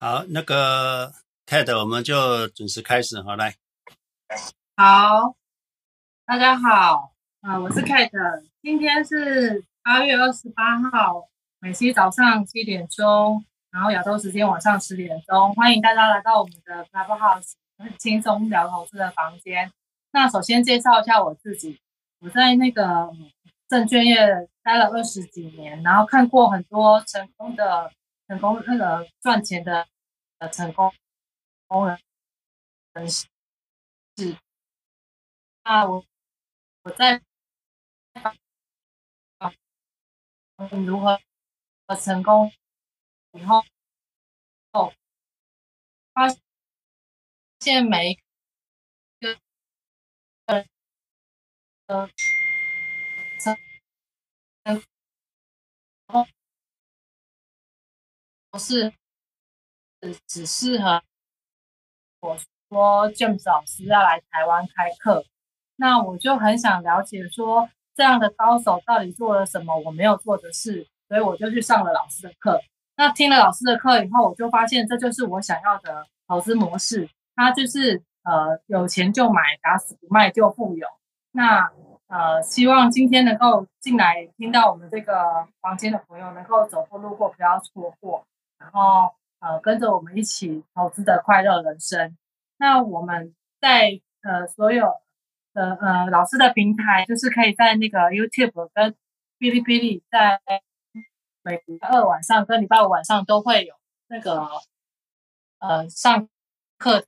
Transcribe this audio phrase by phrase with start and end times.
[0.00, 1.12] 好，那个
[1.44, 3.56] Kate，我们就准时开始，好来。
[4.76, 5.34] 好，
[6.24, 19.72] 大家好，啊、呃，我是 Kate，今天是八月二十八号，美西早上七点钟，然后亚洲时间晚上十点钟，欢迎大家来到我们的 Clubhouse，很轻松聊投资的房间。
[20.12, 21.80] 那首先介绍一下我自己，
[22.20, 23.10] 我在那个
[23.68, 27.90] 证券业待了二十几年，然后看过很多成功的。
[28.28, 29.88] 成功那个赚钱的
[30.36, 30.92] 呃成功
[31.66, 31.98] 工人
[33.08, 33.26] 是
[35.62, 36.04] 啊，我
[36.82, 37.22] 我在
[38.12, 38.34] 啊
[40.84, 41.18] 如何
[41.96, 42.52] 成功
[43.32, 43.62] 以后
[44.72, 44.92] 后
[46.12, 46.28] 发
[47.60, 48.14] 现每一
[49.20, 49.38] 个
[50.46, 50.64] 呃
[51.86, 52.08] 呃
[53.40, 53.56] 成
[54.64, 54.82] 成
[56.06, 56.28] 功。
[58.58, 58.92] 是
[60.00, 61.02] 只只适合
[62.20, 62.36] 我
[62.68, 65.24] 说 James 老师要来台湾开课，
[65.76, 72.60] 那我就很想了解说这样的高手到底做了什么我没有做的事，所以我就去上了老师的课。
[72.96, 80.86] 那听了老师的课以后，我就发现这就是我想要的投资模式，它就是呃有钱就买，打死不卖就富有。
[81.30, 81.70] 那
[82.08, 88.26] 呃，希望今天能够进来听到我们这个房间的朋友能够走过路过不要错过。
[88.58, 92.16] 然后呃，跟着我们一起投资的快乐人生。
[92.56, 94.92] 那我们在呃所有
[95.54, 98.92] 的呃老师的平台，就是可以在那个 YouTube 跟
[99.38, 100.40] 哔哩哔哩，在
[101.42, 103.74] 每二晚上跟礼拜五晚上都会有
[104.08, 104.48] 那个
[105.58, 106.28] 呃上
[106.78, 107.06] 课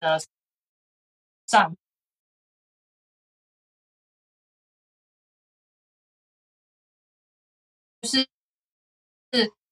[0.00, 0.18] 的
[1.46, 1.76] 上，
[8.02, 8.28] 是
[9.32, 9.63] 是。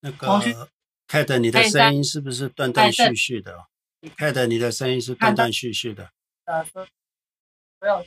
[0.00, 0.70] 那个
[1.06, 3.68] Kate，你的声音是不是断断续续的
[4.16, 6.10] ？Kate，你的声音是断断续续的。
[6.44, 6.64] 呃，
[7.80, 8.06] 没有。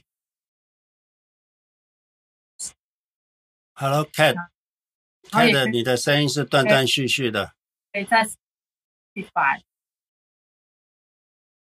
[3.73, 7.53] Hello，Kate，Kate，你的声音是断断续续的。
[7.93, 8.27] 可以再
[9.13, 9.63] 一百。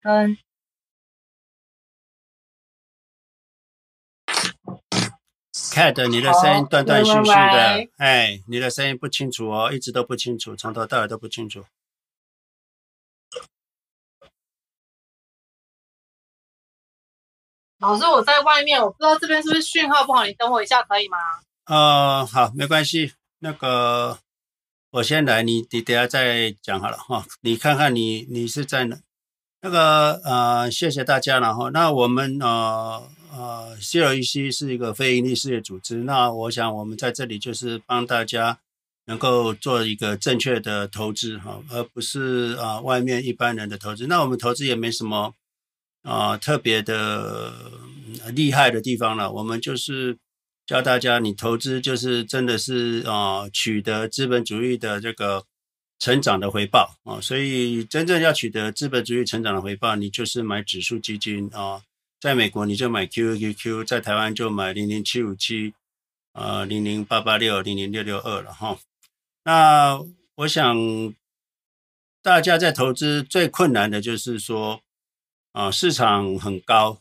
[0.03, 0.39] 嗯。
[5.71, 11.65] Kate，你的声音断断续续的，哎，你的声音不清楚哦，一直都不清楚，从头到尾都不清楚。
[17.79, 21.17] 老师，我在外面，我不知道这边是不是讯号不好，你等我一下可以吗？
[21.67, 23.13] 呃，好，没关系。
[23.39, 24.19] 那个，
[24.91, 27.25] 我先来，你你等下再讲好了哈。
[27.43, 28.99] 你看看你你是在哪？
[29.61, 31.71] 那个呃，谢谢大家了哈。
[31.71, 33.09] 那我们呃。
[33.31, 35.97] 呃，CLEC 是一个非营利事业组织。
[35.97, 38.59] 那我想，我们在这里就是帮大家
[39.05, 44.07] 能够做一个正确的投资哈，而不是啊、外面一般人的投资。
[44.07, 45.35] 那我们投资也没什么
[46.03, 47.53] 啊、特别的
[48.35, 49.31] 厉害的地方了。
[49.31, 50.17] 我们就是
[50.67, 55.45] 教大家，你投资就是真的是啊、取得资本主义的这个
[55.99, 61.83] 成长的回报啊、所以真正要取得资本主义成长的回报，你就是买指数基金啊。
[62.21, 65.73] 在美国你就买 QQQ，在台湾就买零零七五七，
[66.33, 68.79] 呃零零八八六零零六六二了哈。
[69.45, 70.01] 那
[70.35, 71.15] 我想
[72.23, 74.81] 大家在投资最困难的就是说，
[75.53, 77.01] 啊、市场很高，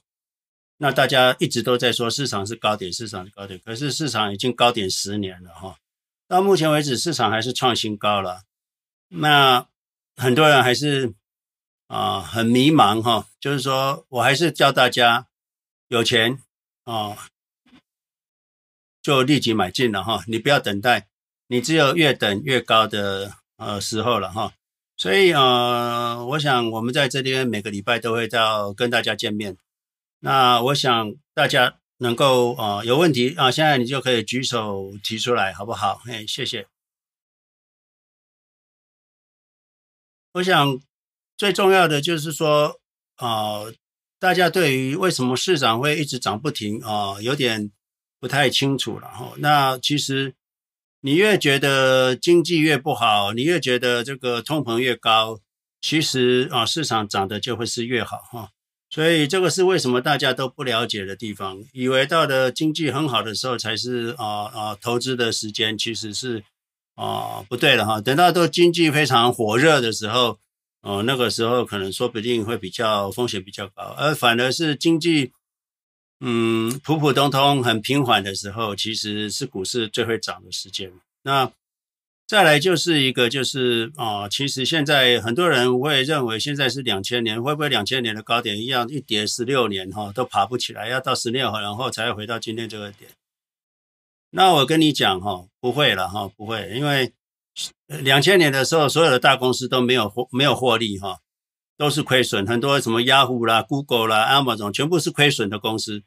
[0.78, 5.78] 那大家一直都在说市场是高点，市场是高点，可是市场已经高点十年了哈。
[6.28, 8.44] 到目前为止市场还是创新高了，
[9.10, 9.68] 那
[10.16, 11.14] 很多人还是。
[11.88, 15.28] 啊，很迷茫哈，就是说我还是教大家
[15.88, 16.44] 有钱
[16.84, 17.30] 啊，
[19.02, 21.08] 就立即买进了哈，你不要等待，
[21.48, 24.52] 你只有越等越高的呃时候了哈。
[24.98, 29.56] 所以呃，我想我们在这边每个礼拜都会到跟大家见面。
[30.20, 36.02] 那我想大家能够啊有问题啊，现在你就可以举手提出来，好不好？
[36.08, 36.68] 哎，谢谢。
[40.38, 40.80] 我想。
[41.40, 42.80] 最重要的就是说，
[43.18, 43.74] 啊、呃，
[44.18, 47.70] 大家对于为什么市场会一直涨不停啊、呃，有点
[48.20, 49.34] 不太清楚了哈。
[49.38, 50.34] 那其实
[51.02, 55.40] 你越觉得经济越不好，你越觉得这个通膨越高，
[55.80, 58.50] 其实啊、市场涨的就会是越好哈。
[58.90, 66.44] 所以这个是为什么大家都不了解的地方，以为到了经济很好的时候才是啊啊、投资的时间，其实是
[66.98, 68.02] 啊、呃、不对了哈。
[68.02, 70.38] 等到都经济非常火热的时候。
[70.82, 75.34] 哦，那个时候可能说不定会比较风险比较高，而反而是经济
[76.22, 80.94] 嗯普普通通很平缓的时候，其实是股市最会涨的时间。
[81.24, 81.52] 那
[82.26, 93.12] 再来就是一个就是啊、其实现在很多人会认为现在是两千年，会不会两千年的高点一样一跌十六年哈都爬不起来，要到十六然后才会回到今天这个点？
[94.30, 97.14] 那我跟你讲哈，不会了哈，不会，因为
[97.88, 101.20] 两千年的时候所有的大公司都没有获没有获利哈，
[101.78, 106.04] 都是亏损，很多什么雅虎啦、Google 啦、Amazon 全部是亏损的公司。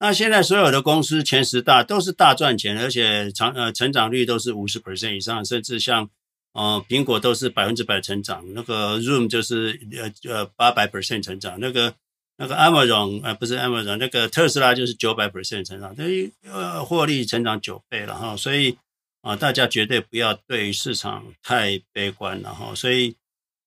[0.00, 6.08] 那现在所有的公司前十大都是大赚钱，而且长呃成长率都是五十 percent 以上，甚至像
[6.54, 9.78] 呃苹果都是百分之百成长，那个 Zoom 就是
[10.24, 11.94] 呃呃八百 percent 成长，那个
[12.40, 18.72] 那个 Amazon 呃不是 Amazon 那个特斯拉就是九百 percent 成长，等于呃获利成长九倍了哈，所以
[19.20, 23.14] 啊、呃、大家绝对不要对市场太悲观了哈，所以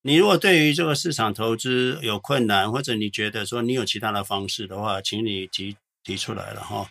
[0.01, 5.77] 你如果对于这个市场投资有困难，或者你觉得说你有其他的方式的话，请你提。
[6.05, 6.89] 提出来了哈，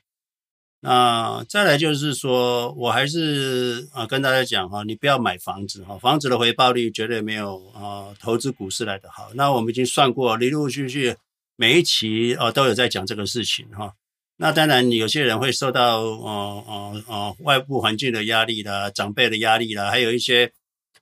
[0.81, 9.29] 那再来就是说，我还是啊跟大家讲哈，你不要买房子哈，房子的回报率绝对没有啊投资股市来的好。
[9.35, 11.15] 那我们已经算过，陆陆续续
[11.57, 13.95] 每一期啊都有在讲这个事情哈。
[14.37, 20.53] 那当然，有些人会受到呃呃呃外部环境的压力啦，长辈的压力啦，还有一些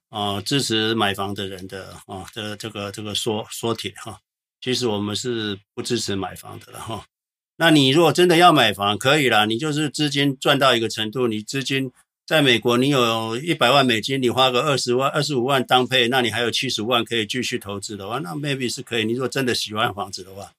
[0.09, 4.19] 啊支持买房的人的啊的这个这个说说帖哈。
[4.59, 7.05] 其实我们是不支持买房的了哈。
[7.57, 11.91] 那你如果真的要买房，可以啦，你就是资金赚到一个程度，你资金
[12.31, 19.03] 在美国，你有一百万美金，你花个二十万、二十五万当配，那你还有七十万可以继续投资的话，那 maybe 是可以。
[19.03, 20.53] 你如果真的喜欢房子的话，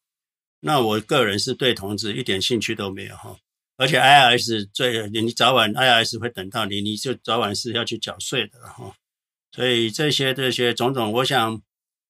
[0.61, 3.39] 那我个人是对投资一点兴趣都没有哈。
[3.79, 8.93] 而且 IRS 最，你早晚 IRS 会等到你，你就早晚是要去缴税的哈。
[9.51, 11.63] 所以这些这些种种，我想。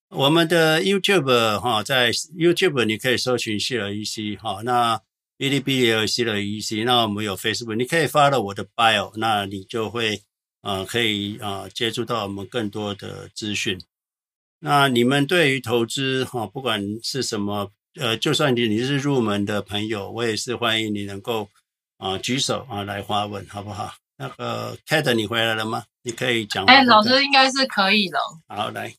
[0.08, 5.00] 我们的 YouTube 哈，在 YouTube 你可以搜寻谢尔 EC 哈，那
[5.42, 10.22] 哔哩哔哩也有谢尔 EC，那我们有 Facebook，你可以 follow 我的 bio，那你就会
[10.60, 13.76] 呃可以啊、呃、接触到我们更多的资讯。
[14.60, 21.48] 那你们对于投资哈，不管是什么呃，就算你你是入门的朋友，我也是欢迎你能够
[21.98, 23.92] 啊、呃、举手啊来发问，好不好？
[24.18, 25.82] 那个 Kate 你回来了吗？
[26.02, 26.64] 你可以讲。
[26.66, 28.20] 哎，老师应该是可以了。
[28.46, 28.94] 好，来。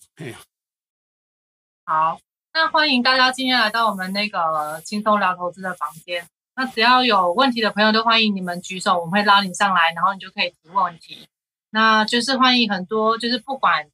[1.85, 2.19] 好，
[2.53, 6.27] 那欢迎大家今天来到我们那个轻松聊投资的房间。
[6.55, 11.27] 那只要有问题的朋友都欢迎你们举手，我们会拉你上来，然后你就可以提问题。
[11.69, 13.89] 那就是欢迎很多，就是不管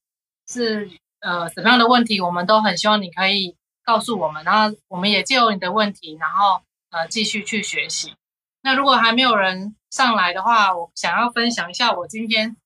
[0.47, 0.89] 是
[1.19, 6.61] 呃什么样的问题，我们都很希望你可以告诉我们，然后我们也借由你的问题，然后
[6.91, 8.15] 呃继续去学习。
[8.61, 12.57] 那如果还没有人上来的话，我想要分享一下我今天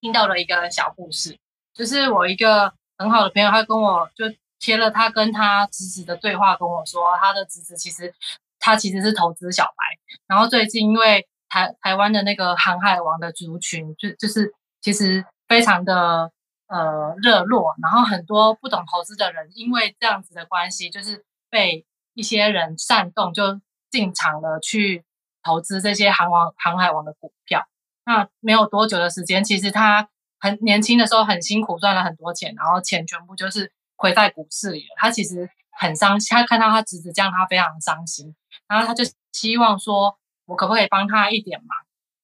[0.00, 1.38] 听到的一个小故事，
[1.74, 2.72] 就是我一个。
[3.00, 4.26] 很好的朋友，他跟我就
[4.58, 8.12] 贴了他跟他侄子的对话，跟我说他的侄子其实
[8.60, 9.98] 他其实是投资小白，
[10.28, 16.30] 然后最近因为台台湾的那个航海王的族群就就是其实非常的
[16.68, 21.84] 呃热络，然后很多不懂投资的人因为这样子的关系，就是被
[22.14, 23.60] 一些人煽动，就
[23.90, 25.04] 进场了去
[25.42, 27.66] 投资这些航王航海王的股票。
[28.04, 30.08] 那没有多久的时间，其实他。
[30.42, 34.94] 很年轻的时候很辛苦赚了很多钱，然后钱全部就是亏在股市里了。
[34.96, 38.34] 他其实很伤心，他看到他侄子这样，他非常伤心。
[38.68, 41.68] 然后他就希望说，我可不可以帮他一点忙？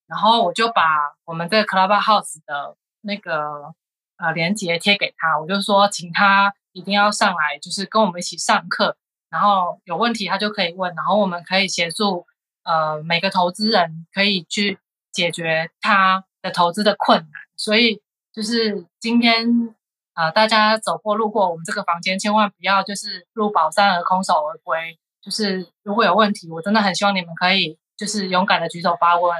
[0.07, 0.83] 然后我就把
[1.25, 3.75] 我们这个 Clubhouse 的那个
[4.17, 8.97] 呃连接贴给他，我就说请他一定要上来，就是跟我们一起上课。
[9.31, 12.27] 然后有问题他就可以问，然后我们可以协助
[12.65, 14.79] 呃每个投资人可以去
[15.13, 17.31] 解决他的投资的困难。
[17.57, 18.03] 所以。
[18.37, 19.75] 就是今天
[20.13, 24.99] 啊、呃，大家走过路过我们这个房间，千万不要就是入宝山而空手而归。
[25.27, 29.35] 就是如果有问题，我真的很希望你们可以就是勇敢的举手发问，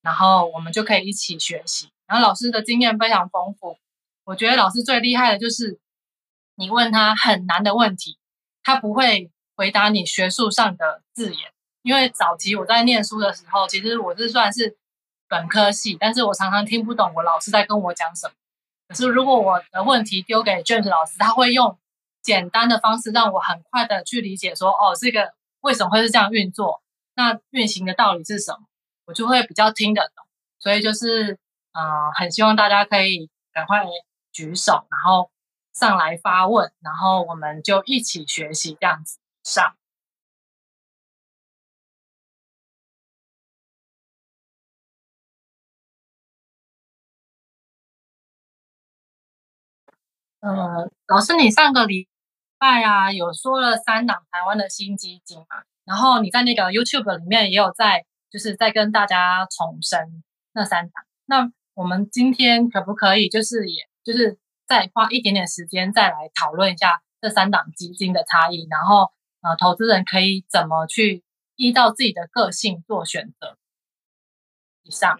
[0.00, 1.90] 然后我们就可以一起学习。
[2.06, 3.76] 然后老师的经验非常丰富，
[4.24, 5.78] 我觉得老师最厉害的就是
[6.54, 8.16] 你问他很难的问题，
[8.62, 11.52] 他不会回答你学术上的字眼。
[11.82, 14.76] 因为早期我在念书的时候，其实我是算是。
[15.28, 18.34] 本科系，但是我常常听不懂我老师在跟我讲什么。
[18.86, 21.76] 可是如果我的问题丢给 James 老师，他会用
[22.26, 26.82] 简单的方式让我很快的去理解说，哦，这个为什么会是这样运作？
[27.14, 28.66] 那运行的道理是什么？
[29.06, 30.26] 我就会比较听得懂。
[30.58, 31.38] 所以就是，
[31.72, 33.84] 呃，很希望大家可以赶快
[34.32, 35.30] 举手，然后
[35.72, 39.76] 上来发问，然后我们就一起学习这样子上。
[50.40, 52.08] 呃，老师，你上个礼
[52.58, 55.64] 拜啊有说了三档台湾的新基金嘛？
[55.84, 60.22] 然后你在那个 YouTube 里面也有在，就是在跟大家重申
[60.52, 61.04] 那三档。
[61.26, 71.22] 那我们今天可不可以就是也就是再花一点点时间再来讨论一下这三档基金的差异，然后呃，投资人可以怎么去
[71.56, 73.56] 依照自己的个性做选择？
[74.82, 75.18] 以上。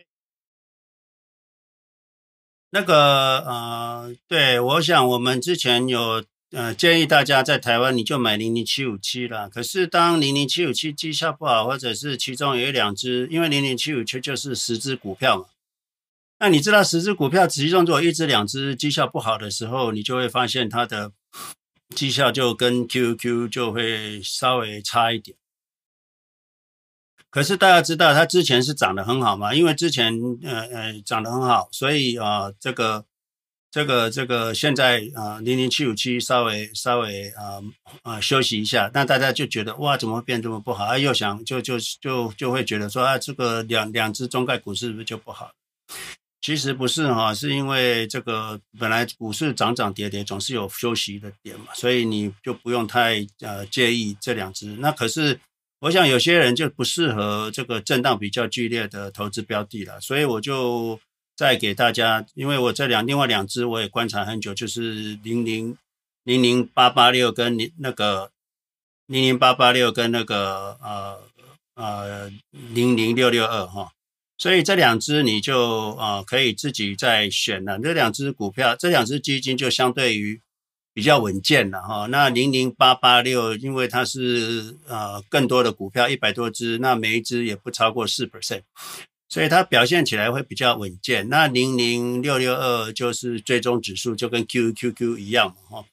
[2.70, 6.24] 那个呃，对，我想我们之前有
[6.56, 9.46] 呃建议大家在台湾你就买零零七五七啦。
[9.46, 15.44] 可是当零零七五七绩效不好，或者是其中有一两只，因为零零七五七就是十只股票嘛。
[16.38, 21.12] 那你知道十只股票其中如果一只两只绩效不好的时候，你就会发现它的
[21.94, 25.36] 绩效就跟 Q Q 就会稍微差一点。
[27.28, 29.54] 可是大家知道，它之前是涨得很好嘛？
[29.54, 33.04] 因为之前呃呃涨得很好，所以啊、这个
[33.76, 37.60] 这个这个现在啊零零七五七稍微稍微啊
[38.04, 40.84] 啊、休息一下，那大家就觉得哇怎么会变这么不好？
[40.86, 45.50] 啊又想就就就就会觉得说啊这个两两只中概股是不是就不好？
[46.40, 54.68] 其实不是哈，是因为这个本来股市涨涨跌跌总是有休息的点嘛，所以你就不用太呃介意这两只。
[54.78, 55.38] 那可是。
[55.80, 60.98] 我想有些人就不适合这个震荡比较剧烈的投资标的了，所以我就
[61.36, 65.76] 再给大家，因为我这两另外两只我也观察很久，就是零零
[66.24, 68.30] 零零八八六跟零那个
[69.06, 71.20] 零零八八六跟那个呃
[71.74, 73.92] 呃零零六六二哈，
[74.38, 77.78] 所以这两只你就呃可以自己再选了。
[77.78, 80.40] 这两只股票，这两只基金就相对于。
[80.96, 88.62] 比较稳健了哈，那零零八八六，因为它是呃更多的股票，一百多只，那每一只也不超过四 percent，
[89.28, 91.28] 所以它表现起来会比较稳健。
[91.28, 95.84] 那零零六六二就是追踪指数，就跟 QQQ 一样嘛哈。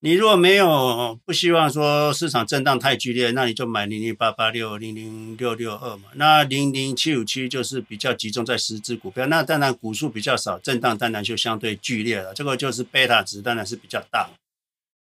[0.00, 6.10] 你如果没有不希望说市场震荡太剧烈，那你就买零零八八六、零零六六二嘛。
[6.16, 12.34] 那零零七五七就是比较集中在十只股票，那当然股数比较少，震荡当然就相对剧烈了。
[12.34, 14.28] 这个就是贝塔值当然是比较大。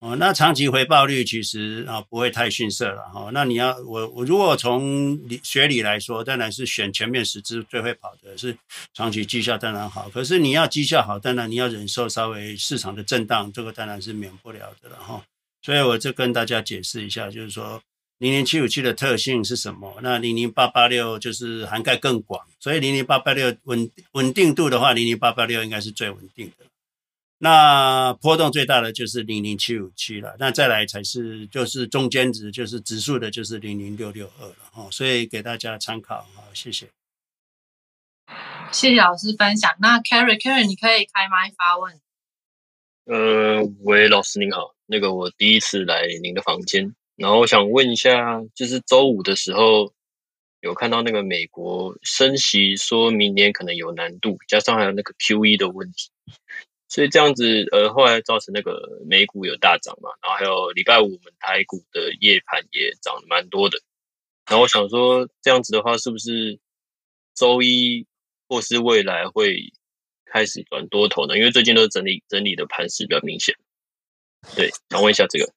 [0.03, 3.31] 哦，那长期回报率其实啊不会太逊色了哈。
[3.33, 8.59] 那你要我我如果从理学理来说，当然是选前面十只最会跑的，是
[8.93, 10.11] 长期绩效当然好。
[10.11, 15.23] 可是你要绩效好，当然你要忍受稍微市场的震荡，这个当然是免不了的了哈。
[15.63, 17.81] 所以我就跟大家解释一下，就是说
[18.19, 20.01] 零零七五七的特性是什么？
[20.03, 26.67] 那零零八八六就是涵盖更广，所以零零八八六稳稳定度的话，零零八八六应该是最稳定的。
[27.45, 36.87] 那波动最大的就是零零七五七了，那再来才是就是中间值，就是指数的，就是零零六六二了哦，所以给大家参考，好，谢谢。
[38.71, 39.73] 谢谢老师分享。
[39.81, 42.01] 那 Carry，Carry，你可以开麦发问。
[43.07, 49.93] 呃，喂，老师您好，那个我第一次来您的房间，然后我想问一下，就是周五的时候
[50.61, 56.13] 有看到那个美国升息，说明年可能有难度，加上还有那个 QE 的问题。
[56.93, 63.81] 所以这样子，呃，后来造成那个美股有大涨嘛，然后还有礼拜五我们台股的夜盘也涨了蛮多的。
[64.45, 66.61] 然后我想说，这样子的话，是不是
[67.35, 68.07] 周一
[68.47, 69.73] 或是未来会
[70.27, 71.39] 开始转多头呢？
[71.39, 73.57] 因为最近都是整理整理的盘势比较明显。
[74.55, 75.51] 对，想问一下这个。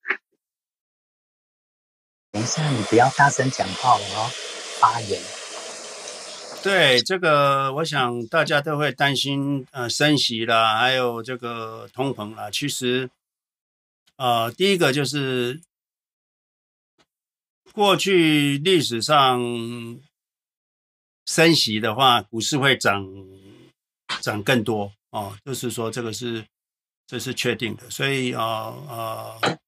[2.32, 4.32] 等一下，你不要大声讲话了哦，
[4.80, 5.35] 发言。
[6.66, 12.50] 对这个，我想大家都会担心，呃，升息啦，还有这个通膨啦。
[12.50, 13.08] 其实，
[14.16, 15.62] 呃，第一个就是
[17.72, 19.40] 过去历史上
[21.28, 23.06] 升息的话，股市会涨
[24.20, 26.44] 涨更多哦，就是说这个是
[27.06, 27.88] 这是确定的。
[27.92, 28.42] 所以，呃
[28.90, 29.60] 呃。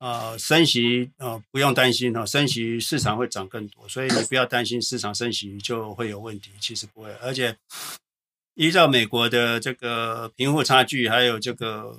[0.00, 7.12] 呃，升息呃不用担心哦，升息市场会涨更多，所以你不要担心市场升息就会有问题，其实不会。
[7.20, 7.54] 而且
[8.54, 11.98] 依照美国的这个贫富差距，还有这个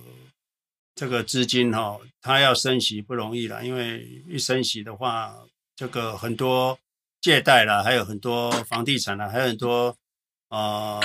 [0.95, 5.37] 这个资金哈、哦，它要升息不容易了，因为一升息的话，
[5.75, 6.79] 这个很多
[7.21, 9.95] 借贷啦，还有很多房地产啦，还有很多
[10.49, 10.99] 呃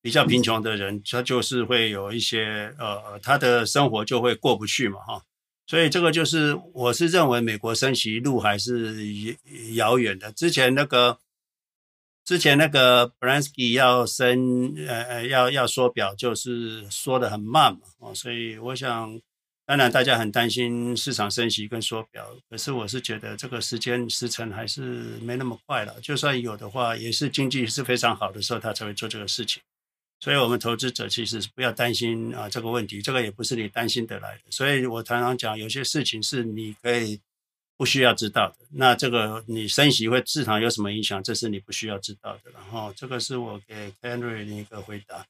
[0.00, 5.22] 比较贫穷的人，他就是会有一些呃他的生活就会过不去嘛哈。
[5.66, 9.36] 所以这个就是，我是认为美国升息路还是
[9.74, 10.30] 遥远的。
[10.32, 11.18] 之前那个，
[12.24, 17.80] 之前那个 Bernanke 要升，呃呃，要要缩表，就是缩的很慢嘛。
[17.98, 19.18] 哦，所以我想，
[19.64, 24.82] 当然大家很担心市场升息跟缩表，可是我是觉得这个时间时程还是
[25.22, 25.98] 没那么快了。
[26.02, 29.62] 就算有的话，也是经济是非常好的时候，他才会做这个事情。
[30.22, 34.42] 所以，我们投资者其实是不要担心啊这个问题，这个也不是你担心得来的。
[34.50, 37.20] 所以我常常讲，有些事情是你可以
[37.76, 38.64] 不需要知道的。
[38.70, 41.20] 那这个你升息会市场有什么影响？
[41.24, 42.52] 这是你不需要知道的。
[42.52, 45.26] 然后这个是我给 Henry 的一个回答。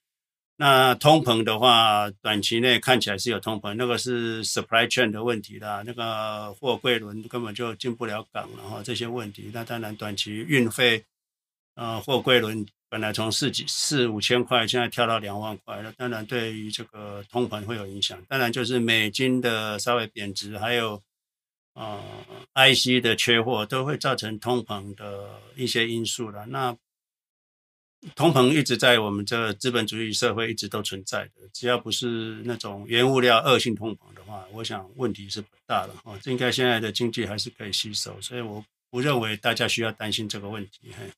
[0.59, 9.51] 那通膨的话，短期内看起来是有通膨，那个是 supply chain 的问题啦，那个货柜轮根本就进不了港然后，这些问题。
[9.55, 11.03] 那当然短期运费，
[11.77, 18.23] 呃，货柜轮本来从四几四五千块，现在跳到两万块，那当然对于这个通膨会有影响。
[18.29, 21.03] 当然就是美金的稍微贬值，还有
[21.73, 21.99] 呃
[22.53, 26.45] IC 的缺货，都会造成通膨的一些因素了。
[26.45, 26.77] 那
[28.15, 36.21] 通膨一直在我们这资本主义社会一直都存在的，只要不是那种原物料恶性通膨的话，我想问题是不大的哦。
[36.27, 40.93] 应该现在的经济还是可以吸收，所以我不认为大家需要担心这个问题。
[40.99, 41.11] 嘿，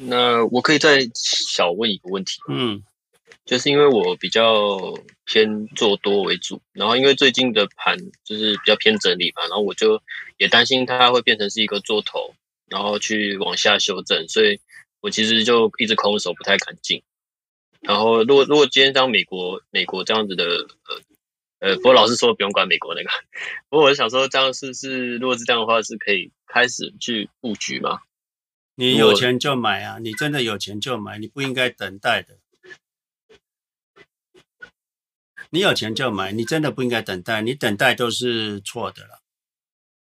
[0.00, 2.82] 那我可以再小问一个问题，嗯，
[3.44, 10.02] 就是因为我比较偏做多为主，然后因为最近的盘就是比较偏整理嘛，然后我就
[10.36, 12.34] 也担心它会变成是一个做头，
[12.68, 14.58] 然后去往下修正，所以。
[15.00, 17.00] 我其实就一直空手，不太敢进。
[17.82, 20.44] 然后，如果如果今天像美国美国这样子的，
[21.60, 23.10] 呃呃，不过老师说不用管美国那个。
[23.70, 28.00] 不过我是想说，这样是是，如果是这样的话，是可以开始去布局吗？
[28.78, 29.98] 你有钱就买啊！
[29.98, 32.38] 你真的有钱就买，你不应该等待的。
[35.50, 39.22] 你有钱就买，你真的不应该等待，你等待都是错的了。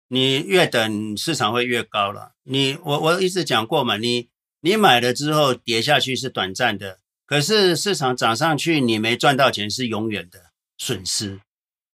[0.09, 2.33] 你越等，市场会越高了。
[2.43, 4.29] 你我我一直讲过嘛，你。
[4.61, 11.39] 你买了之后跌下去是短暂的，可是市场涨上去你没赚到钱是永远的损失，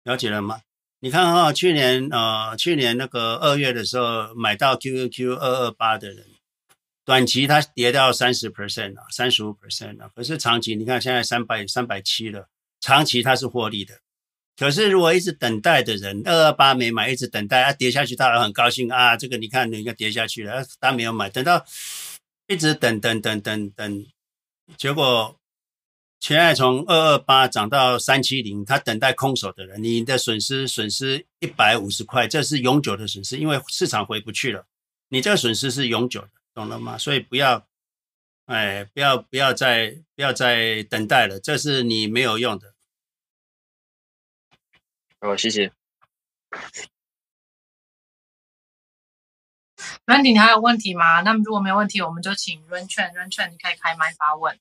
[0.04, 0.62] 了解了吗？
[1.00, 6.28] 你看哈、去年呃，去年那个二月的时候买到 QQQ 二二八的人，
[7.06, 12.48] 短期它跌到三十 percent 啊，三十五 percent 啊，可是长期你看现在三百三百七了，
[12.80, 14.00] 长期它是获利的。
[14.58, 21.66] 可是如果一直等待的人，二二八没买，一直等待，啊、跌下去，他很高兴啊，这个你看人家跌下去了，他没有买，等到。
[22.48, 24.06] 一直等等等等等，
[24.76, 25.40] 结果
[26.20, 34.66] 现在从二二八涨到三七零，他等待空手的人，你的损失损失一百五十块，这是永久的损失，因为市场回不去了。
[35.08, 36.98] 你这个损失是永久的，懂了吗？
[36.98, 37.68] 所以不要，
[38.46, 42.74] 哎，不要不要再不要再等待了，这是你没有用的。
[45.20, 45.72] 好，谢谢。
[50.06, 51.22] Randy，你还有问题吗？
[51.22, 54.60] 那么如果没有问题，我们就请 Ren Chen，Ren Chen，你可以开麦发问。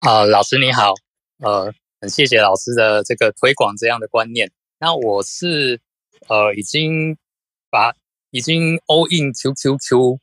[0.00, 0.94] 啊、呃，老师你好，
[1.38, 4.50] 呃，很谢谢老师的这个推广这样的观念。
[4.78, 5.80] 那我是
[6.28, 7.16] 呃已经
[7.70, 7.92] 把
[8.34, 10.18] 已经 all in QQQ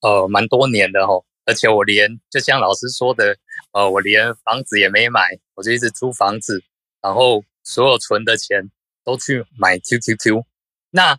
[0.00, 3.36] 呃蛮多年的吼，而且我连就像老师说的，
[3.72, 6.64] 呃，我连房子也没买，我就一直租房子，
[7.02, 8.70] 然后所有存的钱
[9.04, 10.42] 都去买 QQQ。
[10.88, 11.18] 那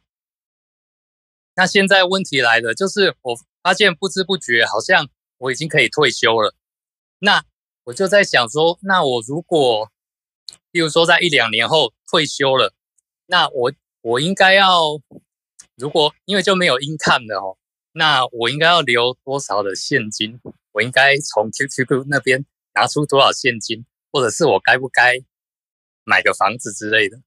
[1.53, 6.55] 那现在问题来了，就是我发现不知不觉好像我已经可以退休了。
[7.19, 7.45] 那
[7.83, 9.91] 我就在想说，那我如果，
[10.71, 12.73] 比如说在一两年后退休了，
[13.27, 14.99] 那我我应该要，
[15.81, 17.57] 如果因为就没有 income 了哦，
[17.91, 20.39] 那我应该要留多少的现金？
[20.71, 25.19] 我应该从 QQQ 那边拿出多少现金，或者是我该不该
[26.03, 27.19] 买个房子之类的？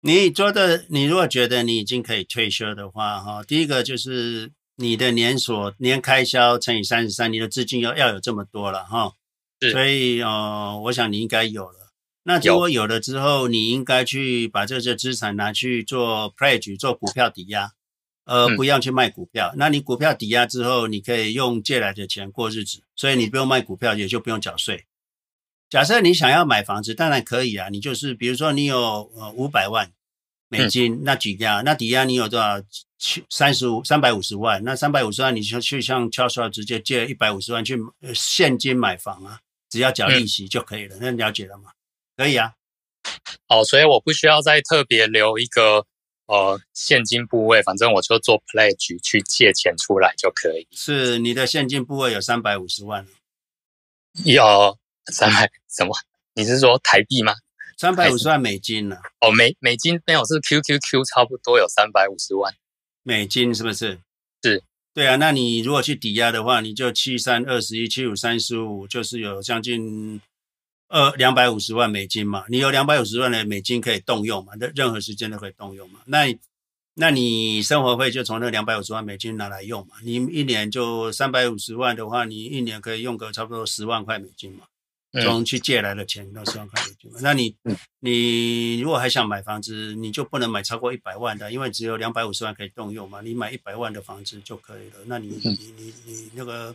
[0.00, 9.12] 你做的，你如果觉得你已经可以退休的话，哈，第一个就是你的年所年开销乘以三十三，你的资金要要有这么多了，哈，
[9.72, 11.81] 所以呃，我想你应该有了。
[12.24, 17.72] 那如果有了之后，你应该去把这些资产拿去做 pledge 做股票抵押，
[18.24, 19.52] 呃，不要去卖股票。
[19.56, 24.86] 那你股票抵押之后，你可以用借来的钱过日子，所以你不用卖股票，也就不用缴税。
[25.68, 27.68] 假设你想要买房子，当然可以啊。
[27.70, 29.90] 你就是比如说你有呃五百万
[30.48, 32.62] 美金，那抵押，那抵押你有多少？
[32.98, 34.62] 七三十五三百五十万。
[34.62, 37.76] 那三百五十万，你就去向乔帅直接借一百五十万去
[38.14, 40.96] 现金买房啊，只要缴利息就可以了。
[41.00, 41.70] 那了解了吗？
[42.22, 42.52] 可以啊。
[43.48, 45.86] 哦，所以我不需要再特别留一个
[46.26, 50.66] 呃现金部位，反正我就做 pledge 去借钱出来就可以。
[50.70, 53.06] 是你的现金部位有三百五十万。
[54.24, 54.78] 有。
[55.10, 55.92] 三百什么？
[56.34, 57.34] 你是说台币吗？
[57.76, 59.02] 三百五十万美金呢、啊？
[59.18, 62.54] 哦，美美金没有，是 QQQ 差不多有三百五十万
[63.02, 63.98] 美金，是不是？
[64.44, 64.62] 是，
[64.94, 65.16] 对啊。
[65.16, 70.20] 那你如果去抵押的话，你就七三二十一，七五三十五，就是有将近
[70.92, 72.44] 二两百五十万美金嘛。
[72.48, 74.52] 你有两百五十万的美金可以动用嘛？
[74.60, 76.00] 任任何时间都可以动用嘛。
[76.04, 76.26] 那
[76.94, 79.94] 那你生活费就从那两百五十万美金拿来用嘛。
[80.04, 84.66] 你一年就三百五十万的话，你一年可以用个差不多十万块美金嘛。
[85.24, 87.18] 从去借来的钱到十万块美金嘛。
[87.22, 87.54] 那你
[88.00, 93.20] 你如果还想买房子，你就不能买超过一百万的，因为只有两百五十万可以动用嘛。
[93.20, 94.96] 你买一百万的房子就可以了。
[95.06, 96.74] 那你你你你那个，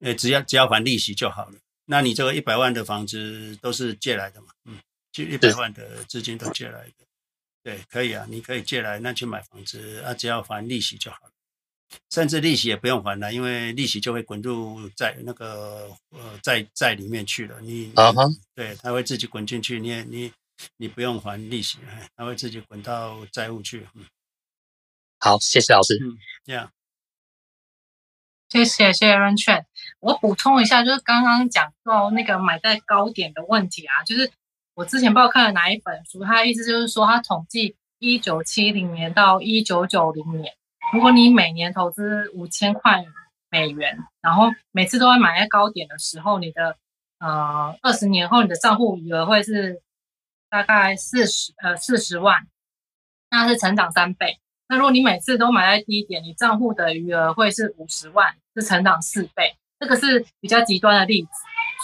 [0.00, 1.52] 呃，只要只要还利息就好了。
[1.86, 4.48] 那你这个一百万的房子都是借来的嘛？
[4.64, 4.78] 嗯，
[5.12, 6.94] 就一百万的资金都借来的。
[7.62, 11.30] 对，可以啊，你可以借来那去买房子啊，只要还利息就好了。
[12.10, 17.60] 甚至利息也不用还了，因为利息就会滚入债那个呃债债里面去了。
[17.60, 18.38] 你啊哈，uh huh.
[18.54, 20.32] 对，它会自己滚进去，你你
[20.76, 21.78] 你不用还利息，
[22.16, 23.86] 它会自己滚到债务去。
[23.94, 24.04] 嗯，
[25.20, 25.96] 好，谢谢老师。
[26.02, 26.72] 嗯，这样，
[28.54, 29.66] 谢谢谢谢润劝。
[29.98, 34.30] 我补充一下，就是刚刚讲到那个买在高点的问题啊，就是
[34.74, 40.54] 我之前不知道看了哪一本书，它的意思就是说，它统计一九七零年到一九九零年。
[40.92, 43.04] 如果你每年投资五千块
[43.50, 46.76] 美元，然后每次都会买在高点的时候，你的
[47.18, 49.82] 呃二十年后你的账户余额会是
[50.48, 52.46] 大概四十呃四十万，
[53.30, 54.38] 那是成长三倍。
[54.68, 59.54] 那如果你每次都买在低点，你账户的余额会是五十万，是成长四倍。
[59.78, 61.28] 这个是比较极端的例子。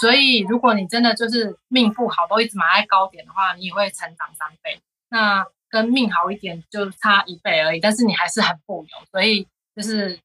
[0.01, 4.81] 所以如果你真的就是命不好，都一直买在高点的话，你也会成长三倍。
[5.11, 10.19] 那跟命好一点就差一倍而已，但是你还是很富有，所以就是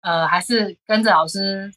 [0.00, 1.70] 呃，还是跟着老师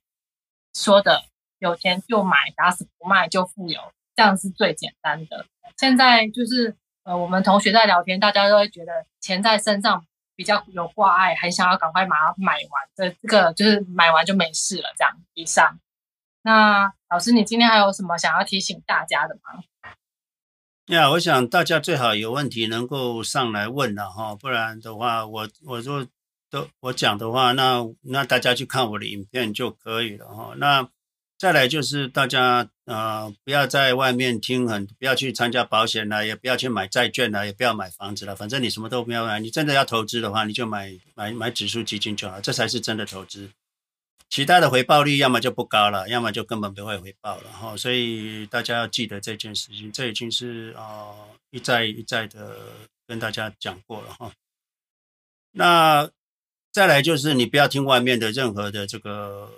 [0.74, 1.22] 说的，
[1.60, 3.82] 有钱就买，打死不卖就富有，
[4.16, 5.46] 这样是最简单的。
[5.78, 10.06] 现在就是呃，我们同学在聊天，大家都会觉得钱在身上
[10.42, 15.80] 比较有挂碍，很想要赶快把它买完，这这个就是买完就没事了，这样以上。
[16.42, 19.62] 那老师，你今天还有什么想要提醒大家的吗？
[20.88, 26.08] 呀我想大家最好有问题能够上来问了哈，不然的话，我我如果
[26.50, 30.56] 都我讲的话，那那大家去看我的影片就可以了哈。
[30.58, 30.90] 那
[31.42, 39.40] 再来就是大家呃不要在外面听很，不要去参加保险了，也不要去买债券了，也不要买房子了，反正你什么都不要买。
[39.40, 43.50] 你真的要投资的话，你就买买买指数基金就好，这才是真的投资。
[44.30, 51.10] 其他的回报率要么就不高了，要么就根本不会回报了哈，所以大家要记得这件事情，这已经是啊
[51.50, 52.56] 一再一再的
[53.08, 54.32] 跟大家讲过了哈。
[55.54, 56.08] 那
[56.72, 59.50] 再来就是你不要听外面的任何的这个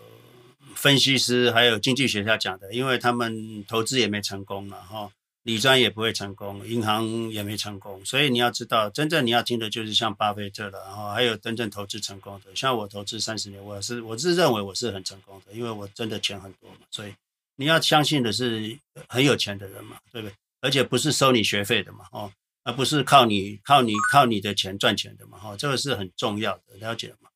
[0.84, 5.10] 分析师还有经济学家讲的，因为他们投资也没成功了哈。
[5.44, 17.14] 理专也不会成功，银行也没成功，所以你要知道，真正你要听的就是像巴菲特了，然后还有真正投资成功的，像我投资三十年，我是我是认为我是很成功的，因为我真的钱很多嘛，所以
[17.56, 20.34] 你要相信的是很有钱的人嘛，对不对？
[20.62, 22.32] 而且不是收你学费的嘛，哦，
[22.64, 27.30] 而不是靠你靠你靠你的钱赚钱的嘛，哈，这个是很重要的，了解吗？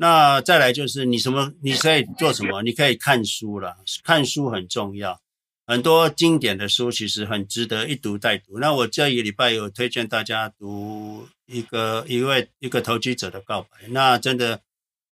[0.00, 2.62] 那再来就是你什么，你可以做什么？
[2.62, 5.20] 你可以看书了，看书很重要。
[5.66, 8.58] 很多经典的书其实很值得一读再读。
[8.58, 13.68] 那我这一个礼拜有推荐大家读一个一位一个投机者的告白。
[13.88, 14.62] 那真的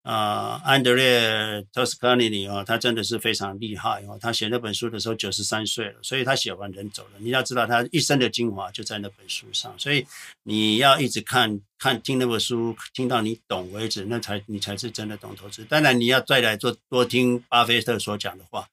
[0.07, 4.17] 啊，安德烈托斯卡尼尼哦，他真的是非常厉害哦。
[4.21, 7.19] 他写那本书的时候九十三岁了，所以他写完人走了。
[7.19, 10.07] 你要知道他一生的精华就在那本书上，所以
[10.45, 15.65] 你要一直看看听那本书，听到你懂为止，那才你才是真的懂投资。
[15.65, 18.69] 当然你要再来做多听巴菲特所讲的话。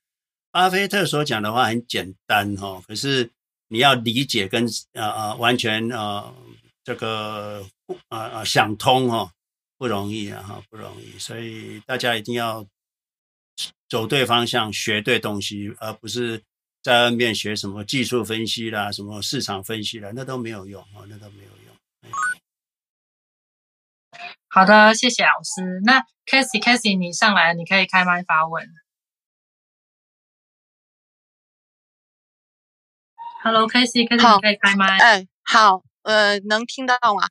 [0.51, 3.27] 巴菲特所讲的话很简单哈，可是
[3.69, 6.31] 你要理解跟呃呃完全呃
[6.83, 7.65] 这个
[8.09, 9.31] 呃呃想通哈
[9.83, 12.65] 不容易啊哈不容易，所以大家一定要
[13.89, 16.41] 走对方向，学对东西，而不是
[16.81, 21.75] 在外面学什么技术分析啦、什么市场分析啦，那都没有用啊，那都没有用。
[24.47, 25.81] 好的，谢谢老师。
[25.83, 28.65] 那 Casey Casey 你上来，你可以开麦发问。
[33.43, 34.97] Hello，Casey，Casey，可以开麦。
[34.99, 37.27] 哎，好，呃，能听到吗？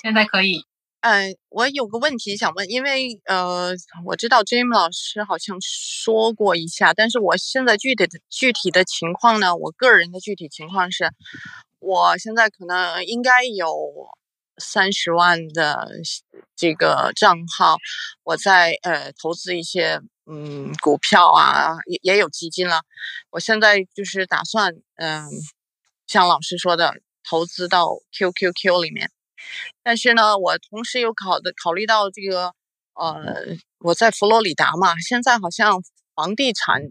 [0.00, 0.64] 现在可以。
[1.02, 3.72] 呃，我有个问题想问，因为呃，
[4.06, 11.10] 我知道 Jim 老师好像说过一下，但是我现在具体的具体的情况呢，我个人的具体情况是，
[11.78, 13.68] 我现在可能应该有
[14.58, 15.90] 三十万的
[16.56, 17.76] 这个账号，
[18.24, 20.00] 我在呃投资一些。
[20.24, 22.82] 嗯，股票啊，也也有基金了。
[23.30, 25.26] 我现在就是打算，嗯，
[26.06, 26.94] 像老师说的，
[27.28, 29.10] 投资到 QQQ 里面。
[29.82, 32.54] 但是呢，我同时又考的考虑到这个，
[32.94, 35.82] 呃，我在佛罗里达嘛，现在好像
[36.14, 36.90] 房地产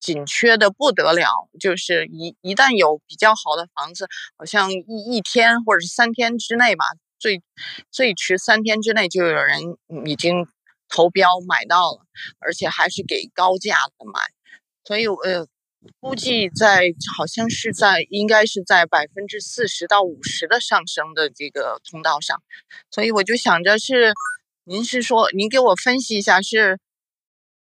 [0.00, 1.28] 紧缺的不得了，
[1.60, 6.84] 就是一一旦有比较好的房子，好像一一天或者是三天之内吧，
[7.18, 7.42] 最
[7.90, 9.60] 最迟三天之内就有人
[10.06, 10.46] 已经。
[10.88, 12.06] 投标买到了，
[12.38, 14.20] 而且还是给高价的买，
[14.84, 15.44] 所以呃，
[16.00, 22.42] 估计在好像是在应该是在百分之四十到五十的上升的这个通道上，
[22.90, 24.14] 所以我就想着是，
[24.64, 26.78] 您是说您给我分析一下是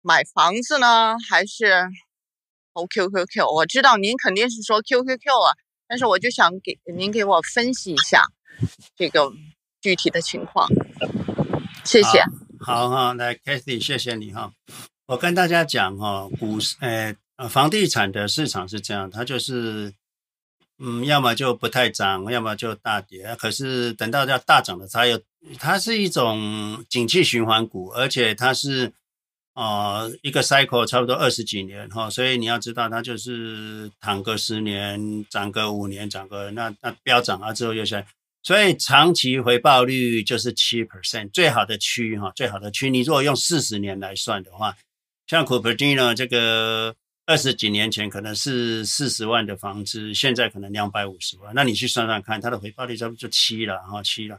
[0.03, 1.85] 买房子呢，还是
[2.75, 3.53] 投 QQQ？
[3.55, 5.57] 我知道您肯定是说 QQQ 啊，
[5.89, 8.23] 但是我就想给您给我分析一下
[8.97, 9.33] 这个
[9.81, 10.69] 具体的情况，
[11.85, 12.23] 谢谢。
[12.61, 14.53] 好哈，来 Kathy，谢谢你哈。
[15.07, 17.15] 我跟大家讲哈，股市，呃。
[17.49, 19.93] 房地产的市场是这样，它就是，
[20.79, 23.35] 嗯，要么就不太涨，要么就大跌。
[23.37, 25.21] 可是等到要大涨的，它又，
[25.59, 28.93] 它是一种景气循环股，而且它是，
[29.55, 38.07] 呃，一个 cycle 差不多二十几年哈，所以你要知道，它就是躺个十年，涨个五年，涨个那那飙涨啊之后又下来，
[38.43, 44.77] 所以长期回报率就是七 percent，最好的区哈，最好的区，你如果用四十年来算的话，
[45.27, 46.95] 像 Cupertino 这个。
[47.27, 51.55] 二十几年前可能是四十万的房子，现在可能两百五十万。
[51.55, 54.39] 那你去算算看，它的回报率差不多就七了，哈，七了。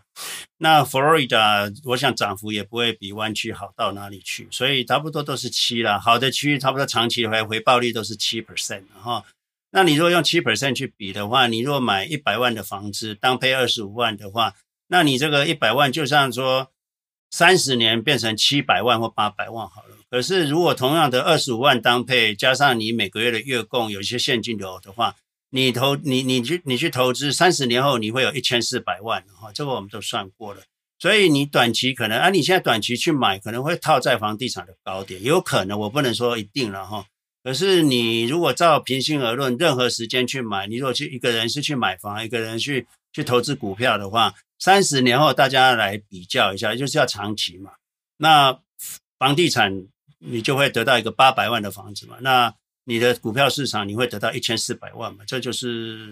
[0.59, 5.99] 那佛罗里达，我想涨幅也不会比湾区好到哪里去，所以差不多都是七了。
[5.99, 9.25] 好的区域差不多长期回回报率都是七 percent，哈。
[9.71, 14.53] 那你如果用七 percent 去比的话，你如果买一百万的房子，当配二十五万的话，
[14.89, 16.71] 那你这个一百万就像说
[17.31, 19.94] 三十年变成七百万或八百万好了。
[20.15, 25.13] 可是，如果同样的二十五万当配，加上你每个月的月供，有一些现金流的话，
[25.49, 30.61] 你投你你去你去投资，三十年后你会有一千四百万哈，这个我们都算过了。
[30.99, 37.05] 所以你短期可能啊，你现在短期去买可能会套在房地产的高点，有可能我不能说一定了哈。
[37.43, 47.71] 可是你如果照平心而论，任何时间去买，你如果去一个人是去买房，一个人去去投资股票的话，三十年后大家来比较一下，就是要长期嘛。
[48.15, 48.57] 那
[49.19, 49.87] 房地产。
[50.25, 52.53] 你就会得到一个八百万的房子嘛，那
[52.85, 56.07] 你的股票市场你会得到一千四百万嘛，这就是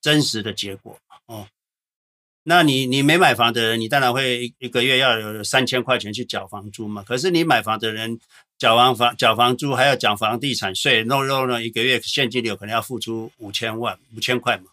[0.00, 1.46] 真实的结果哦。
[2.42, 7.02] 那你你没买房的人，你当然会一个月要有三千块钱去缴房租嘛。
[7.02, 8.18] 可是你买房的人
[8.56, 14.64] 缴完房缴房租还要缴房地产税，弄弄弄一个月现金流可能要付出五千万五千块嘛。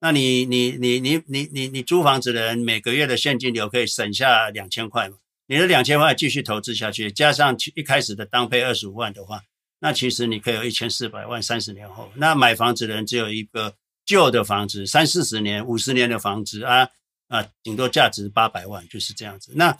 [0.00, 5.16] 那你你你你你你你租房子的人每个月的现金流可以省下两千块嘛。
[5.46, 9.42] 你的两千万继续投资下去，加上一开始的当配二十五万的话，
[9.80, 11.42] 那其实你可以有一千四百万。
[11.42, 13.74] 三十年后，那买房子的人只有一个
[14.06, 16.88] 旧的房子，三四十年、五十年的房子啊
[17.28, 19.52] 啊，顶多价值八百万，就是这样子。
[19.56, 19.76] 那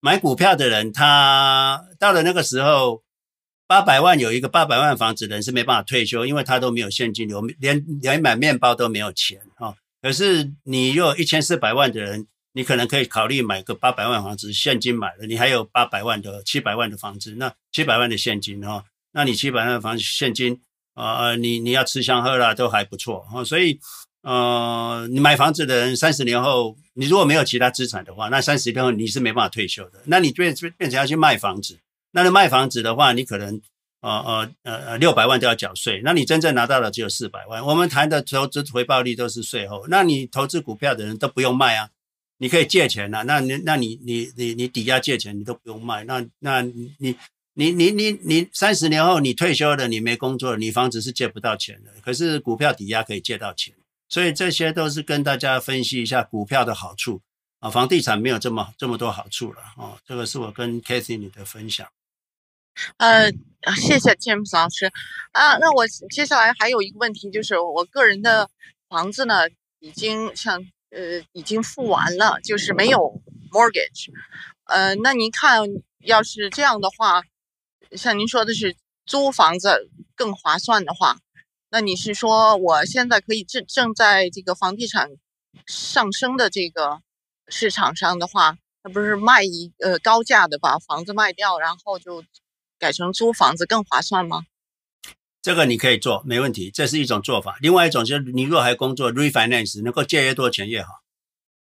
[0.00, 3.02] 买股票的人，他到了那个时候，
[3.66, 9.74] 八百万有一个八百万房子的人是没办法退休，因为他都没有现金流，连连买面包都没有钱啊。
[10.02, 12.28] 可是你有一千四百万的人。
[12.52, 20.60] 你可能可以考虑买个八百万房子，现金买了，你还有八百万的、七百万的房子，那七百万的现金哈，那你七百万的房子现金，
[20.94, 23.78] 呃，你你要吃香喝辣都还不错哈，所以
[24.22, 31.78] 呃，你买房子的人三十年后，你如果没有其他资产的话，那三十年后你是没办法退休的，那你变变成要去卖房子，
[32.10, 33.60] 那你卖房子的话，你可能
[34.00, 37.64] 呃呃呃呃六百万都要缴税，那你真正拿到的只有四百万。
[37.64, 41.88] 我们谈的投资回报率都是税后，那你投资股票的人都不用卖啊。
[42.42, 53.74] 你可以借钱呐，那你那你你你你抵押借钱，你都不用卖，那那你你你你你三十年后你退休了，你没工作了，你房子是借不到钱的，可是股票抵押可以借到钱，
[54.08, 57.20] 所以这些都是跟大家分析一下股票的好处
[57.58, 61.86] 啊，房地产没有这么这么多好处了哦，这个是我跟 Kathy 你的分享。
[62.96, 63.30] 呃，
[63.76, 64.90] 谢谢 James 老师
[65.32, 68.48] 啊，那我接下来还有一个问题，就是我个人的
[68.88, 69.46] 房子呢，
[69.80, 70.64] 已经像。
[70.90, 74.10] 呃，已经付完了，就是没有 mortgage。
[74.64, 75.62] 呃，那您看，
[76.00, 77.22] 要是这样的话，
[77.96, 78.76] 像您说的是
[79.06, 81.18] 租房子更划算的话，
[81.70, 85.10] 那你是说我现在可以正正在这个房地产
[85.66, 87.00] 上升的这个
[87.48, 92.24] 市场上的话，那不是卖一呃高价的把房子卖掉，然后就
[92.78, 94.44] 改成租房子更划算吗？
[95.42, 97.56] 这个你可以做，没问题，这是一种做法。
[97.60, 101.02] 另外一种就是，你如果还工作，refinance 能够借越多钱越好。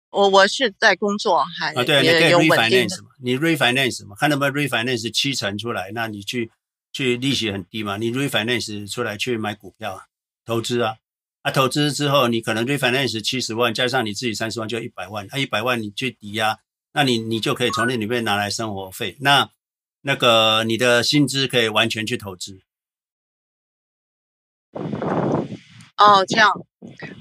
[0.09, 6.51] 我我是在工作，还啊，对，你可以 refinance 嘛，你 refinance 嘛，看能不能 refinance 七成出来，那你去
[6.91, 10.03] 去利息很低嘛，你 refinance 出来去买股票啊，
[10.43, 10.95] 投资啊，
[11.43, 16.57] 啊，投资之后你可能 refinance 七十万，加上你自己三十万就一百万，啊，一百万你去抵押，
[16.93, 19.49] 那你你就可以从那里面拿来生活费，那
[20.01, 22.59] 那个你的薪资可以完全去投资。
[25.97, 26.51] 哦，这样，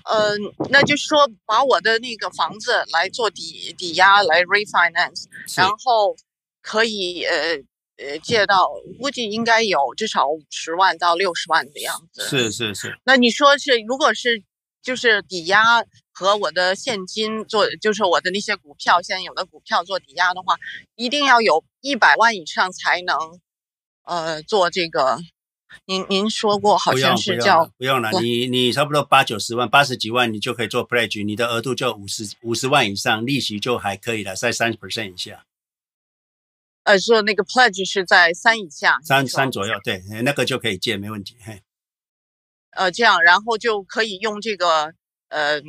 [0.04, 0.36] 嗯、呃，
[0.70, 6.16] 那就是说，把我的那个房子来做抵抵押来 refinance，然后
[6.62, 7.56] 可以呃
[7.98, 12.22] 呃借到，估计应该有至少五十万到六十万的样子。
[12.22, 12.98] 是是是。
[13.04, 14.42] 那你说是，如果是
[14.82, 15.62] 就是抵押
[16.10, 20.56] 和我的现金做，就是我的那些股票，现在有的股票做抵押的话，
[20.94, 23.14] 一定要有一百万以上才能，
[24.04, 25.18] 呃，做这个。
[25.87, 35.44] 您您说过好像是叫不用了，你你差不多八九十万、八十几万，你就可以做 pledge，你的额度就五十五十万以上，利息就还可以了，在三十 percent 以下。
[36.85, 41.37] 呃，说那个 pledge 是在三以下，三三左右，对，那个就可以借，没问题。
[41.40, 41.62] 嘿，
[42.70, 44.94] 呃，这样，然后就可以用这个，
[45.28, 45.61] 呃，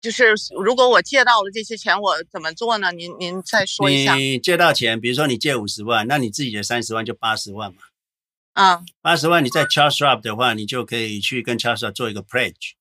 [0.00, 2.92] 就是如果我借到了这些钱，我怎么做呢？
[2.92, 4.14] 您您再说一下。
[4.14, 7.82] 你借到钱，比如说你借五十万，那你自己的三十万就八十万嘛。
[8.52, 12.72] 啊，八十万你在 Charles Schwab 的话，你就可以去跟 Charles Schwab 做一个 pledge。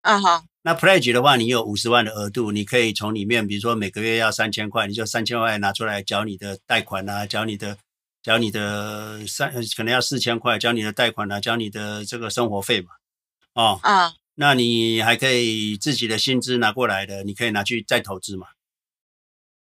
[0.00, 7.78] 啊好，那 pledge 的话，你有五十万的额度，你可以从里面，比如说每个月要三千块，你就三千块拿出来缴你的贷款啊，缴你的
[8.22, 12.90] 缴你的三可能要四千块，缴你的贷款啊，缴你的这个生活费嘛。
[13.54, 18.48] 哦，啊，那你还可以自己的薪资拿过来的，你可以拿去再投资嘛。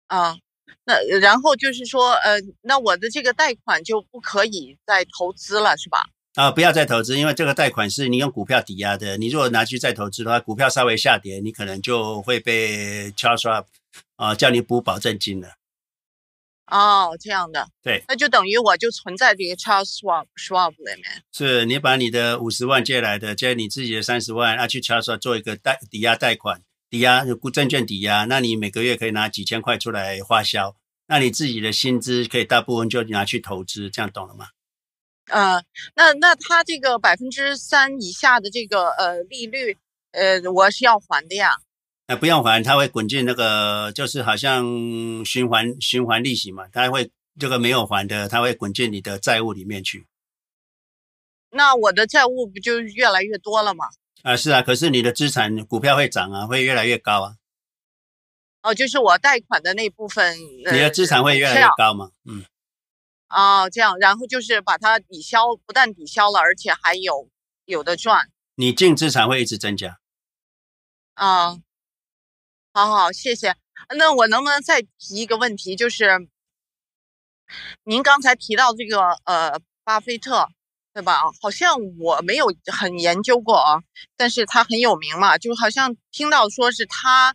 [0.07, 0.38] 啊。
[0.85, 6.02] 那然后就是说，呃，那我的这个贷款就不可以再投资了，是吧？
[6.35, 13.66] 啊，不要再投资，因为这个贷款是你用股票抵押的，你如果拿去再投资的话，股票稍微下跌，你可能就会被 Charles Schwab
[14.16, 15.48] 啊叫你补保证金了。
[16.68, 17.68] 哦，这样的。
[17.82, 18.02] 对。
[18.08, 21.22] 那就等于我就存在这个 Charles Schwab Schwab 里面。
[21.32, 26.62] 是你把你的五十万借来的，借你自己的三十万，啊，去 Charles Schwab 做一个贷抵押贷款。
[26.92, 30.76] 抵押就证券抵押，那你每个月可以拿几千块出来花销，
[31.07, 34.48] 那你自己的薪资可以大部分就拿去投资，这样懂了吗？
[35.28, 35.64] 呃，
[35.96, 39.78] 那那他这个百分之三以下的这个呃利率，
[40.11, 41.52] 呃，我是要还的呀？
[42.09, 50.07] 那不用还，他会滚进那个，就是好像循环循环利息嘛，他会这个没有还的，他会滚进你的债务里面去。
[51.48, 53.87] 那我的债务不就越来越多了吗？
[54.22, 57.37] 啊，是啊，可是你的资产股票会涨啊，会越来越高啊。
[58.62, 62.12] 哦，就是我贷款的那部分，你的资产会越来越高吗？
[62.24, 62.44] 嗯。
[63.28, 67.28] 哦，这样，然后就是把它抵消，不但抵消了，而且还有
[67.64, 68.30] 有的赚。
[68.54, 69.98] 你净资产会一直增加。
[71.14, 71.62] 啊、哦，
[72.72, 73.56] 好好，谢谢。
[73.96, 75.74] 那我能不能再提一个问题？
[75.74, 76.28] 就是
[77.82, 80.48] 您刚才提到这个呃，巴菲特。
[80.94, 81.20] 对吧？
[81.40, 83.81] 好像我没有很研究过啊，
[84.16, 87.35] 但是他很有名嘛，就好像听到说是他，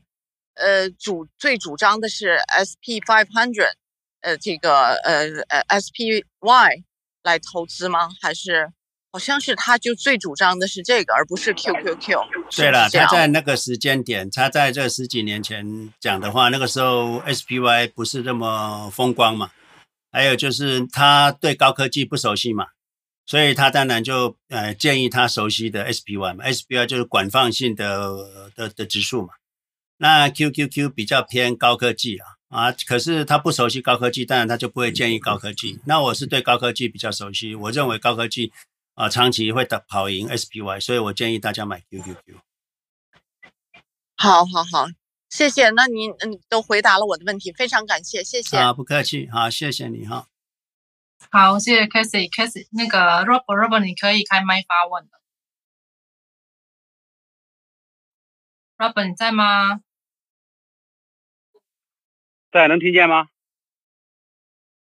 [0.54, 3.74] 呃，主最主张的是 SP five hundred，
[4.22, 6.84] 呃，这个呃呃 SPY
[7.24, 8.10] 来投资吗？
[8.22, 8.70] 还是
[9.12, 12.15] 好像是他就最主张的是这个，而不是 QQQ？
[12.56, 19.50] 对了，他在那个时间点，他在这十几年前讲的话，那个时候 SPY 不是那么风光嘛，
[20.12, 22.67] 还有就是他对高科技不熟悉嘛。
[23.28, 29.34] 所以他当然就呃建议他熟悉的 SPY 嘛，SPY 就是广泛性的的的指数嘛。
[29.98, 35.80] 那 QQQ 比较偏高科技啊啊，可是他不熟悉高科技，当然他就不会建议高科技。
[35.86, 38.54] 那我是对高科技比较熟悉，我认为高科技
[38.94, 42.38] 啊长期会打跑赢 SPY，所以我建议大家买 QQQ。
[44.16, 44.88] 好好好，
[45.30, 45.70] 谢谢。
[45.72, 48.56] 那您嗯都回答了我的问题，非常感谢，谢谢。
[48.58, 50.28] 啊，不客气，好，谢谢你哈。
[51.32, 55.10] 好，谢谢 Casey，Casey，那个 Robert，Robert，你可以开麦发问了。
[58.77, 59.82] Robert，你在吗？
[62.51, 63.27] 在，能听见吗？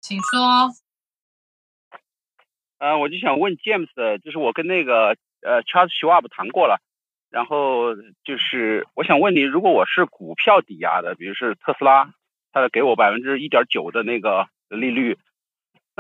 [0.00, 0.72] 请说。
[2.78, 6.80] 呃，我就想问 James，就是我跟那个呃 Charles Schwab 谈过了，
[7.28, 12.14] 然后就是我想问你，如果我是股票抵押的，比如是特斯拉，
[12.52, 15.18] 他给我百分之一点九的那个利率。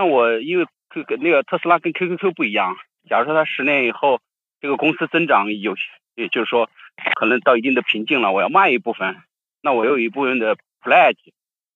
[0.00, 2.74] 那我因为跟跟那个特斯拉跟 QQQ 不一样，
[3.06, 4.18] 假如说它十年以后
[4.58, 5.76] 这个公司增长有，
[6.14, 6.70] 也就是说
[7.16, 9.16] 可能到一定的瓶颈了，我要卖一部分，
[9.60, 11.18] 那我有一部分的 pledge，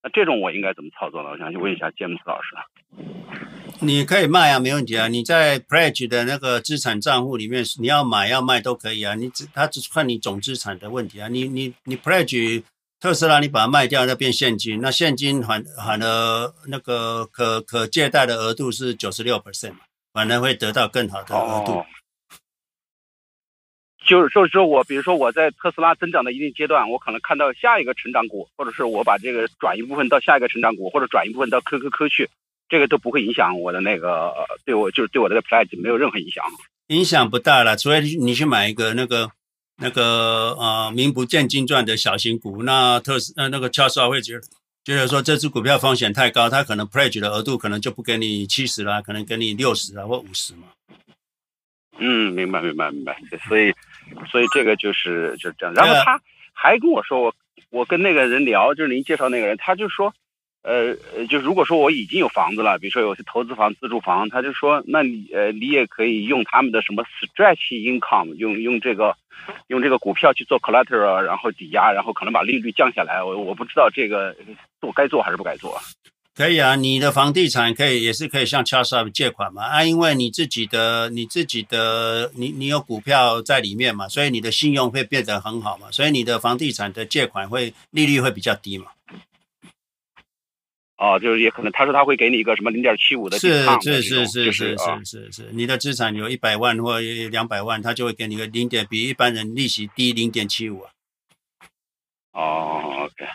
[0.02, 1.28] 那这种我应该怎么操作呢？
[1.32, 2.56] 我想去问一下詹姆斯老师。
[3.80, 5.08] 你可以卖啊，没问题啊。
[5.08, 9.14] 你在 pledge 的那个资产账户里面，你要买要卖都可以啊。
[9.14, 11.28] 你只他只看你总资产的问题啊。
[11.28, 12.62] 你你你 pledge。
[13.04, 19.80] 特斯拉，你把它卖掉，那变现金，那现金还还了那个可可借贷的额度是九十六 percent 嘛，
[20.14, 21.72] 反而会得到更好的额度。
[21.72, 21.86] 哦、
[24.06, 32.30] 就是说，说我比如说我在特斯拉增长的一定阶段，我可能看到下一个成长股，或者是我把这个转一部分到下一个成长股，或者转一部分到科科科去，
[32.70, 34.32] 这个都不会影响我的那个
[34.64, 36.42] 对我就是对我的 pledge 没有任何影响。
[36.86, 39.30] 影响不大了，除非你去买一个那个。
[39.76, 44.42] 那个呃，名不见经传的小型股，那特斯那那个 Charles 会觉得
[44.84, 50.68] 就是说这只股票风险太高，他可能 pledge 的额度可能就不给你七十了，可能给你六十啊或五十嘛。
[51.98, 53.16] 嗯，明白明白明白。
[53.48, 53.72] 所以
[54.30, 55.74] 所以这个就是就是这样。
[55.74, 56.20] 然后他
[56.52, 57.34] 还跟我说，我
[57.70, 60.14] 我跟那个人聊，就是您介绍那个人，他就说。
[60.64, 60.96] 呃，
[61.28, 69.14] 就如果说我已经有房子了，比如说有些投资房、自住房，他就说，那你呃，你也可以用他们的什么 stretch income，用用这个，
[69.66, 73.22] 用这个股票去做 collateral，然后抵押，然后可能把利率降下来。
[73.22, 74.34] 我我不知道这个
[74.80, 75.78] 做该做还是不该做。
[76.34, 88.86] 可以啊，你的房地产可以也是可以向 Charles Schwab 借款嘛啊，因为你自己的你自己的你你有股票在里面嘛，所以你的信用会变得很好嘛，所以你的房地产的借款会利率会比较低嘛。
[91.04, 100.86] 哦就是也可能他说他会给你一个什么零点七五的是是是是是是是是你的资产有一百万或两百万他就会给你个零点比一般人利息低零点七五
[102.32, 103.26] 哦 ok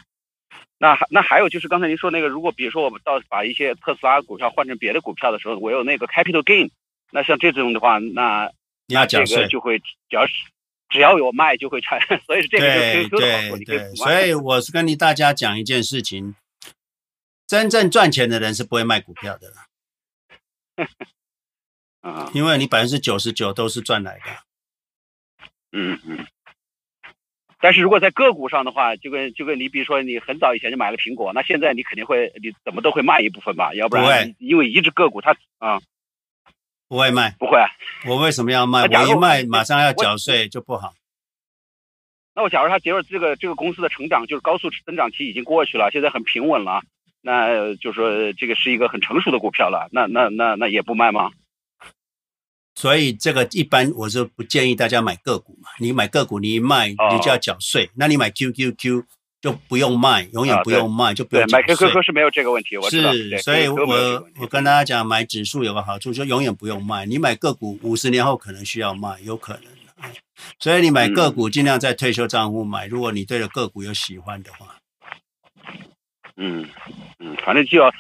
[0.80, 6.72] 那还那还有就是刚才您说那个如果比如说我们到把一些特斯拉股票换成别的股票的时候我有那个 capital gain
[7.11, 8.51] 那像这种的话那
[8.88, 10.34] 那这个就会只要是
[10.89, 16.34] 只要有卖就会拆 所以这个就可以对所以我是跟你大家讲一件事情
[17.50, 20.86] 真正赚钱的人是不会卖股票的啦，
[22.02, 24.26] 啊，因为你百分之九十九都是赚来的。
[25.72, 26.28] 嗯嗯。
[27.60, 33.74] 但是如果在个股上的话，就跟就跟你比如说你很早以前就买了苹果，那现在你肯定会你怎么都会卖一部分吧？
[33.74, 35.82] 要不然因为一只个股它啊，
[36.88, 37.58] 不会卖，不会。
[38.08, 38.84] 我为什么要卖？
[38.84, 40.93] 我一卖马上要缴税就不好。
[42.36, 46.84] 那我假如他觉得这个这个公司的成长就是高速增长期已经过去了，现在很平稳了。
[47.22, 51.32] 那就说这个是一个很成熟的股票了，那那那那也不卖吗？
[52.76, 55.67] 所以这个一般我是不建议大家买个股嘛。
[55.80, 57.86] 你买个股，你一卖你就要缴税。
[57.88, 59.03] 哦、那你买 QQQ
[59.41, 61.61] 就不用卖，永远不用卖，啊、就不用缴税。
[61.61, 63.11] 买 QQQ 是没有这个问题，我知道。
[63.11, 67.05] 是，所以我我跟大家讲，买指数有个好处，就永远不用卖。
[67.05, 69.63] 你买个股，五十年后可能需要卖，有可能。
[70.57, 74.78] 所以你买个股尽量在退休账户买，如果你对着个股有喜欢的话。
[76.42, 76.66] 嗯
[77.20, 77.92] 嗯，反正就要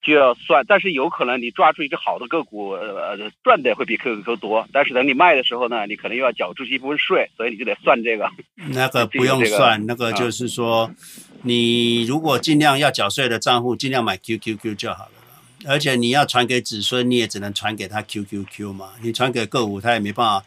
[0.00, 8.30] 就要算，但是有可能你抓住一个好的个股，呃，赚的会比 QQQ 多，但是等你卖的时候呢，你可能又要缴出去一部分税，所以你就得算这个。
[8.70, 10.94] 那个不用算，这个、那个就是说，啊、
[11.42, 15.12] 你如果尽量要缴税的账户，尽量买 QQQ 就好了。
[15.66, 20.46] 而且你要传给子孙，你也只能传给他 QQQ 嘛，你传给个股，他也没办法。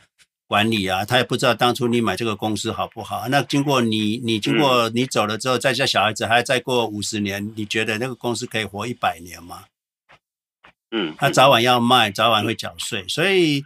[0.53, 3.27] 管理啊，他也不知道当初你买这个公司好不好。
[3.27, 9.63] 那经过你，你经过你走了之后，再叫小孩子还要再过五十年，你觉得那个公司可以活一百年吗？
[10.91, 13.03] 嗯，他早晚要卖，早晚会缴税。
[13.07, 13.65] 所以，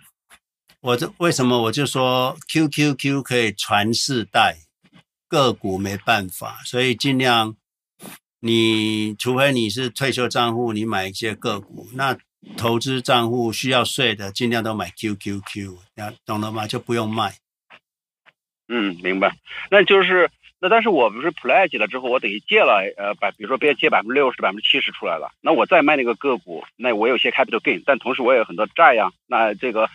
[0.80, 4.60] 我这为什么我就说 QQQ 可以传世代，
[5.28, 6.62] 个股没办法。
[6.64, 7.58] 所以尽量，
[8.40, 12.18] 你除非你是退休账户，你买一些个股那。
[12.56, 15.78] 投资账户需要税的，尽量都买 QQQ，
[16.26, 16.68] 懂了吗？
[16.68, 17.34] 就不用卖。
[18.68, 19.36] 嗯，明白。
[19.72, 20.30] 那就是
[20.60, 29.90] 那，但是我不是 pledge 了之后，我等于借了，呃，百，比如说别借百分之六十、百分之七十出来了，那我再卖那个个股，那我有些 capital gain，但同时我也有很多债呀，那这个，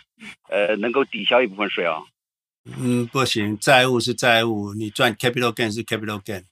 [0.49, 2.01] 呃，能够抵消一部分税啊。
[2.65, 6.43] 嗯，不行，债务是债务，你赚 capital gain 是 capital gain。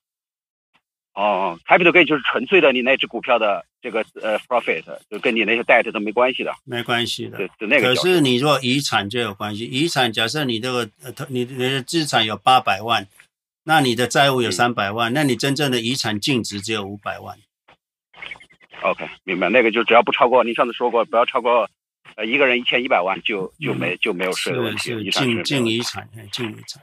[1.14, 7.38] 哦，capital gain 就是纯粹的你那只股票的这个呃 profit，就跟你那些 debt 都没关系的，没关系的。
[7.38, 7.94] 对，就那个。
[7.94, 13.06] 可是你若遗产就有关系，遗产假设你这个呃，你你的资产有八百万，
[13.66, 17.38] 那你的债务有三百万，嗯、那你真正的遗产净值只有五百万。
[18.82, 19.50] OK，明白。
[19.50, 21.70] 那个就只要不超过，你上次说过，不要超过
[22.16, 25.12] 呃一个人一千一百万就就没就没有税的问题。
[25.12, 26.82] 净净遗产，净遗产。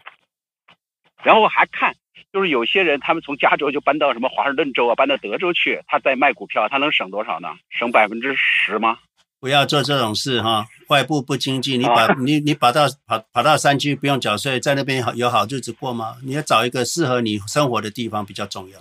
[1.22, 1.97] 然后我还看。
[2.33, 7.49] 就是有些人，他们从加州就搬到什么华盛顿州啊，搬到德州去，他再卖股票，他能省多少呢？
[7.70, 8.99] 省百分之十吗？
[9.41, 16.16] 不要做这种事哈，外部不经济，你把、啊、你你跑到跑跑到山区不用缴税，在那边好有好日子过吗？
[16.24, 18.79] 你要找一个适合你生活的地方比较重要。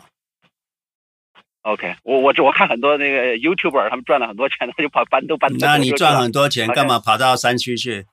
[1.61, 5.51] OK，我我我看很多那个 YouTuber，他们赚了很多钱，他就跑搬都搬。
[5.59, 8.05] 那你赚很多钱，干嘛跑到山区去？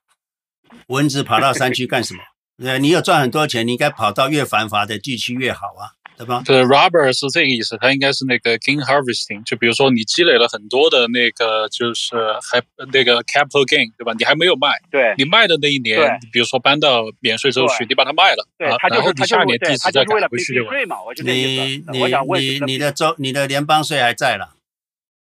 [0.89, 2.23] 蚊子跑到山区干什么？
[2.57, 6.41] 对，你有赚很多钱，你应该跑到越繁华的地区越好啊，对吧？
[6.47, 12.15] 对，Robert 是这个意思，他应该是那个 gain harvesting，就比如说你积累了很多的那个，就是
[12.49, 14.13] 还那个 capital gain，对吧？
[14.17, 20.77] 你还没有卖，对，你卖的那一年，对比如说搬到免税州去，你把它卖了，对，他就是他下年地址再改回去就完。
[21.25, 21.75] 你
[22.39, 24.51] 你你的州你的联邦税还在了？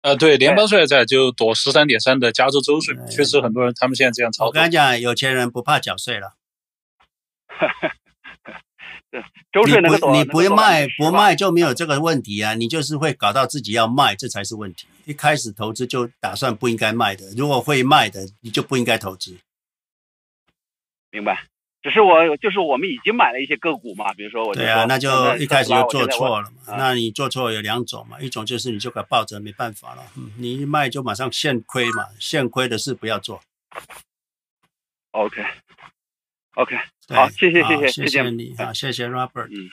[0.02, 4.46] 呃，对，联邦税还在，就躲十三点三的加州州税，确实很多人他们现在这样操作。
[4.48, 6.34] 我跟你讲，有钱人不怕缴税了。
[9.10, 14.86] 对，周税能够多，你不卖不卖就没有这个问题啊，嗯、你就是会搞到自己要卖，这才是问题。
[15.04, 19.38] 一开始投资就打算不应该卖的，如果会卖的，你就不应该投资。
[21.10, 21.44] 明白。
[21.82, 26.72] 只是我就是我们已经买了一些个股嘛，比如说我对啊，那就一开始就做错了嘛。
[26.72, 33.40] 啊、那你做错有两种嘛，一种就是你就给抱着没办法了，嗯，你一卖就马上现亏嘛，现亏的事不要做。
[35.12, 36.80] OK，OK，、okay.
[37.08, 39.46] 好，谢谢谢谢谢谢你啊，谢谢 Robert。
[39.46, 39.70] 嗯，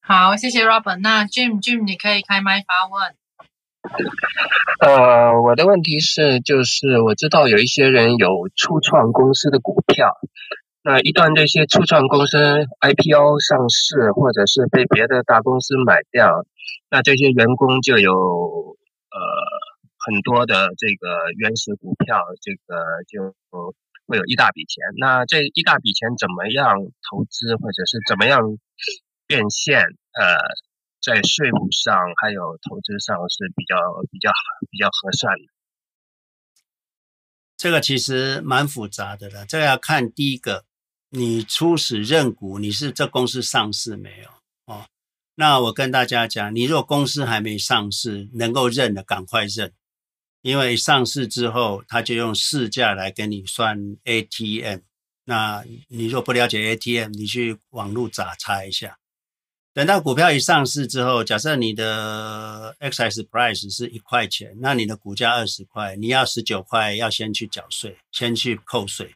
[0.00, 1.00] 好，谢谢 Robert。
[1.00, 3.14] 那 Jim Jim 你可以开麦发问。
[4.80, 10.16] 呃，我的问题是，就是我知道有一些人有初创公司的股票。
[10.84, 12.38] 那一旦这些初创公司
[12.80, 16.44] IPO 上市，或者是被别的大公司买掉，
[16.90, 19.18] 那这些员工就有呃
[19.98, 23.34] 很多的这个原始股票，这个就
[24.12, 24.84] 会有一大笔钱。
[24.98, 26.76] 那这一大笔钱怎么样
[27.08, 28.58] 投资，或者是怎么样
[29.26, 29.80] 变现？
[29.80, 30.36] 呃，
[31.00, 33.74] 在税务上还有投资上是比较
[34.10, 34.30] 比较
[34.70, 35.44] 比较合算的。
[37.56, 40.66] 这个其实蛮复杂的了，这个要看第一个。
[41.14, 44.28] 你初始认股，你是这公司上市没有？
[44.64, 44.86] 哦，
[45.34, 49.74] 那我跟大家讲，你如果公司还没上市，能够认的赶快认，
[50.42, 54.80] 因为上市之后，他就用市价来跟你算 ATM。
[55.24, 58.98] 那你若不了解 ATM，你去网络查查一下。
[59.72, 69.14] 等到股票一上市之后，假设你的 XS price 是一块钱，那你的股价二十块，你要十九块要先去缴税，先去扣税。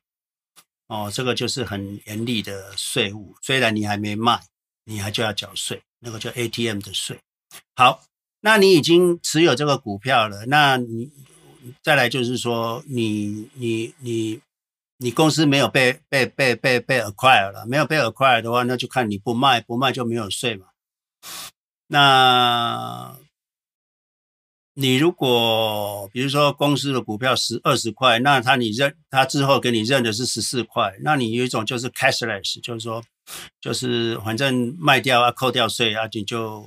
[0.87, 4.41] 哦，这个就是很严厉的税务，虽然你还没卖，
[4.85, 7.18] 你还就要缴税，那个叫 ATM 的税。
[7.74, 8.03] 好，
[8.47, 11.11] 那你已经持有这个股票了，那你
[11.82, 14.40] 再来就是说，你你你
[14.99, 20.66] 你公司没有被被被被被 acquire 了，没有被 acquire 的话，那就看你不卖，不卖就没有税嘛。
[21.88, 23.16] 那。
[24.78, 33.03] 你如果比如说公司的股票十二十块，那他你认他之后给你认的是十四块，那你有一种就是 cashless，就是说
[33.59, 36.62] 就是反正卖掉啊扣掉税啊，你就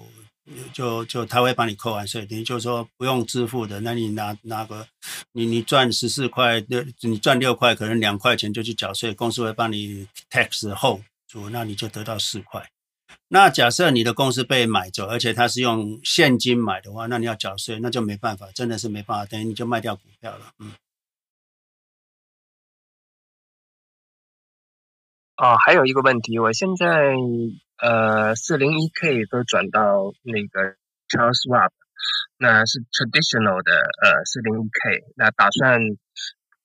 [0.73, 4.87] 就就他会帮你扣完税，等于就是说不用支付的，那你拿拿个
[5.31, 11.01] 你你赚十四块六，你赚六块，可能两块钱就去缴税，公司会帮你 tax 后，
[11.51, 12.69] 那你就得到四块。
[13.27, 20.51] 那假设你的公司被买走，而且他是用现金买的话，那你要缴税，那就没办法，真的是没办法，等于你就卖掉股票了。
[20.59, 20.73] 嗯。
[25.37, 27.13] 哦，还有一个问题，我现在
[27.81, 30.75] 呃四零一 K 都转到那个
[31.07, 31.71] Charles Schwab，
[32.37, 35.79] 那是 traditional 的呃四零一 K，那打算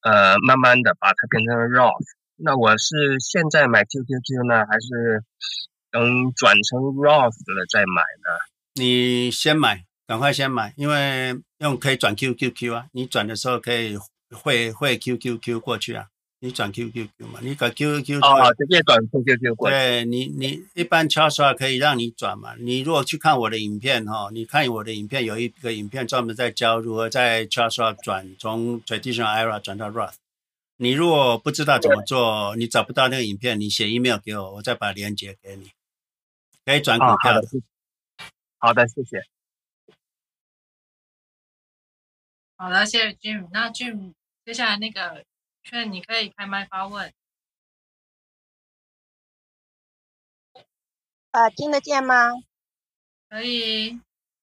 [0.02, 2.04] 呃慢慢的把它变成 Roth，
[2.36, 5.22] 那我是现在买 QQQ 呢，还是？
[5.94, 6.02] 等
[6.34, 8.28] 转成 Roth 了再买呢？
[8.74, 12.86] 你先买，赶快先买，因为用可以转 QQQ 啊。
[12.90, 13.96] 你转的时候可以
[14.32, 16.06] 汇汇 QQQ 过去啊。
[16.44, 19.74] 你转 QQQ 嘛，你搞 QQQ 哦，直接转 QQQ 过去。
[19.74, 22.54] 对你，你一般 Charles 可以让你转嘛。
[22.56, 30.16] 你如果去看我的影片哈，你看我的影片有一个影片专门在教如何在 Charles 转从 Traditional IRA 转到 Roth。
[30.76, 35.70] 你如果不知道怎么做，你找不到那个影片，你写 email 给我，我再把链接给你。
[36.66, 37.48] 可以转股票的。
[38.58, 39.24] 好的，谢谢。
[42.58, 43.48] 好的，谢谢 Jim。
[43.50, 44.12] 那 Jim，
[44.44, 45.24] 接下来那个
[45.64, 47.12] 劝你可以开麦发问。
[51.32, 52.28] 呃，听得见吗？
[53.28, 53.98] 可以。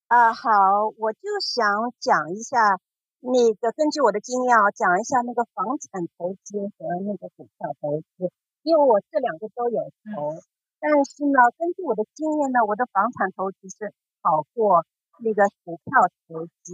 [0.07, 0.49] 啊、呃，好，
[0.97, 2.79] 我就想讲一下
[3.21, 8.31] 那个，根据我的经验啊，讲一下那个房产投资和那个股票投资，
[8.63, 10.33] 因为我这两个都有投。
[10.33, 10.41] 嗯
[10.83, 13.93] 但是呢，根据我的经验呢，我的房产投资是
[14.23, 14.83] 好过
[15.19, 16.73] 那个股票投资，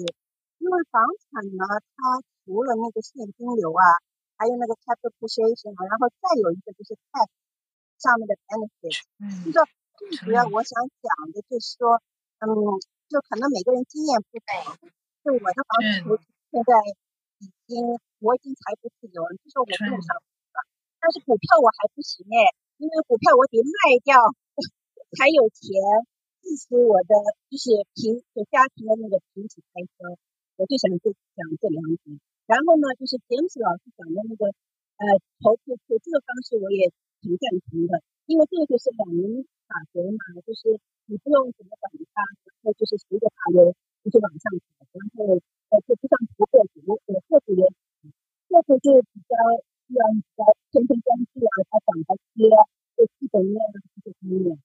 [0.60, 3.84] 因为房产呢，它除了那个现金流啊，
[4.38, 7.28] 还有那个 capital appreciation 啊，然后再有一个就是 tax
[7.98, 9.02] 上面的 benefit。
[9.18, 9.66] 嗯，就说
[9.98, 11.98] 最主要我想讲的就是说，
[12.40, 12.48] 嗯，
[13.10, 14.78] 就可能每个人经验不同，
[15.26, 16.24] 就我的房子投资
[16.54, 16.72] 现在
[17.42, 20.58] 已经我已经财富自由了，就是我不用上班了，
[21.02, 22.54] 但是股票我还不行哎。
[22.78, 24.22] 因为股票我得卖掉
[25.18, 25.66] 才有钱
[26.46, 27.18] 支持我的
[27.50, 30.14] 就是平就家庭的那个平时开销，
[30.58, 32.22] 我就想就讲这两点。
[32.48, 35.04] 然后呢，就是 James 老师讲的那个呃
[35.44, 36.90] 投资投资的方式，我也
[37.22, 45.38] 挺赞同的，因为这个就是两人法则嘛，就是你不用怎么管它，然后就是随着它的就是往上跑，然后
[45.70, 47.68] 呃就不像投个股，我个股也
[48.48, 49.36] 个股就比较。
[49.88, 52.44] 需要你在天天关注啊，它涨它跌，
[52.98, 54.60] 就基本面啊这些方面。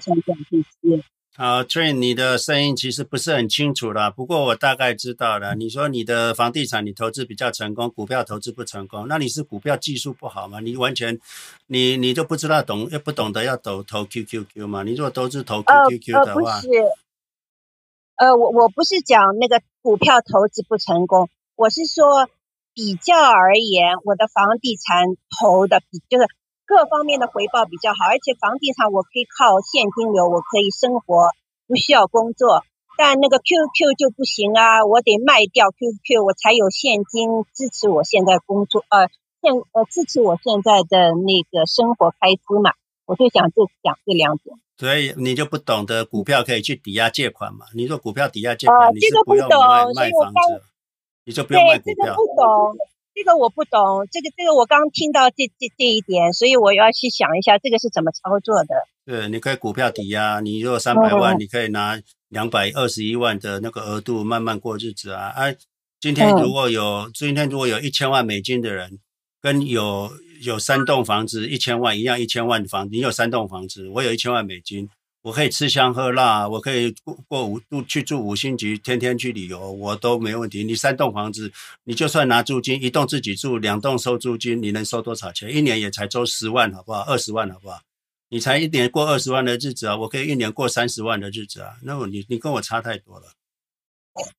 [0.00, 1.02] 想讲这些。
[1.34, 5.54] 好，Train，你的声音其实不是很清楚啦，不过我大概知道了。
[5.54, 10.60] 你说你的房地产你投资比较成功，股票投资不成功，那你是股票技术不好吗？
[10.60, 11.18] 你完全，
[11.68, 14.82] 你你都不知道懂，又不懂得要投投 QQQ 吗？
[14.82, 16.68] 你如果都是投 QQQ 的话，呃呃、不是，
[18.16, 22.28] 呃，我我不是讲那个股票投资不成功，我是说
[22.74, 25.06] 比较而言，我的房地产
[25.40, 26.26] 投的比就是。
[26.72, 31.28] 各方面的回报比较好，而且房地产我可以靠现金流，我可以生活，
[31.68, 32.64] 不需要工作。
[32.96, 39.08] 但那个 QQ 就不行啊，我得卖掉 QQ，我才有现金支持我现在工作，呃，
[39.42, 42.72] 现呃支持我现在的那个生活开支嘛。
[43.04, 44.56] 我就想就讲这两点。
[44.78, 47.66] 所以你就不懂得股票可以去抵押借款嘛？
[47.74, 50.62] 你说股票抵押借款，呃、你是不用卖，这个不懂，卖房子，
[51.26, 51.94] 你就不用卖股票。
[51.94, 52.76] 对，这个不懂。
[53.14, 58.74] 这个我不懂，这个这个我刚听到这这这一点，所以我要去想一下这个是怎么操作的。
[59.04, 65.28] 对，你可以股票抵押，你如果三百万，你可以拿两百二十一万的那个额度慢慢过日子啊。
[65.28, 65.52] 啊，
[66.00, 68.98] 今天如果有、嗯、今天如果有一千万美金的人，
[69.40, 70.10] 跟有
[70.42, 74.88] 有三栋房子一千万一样，一千万房子，你有三栋房子，我有一千万美金。
[75.22, 80.64] 我可以吃香喝辣，我可以过过五度去住五星级，天天去旅游，我都没问题。
[80.64, 81.52] 你三栋房子，
[81.84, 85.48] 你就算拿租金，一栋自己住，两栋收租金，你能收多少钱？
[85.54, 87.02] 一年也才收十万，好不好？
[87.02, 87.78] 二十万，好不好？
[88.30, 91.74] 你才一年过二十万的日子啊，我可以一年过三十万的日子啊。
[91.82, 93.26] 那我你你跟我差太多了。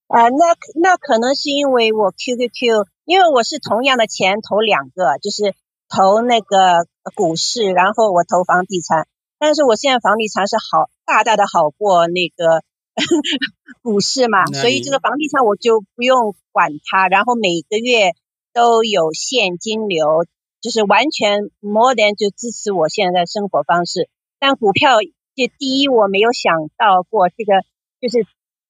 [0.08, 5.56] 啊、那那可能是因为我 QQQ，因为我是同样的钱投两个，就是
[5.88, 9.08] 投那个股市，然后我投房地产。
[9.44, 12.64] 但是我现在房地产是好大大的好过那个
[13.84, 18.14] 股市嘛，所以这个房地产我就不用管它，然后每个月
[18.54, 20.26] 都有现金流，
[20.62, 24.08] 就是完全 more than 就支持我现在的生活方式。
[24.40, 25.02] 但股票
[25.36, 27.66] 就第一我没有想到过这个，
[28.00, 28.26] 就是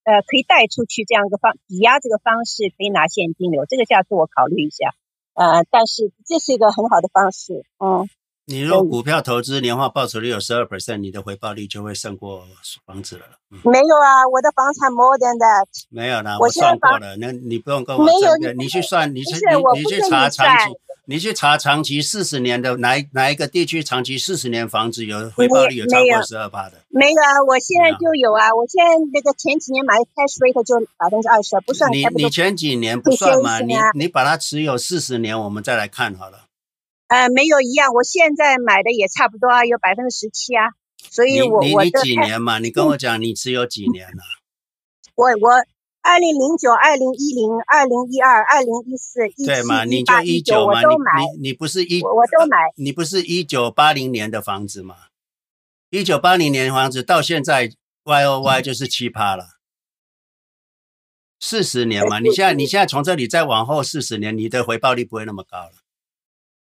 [0.05, 4.89] 呃可以贷出去这样一个方抵押这个方式可以拿现金流，这个下次我考虑一下。
[5.35, 8.09] 呃，但是这是一个很好的方式，嗯。
[8.45, 12.45] 你如果股票投资年化报酬率有十二 percent，你的回报率就会胜过
[12.85, 13.23] 房子了。
[13.49, 15.65] 嗯、没有啊，我的房产 more than that。
[15.89, 18.53] 没有啦，我算过了，那你不用跟我争的。
[18.53, 20.75] 你去算，你去你你去查长期，
[21.05, 26.73] 你去查长期四十年的哪一哪一个地区长期四十年房子有回报率有超过十二趴的？
[26.89, 31.89] 没有啊，我现在就有啊，我现在那个前几年买 cash rate 就百分之二十，不算。
[31.93, 33.61] 你你前几年不算嘛？
[33.61, 36.42] 你你把它持有四十年，我们再来看好了。
[37.13, 40.71] 呃，没有一样，我现在买的也差不多啊，有百分之十七啊，
[41.11, 42.57] 所以我，我你你几年嘛？
[42.57, 44.23] 你跟我讲，你持有几年了？
[45.13, 45.51] 我我
[46.01, 49.85] 二零零九、二零一零、二零一二、二零一四、一、对嘛？
[49.85, 50.81] 你就一九嘛？
[50.81, 51.21] 你买。
[51.37, 52.57] 你你不是一我，我都买。
[52.77, 54.95] 你不是一九八零年的房子吗？
[55.91, 57.71] 一九八零年的房子到现在
[58.05, 59.49] Y O Y 就是七趴了，
[61.39, 62.17] 四十年嘛？
[62.17, 65.82] 你现在你现在从这里再往后四十年，你的回报率不会那么高了。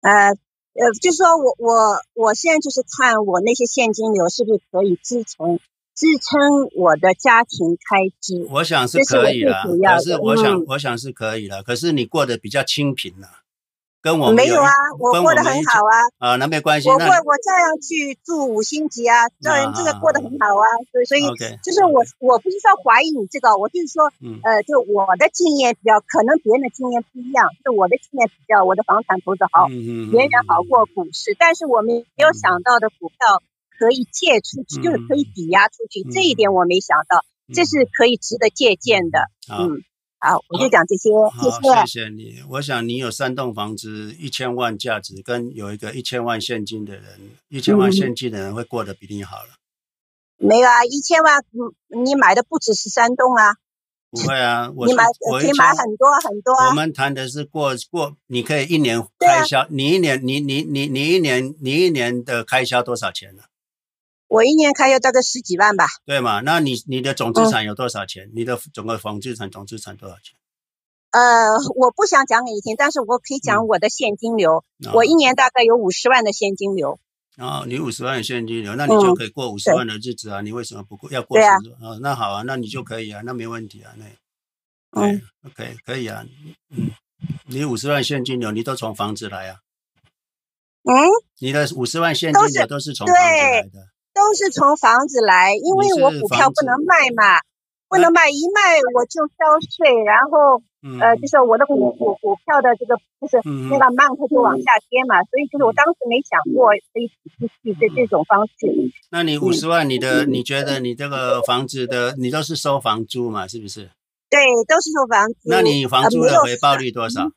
[0.01, 0.31] 呃
[0.73, 5.59] 呃，就是说我我我现在就是看我那些现金流是不是可以支撑
[5.95, 8.47] 支撑我的家庭开支。
[8.51, 13.29] 我想是可以了，可是我想、嗯、我想是可以了，可是你过得比较清贫了。
[14.03, 15.95] 跟我没有啊，我过得很好啊。
[16.19, 16.89] 啊，那没关系。
[16.89, 20.65] 我过我照样去住五星级啊，照样这个过得很好啊。
[20.91, 21.23] 所以所以
[21.63, 24.11] 就是我我不是说怀疑你这个，我就是说，
[24.43, 27.47] 呃，就我的经验比较，可能别人的经验不一样。
[27.65, 31.37] 就我的经验比较，我的房产投资好，远远好过股市。
[31.39, 33.43] 但是我没有想到的股票
[33.79, 39.29] 可以借出去，就是可以抵押出去，这一点我没想到，这是可以值得借鉴的。
[39.53, 39.85] 嗯。
[40.23, 41.09] 好，我就讲这些，
[41.41, 41.87] 谢谢。
[41.87, 42.43] 谢谢你。
[42.51, 47.05] 我想你有三栋房子，一千万价值，跟有一个一千万现金的人，
[47.49, 49.49] 一千万现金的人会过得比你好了。
[50.37, 51.43] 没有啊，一千万，
[52.05, 53.57] 你买的不只是三栋啊。
[54.11, 56.69] 不会啊，我你买可以买很多很多啊。
[56.69, 63.45] 我们谈的是过过，你可以一年开销，你一年，你你你你一年，你一年的开销多少钱呢？
[64.31, 65.87] 我一年开销大概十几万吧。
[66.07, 66.41] 对嘛？
[66.41, 68.29] 那你你的总资产有多少钱？
[68.29, 70.39] 嗯、你的整个房资产总资产多少钱？
[71.11, 74.65] 呃，我不想讲给你听，但是我可以讲我的现金流。
[74.87, 77.01] 嗯、我一年大概有五十万的现金流。
[77.39, 80.41] 哦，你五十万的现金流，那你就可以过五十万的日子啊！
[80.41, 81.37] 嗯、你为什么不过要过？
[81.37, 84.05] 啊、哦，那好啊，那你就可以啊，那没问题啊，那
[85.01, 86.25] 嗯，OK，可以啊。
[86.71, 86.93] 嗯，
[87.47, 89.59] 你五十万现金流，你都从房子来啊？
[90.85, 90.95] 嗯，
[91.41, 93.90] 你的五十万现金流都是从房子来的。
[94.13, 97.41] 都是从房子来，因为我股票不能卖嘛，
[97.89, 103.37] 不能卖，一卖我就交税，然后嗯、呃，就是我的股股股票的这个就是
[103.69, 107.07] 那个 amount 就往下跌嘛，所以就是我当时没想过可以
[107.39, 108.53] 继续这这种方式。
[109.11, 113.47] 那你五十万，你的你觉得你这个房子的你都是收房租嘛？
[113.47, 113.91] 是不是？
[114.29, 115.35] 对，都是收房租。
[115.45, 117.31] 那你房租的回报率多少？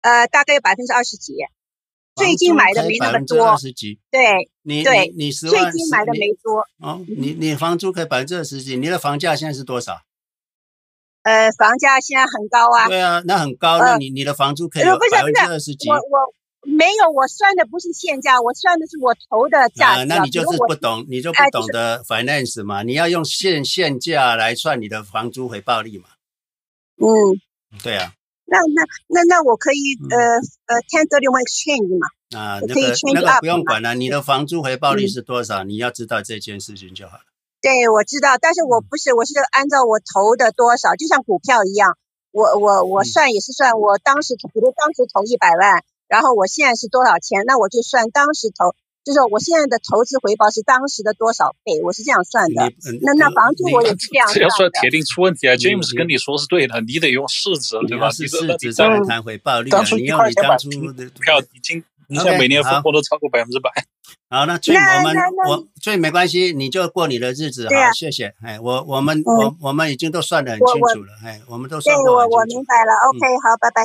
[0.00, 1.34] 呃，大概有百分之二十几。
[2.18, 3.98] 最近买的没那么多，二十几。
[4.10, 6.60] 对，你对你十万，最近买的没多。
[6.80, 10.02] 哦，你你房租可以百分之二十几，你的房价现在是多少？
[11.22, 12.88] 呃，房价现在很高啊。
[12.88, 15.88] 对啊，那很高，那你你的房租可以有百分之二十几。
[15.88, 16.00] 我我
[16.62, 20.04] 没有，我算的不是现价，我算的是我投的价。
[20.04, 22.82] 那你就是不懂，你就不懂得 finance 嘛？
[22.82, 26.08] 你要用现现价来算你的房租回报率嘛？
[27.00, 27.40] 嗯，
[27.82, 28.12] 对啊。
[28.50, 32.08] 那那那那我可以呃呃 ten thirty one exchange 嘛？
[32.32, 35.64] 啊，那个那个不用管了，你的房租回报率是多少？
[35.64, 37.22] 你要知道这件事情就好了。
[37.60, 41.98] 对，我知道，但是我不是，我是按照我投的多少，就像股票一样，
[42.30, 48.74] 我我我算也是算，我当时比如当时投一百万，然后我现在是多少钱，那我就算当时投，
[49.08, 52.70] 就是我现在的投资回报是当时的多少倍，我是这样算的。
[53.00, 54.40] 那那房租我也是这样算的。
[54.40, 58.10] 这要算铁定出问题啊！James 跟你说是对的，你得用市值，对吧？
[58.10, 59.70] 是市值再来谈回报率。
[59.70, 59.82] 啊！
[59.96, 63.72] 你要你当初的股票已经，你像每年分红都超过百分之百。
[64.28, 65.16] 好，那所以我们
[65.48, 68.34] 我所以没关系，你就过你的日子，好，谢谢。
[68.42, 72.12] 哎，我我们我我们已经都算得很清楚了，哎，我们都算过。
[72.12, 73.82] 我我明白了，OK，好，拜拜。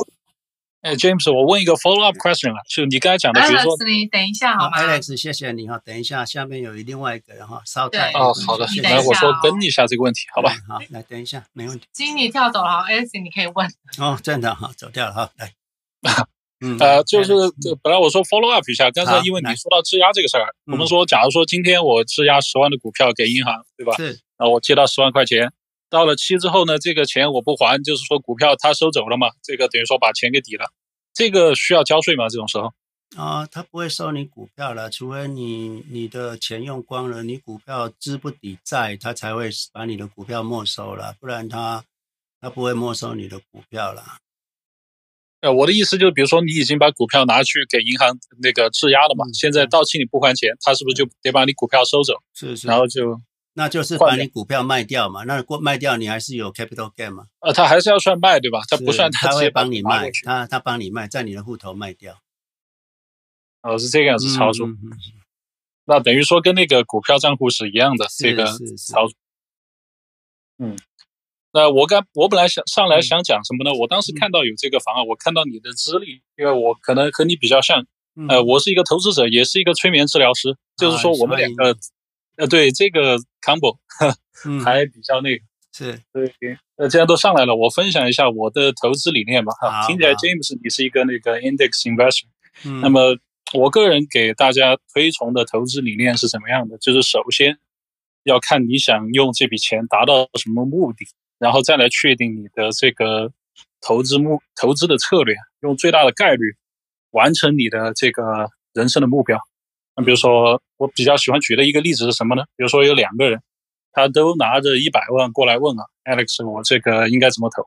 [0.84, 8.12] 哎，James，我问一个 follow up question 啊，就你刚才讲的，比如说，你等一下好吗？Alex，谢谢你哈，等一下，下面有另外一个人哈，稍待。
[8.12, 10.54] 哦，好的，来，我说等一下这个问题，好吧？
[10.68, 11.86] 好，来等一下，没问题。
[11.90, 13.66] 经理跳走了，Alex，你可以问。
[13.96, 15.52] 哦，真的哈，走掉了哈，来。
[16.60, 17.32] 嗯，呃，就是
[17.82, 23.96] 本来我说 follow up 一下，刚才因为你说到质押这个事儿，我们说，假如说今天我质押十万的股票给银行，对吧？
[23.96, 24.20] 是。
[24.38, 25.50] 那我借到十万块钱，
[25.90, 30.66] 到了期之后呢，这个钱我不还，就是说股票他收走了嘛，这个等于说把钱给抵了，
[31.12, 32.28] 这个需要交税吗？
[32.28, 32.72] 这种时候？
[33.16, 41.84] 啊，他不会收你股票了，除非你你的钱用光了，你股票资不抵债，他才会把你的股票没收了，不然他
[42.40, 44.02] 他不会没收你的股票了。
[45.42, 52.14] 呃，我的意思就是，比如说你已经把股票拿去给银行那个质押了嘛，现在到期你不还钱，他是不是就得把你股票收走？
[52.32, 53.20] 是是，然后就，
[53.54, 57.26] 那就是把你股票卖掉嘛，那过卖掉你还是有 capital gain 嘛？
[57.40, 58.60] 呃，他还是要算卖对吧？
[58.68, 62.20] 他不算，他会帮你卖，他他帮你卖，在你的户头卖掉。
[63.62, 64.68] 哦，是这个样子操作，
[65.86, 68.44] 那等于说跟那个股票账户是一样的这个
[68.76, 69.14] 操作，
[70.58, 70.76] 嗯。
[71.56, 73.72] 那我刚我本来想上来想讲什么呢？
[73.78, 77.86] 我当时看到有这个方案，我看到你的资历，因为我可能和你比较像，
[78.28, 81.76] 呃，我是一个投资者，也是一个催眠治疗师，就是说我们两个，
[82.38, 83.76] 呃，对这个 combo
[84.64, 86.32] 还比较那个，是对，
[86.76, 89.52] 那，既然都上来了，我分享一下我的投资理念吧。
[89.60, 92.24] 哈，听起来 James 你是一个那个 index investor，
[92.80, 93.18] 那么
[93.52, 96.78] 我个人给大家推崇的投资理念是什么样的？
[96.78, 97.58] 就是首先
[98.22, 101.06] 要看你想用这笔钱达到什么目的。
[101.36, 103.30] 然后再来确定你的这个
[103.82, 106.56] 投资目投资的策略，用最大的概率
[107.10, 109.38] 完成你的这个人生的目标。
[109.96, 112.44] 那比如说，我比较喜欢举的一个例子是什么呢？
[112.56, 113.40] 比如说有两个人，
[113.92, 117.62] 他都拿着一百万过来问啊，Alex，我这个应该怎么投？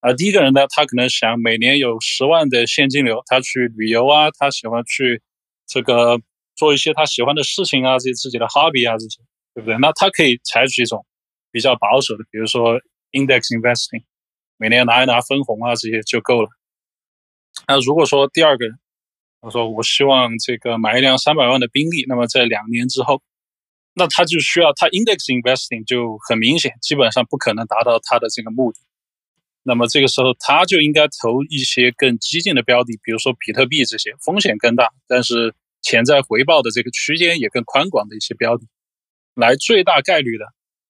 [0.00, 5.22] 啊，第一个人呢，他可能想每年有十万的现金流，他去旅游啊，他喜欢去
[5.66, 6.20] 这个
[6.56, 9.20] 做一些他喜欢的事情啊，这些自己的 hobby 啊这些，
[9.54, 9.76] 对不对？
[9.78, 11.04] 那他可以采取一种
[11.50, 12.80] 比较保守的，比如说。
[13.12, 14.04] Index investing，
[14.56, 16.48] 每年拿一拿分红啊，这些就够了。
[17.66, 18.78] 那如果说第二个人，
[19.40, 23.22] 他说我希望这个买一辆三百万的宾利，那么在两年之后，
[23.94, 28.80] 那他就需要他 Index investing 就很明显，基本上不可能达到他的这个目的。
[29.62, 38.66] 那么这个时候他就应该投一些更激进的标的，比如说比特币这些，风险更大，但是潜在回报的这个区间也更宽广的一些标的，
[39.34, 40.46] 来最大概率的。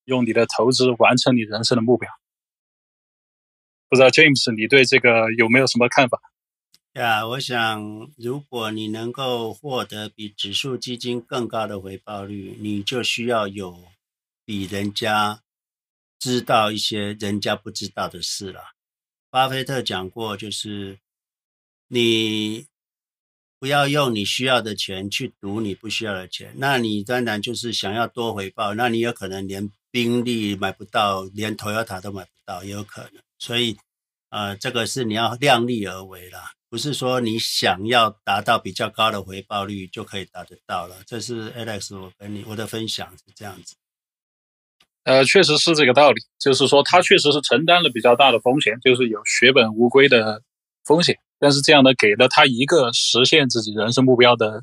[0.06, 2.10] 用你的投资完成你人生的目标，
[3.88, 6.18] 不知道 James，你对这个有没有什么看法？
[6.94, 13.84] 呀，我想，如果你能够获得比指数基金更高的回报率，你就需要有
[14.44, 15.42] 比人家
[16.18, 18.60] 知道一些人家不知道的事了。
[19.30, 20.98] 巴菲特讲过，就是
[21.88, 22.66] 你
[23.58, 29.70] 不要用你需要的钱去赌你不需要的钱，那你当然就是想要多回报，那你有可能连。
[29.92, 33.20] 宾利买不到，连 Toyota 都买不到，也有可能。
[33.40, 33.76] 所以，
[34.28, 40.96] 呃，这个是你要量力而为啦，不是说你想要达到比较高的回报率就可以达得到了。
[41.04, 43.74] 这是 Alex，我跟你我的分享是这样子。
[45.02, 50.42] 呃，确实是这个道理，就是说他确实是承担了比较大的风险，就是有血本无归的
[50.84, 51.18] 风险。
[51.40, 54.62] 但是这样呢，给了他一个实现自己人生目标的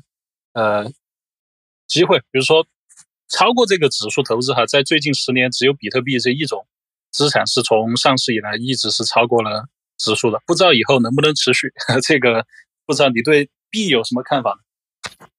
[0.54, 0.90] 呃
[1.88, 2.20] 机会。
[2.30, 2.66] 比如说，
[3.28, 6.66] 超过这个指数投资哈，在最近十年，只有比特币这一种
[7.10, 9.68] 资产是从上市以来一直是超过了
[9.98, 10.40] 指数的。
[10.46, 11.72] 不知道以后能不能持续？
[12.06, 12.46] 这个
[12.86, 14.58] 不知道你对币有什么看法？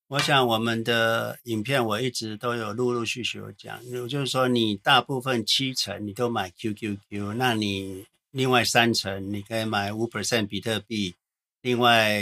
[0.09, 11.15] 我想我们的影片我一直都有陆陆续续有讲，就是说你大部分七成你都买 QQQ，那你另外三成你可以买五 percent 比特币，
[11.61, 12.21] 另外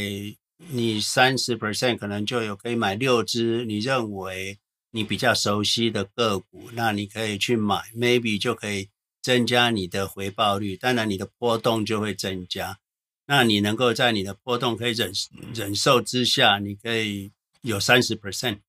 [0.70, 4.60] 你三十 percent 可能就有可以买六只你认为
[4.92, 8.90] 你比较熟悉的个股，那你可以去买，maybe 就可以
[9.22, 12.80] 增加你的回报率，当然你的波动就会增加，
[13.26, 15.12] 那你能够在你的波动可以忍
[15.54, 17.32] 忍受之下，你可以。
[17.62, 18.60] 有三十 percent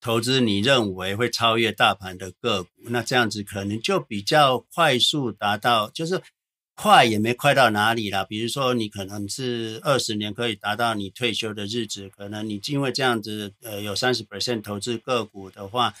[0.00, 6.22] 投资，你认为会超越大盘的个股，那这样子可能就比较快速达到，就是
[6.74, 8.24] 快也没快到哪里啦。
[8.24, 15.92] 比如说，你可能是二十年可以达到你退休的日子，可能你因为这样子，呃，有三十 percent 投资个股的话，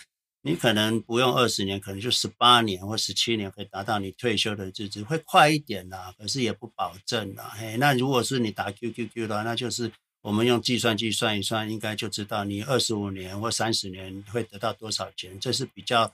[0.46, 7.52] 你可能不用二十年，可能就十八年或十七年可以达到你退休的日子，会快一点啦，可是也不保证啦。
[7.56, 9.92] 嘿，那如果是你打 QQQ 的话，那就是。
[10.22, 16.12] 我们用计算机算一算，应该就知道你二十五年或三十年会得到多少钱，这是比较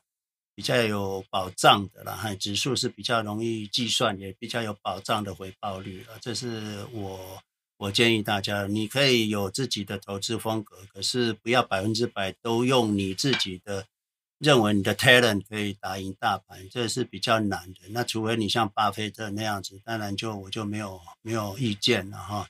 [0.54, 2.14] 比较有保障的了。
[2.14, 6.18] 哈，指数是比较容易计算，也比较有保障的回报率了。
[6.20, 7.42] 这是我
[7.78, 13.86] 我建议大家，你可以有自己的投资风格，可是不要百分之百都用你自己的
[14.42, 17.80] 认为你的 talent 可以打赢大盘，这是比较难的。
[17.90, 22.48] 那除非你像巴菲特那样子，当然就我就没有没有意见了哈。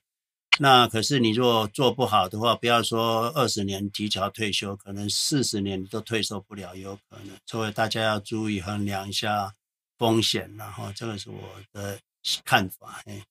[0.58, 7.36] 那可是你如果做不好的话，不要说二十年提早退休，可能四十年你都退休不了，有可能。
[7.44, 9.54] 所以大家要注意衡量一下
[9.98, 12.00] 风险，然后这个是我的
[12.42, 13.02] 看法。
[13.04, 13.22] 哎，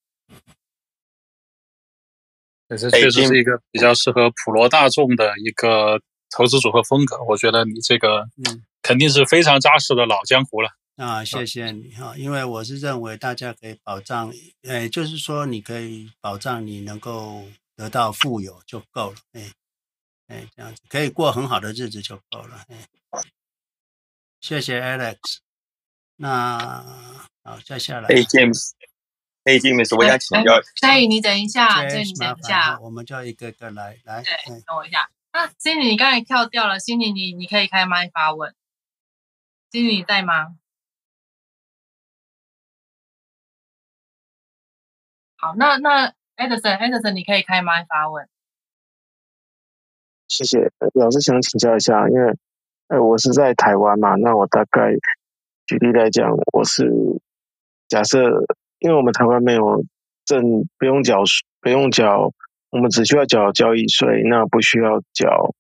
[2.68, 6.00] 这确实是一个比较适合普罗大众的一个
[6.32, 7.22] 投资组合风格。
[7.24, 10.72] 我觉得你这个嗯，肯定是非常扎实的老江湖了。
[10.98, 14.32] 啊，谢谢你哈，因为我是认为大家可以保障，
[14.68, 17.44] 哎，就是说你可以保障你能够
[17.76, 19.52] 得到富有就够了，哎，
[20.28, 22.88] 哎，这样子可以过很好的日子就够了，哎，
[24.42, 25.18] 谢谢 Alex，
[26.18, 28.08] 那好，再下来。
[28.10, 30.62] Hey James，Hey James，我想请教。
[30.76, 34.22] 所以你等一下，所以你等一下，我们就一个个来来。
[34.22, 34.34] 对，
[34.68, 35.10] 等我一下。
[35.32, 38.54] 啊仙女你刚才跳掉了仙女你你可以开麦发问。
[39.72, 40.58] Cindy，你在吗？
[45.38, 48.28] 好，那那 Edison，Edison，你可以开麦发问。
[50.28, 52.38] 谢谢老师，想请教一下，因为
[52.88, 54.92] 呃，我是在台湾嘛，那我大概
[55.66, 56.92] 举例来讲，我是
[57.88, 58.20] 假设，
[58.80, 59.86] 因为我们台湾没有
[60.26, 61.24] 证，不用缴，
[61.62, 62.34] 不用缴，
[62.72, 65.54] 我们只需要缴交易税，那不需要缴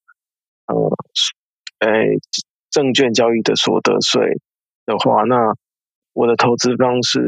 [0.66, 0.98] 呃，
[1.80, 1.90] 哎，
[2.70, 4.40] 证券交易的所得税
[4.86, 5.54] 的话，那
[6.14, 7.20] 我的投资方式。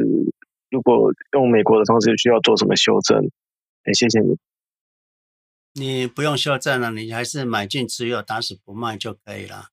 [0.70, 3.30] 如果用美国的方式，需要做什么修正？
[3.84, 4.38] 哎，谢谢你。
[5.74, 9.68] 你不用修正了，你还是买进持有，打死不卖就可以了。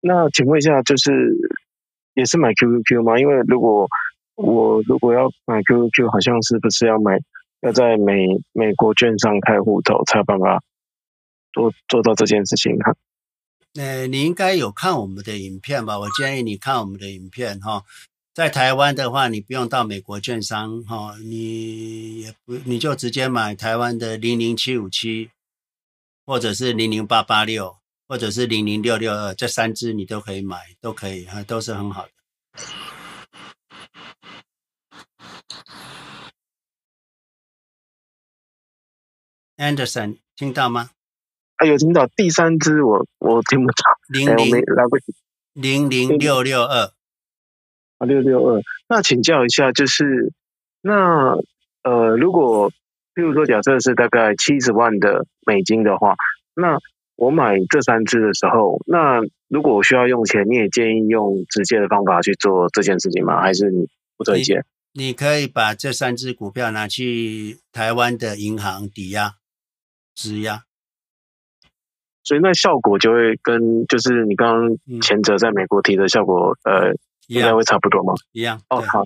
[0.00, 1.36] 那请问一下，就是
[2.14, 3.18] 也是买 QQQ 吗？
[3.18, 3.86] 因为如果
[4.36, 7.18] 我如果要买 QQQ，好像是不是要买
[7.60, 10.62] 要在美美国券商开户头才有办法
[11.52, 12.76] 做做到这件事情？
[12.78, 12.94] 哈。
[13.74, 15.98] 呃，你应该有看我们的影片吧？
[15.98, 17.84] 我建议你看我们的影片哈。
[18.34, 25.30] 在台湾的话，你不用到美国券商哈，你也不你就直接买台湾的零零七五七，
[26.24, 32.10] 或者是零零八八六，或者是零零六六二，这三支你都可以买，都可以哈，都是很好的。
[39.58, 40.90] Anderson 听到吗？
[41.56, 42.06] 啊，有听到。
[42.16, 45.14] 第三支我我听不到，零零来不及，
[45.52, 46.92] 零零六六二。
[47.98, 50.32] 啊，六六二，那请教一下，就是
[50.80, 51.36] 那
[51.82, 52.70] 呃，如果
[53.12, 56.14] 譬如说假设是大概七十万的美金的话，
[56.54, 56.78] 那
[57.16, 63.40] 我买这三支的时候，那如果我需要用钱，你也建议用直接的方法去做这件事情吗？
[63.40, 64.64] 还是你不推荐？
[64.92, 69.34] 你，你可以把这三只股票拿去台湾的银行抵押、
[70.18, 70.64] 质押，
[72.24, 76.94] 所以那效果就会跟就是你刚刚前者在美国提的效果，呃。
[77.28, 78.14] 应该会差不多吗？
[78.32, 78.58] 一样。
[78.70, 79.04] 哦，好，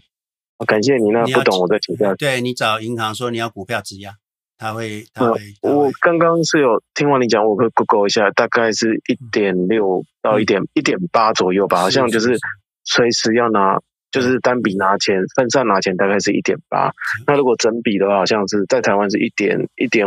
[0.65, 1.11] 感谢你。
[1.11, 2.15] 那不懂我再请教。
[2.15, 4.13] 对，你找银行说你要股票质押，
[4.57, 5.41] 他会他会。
[5.61, 12.39] 我刚刚是有听完你讲，我可以 Google 一下，大概是一点六到一点一点八左右吧，好像就是
[12.85, 13.81] 随时要拿，
[14.13, 16.93] 就是单笔拿钱，分散拿钱，大概是一点八。
[17.27, 20.07] 那如果整笔的话，好像是在台湾是一点一点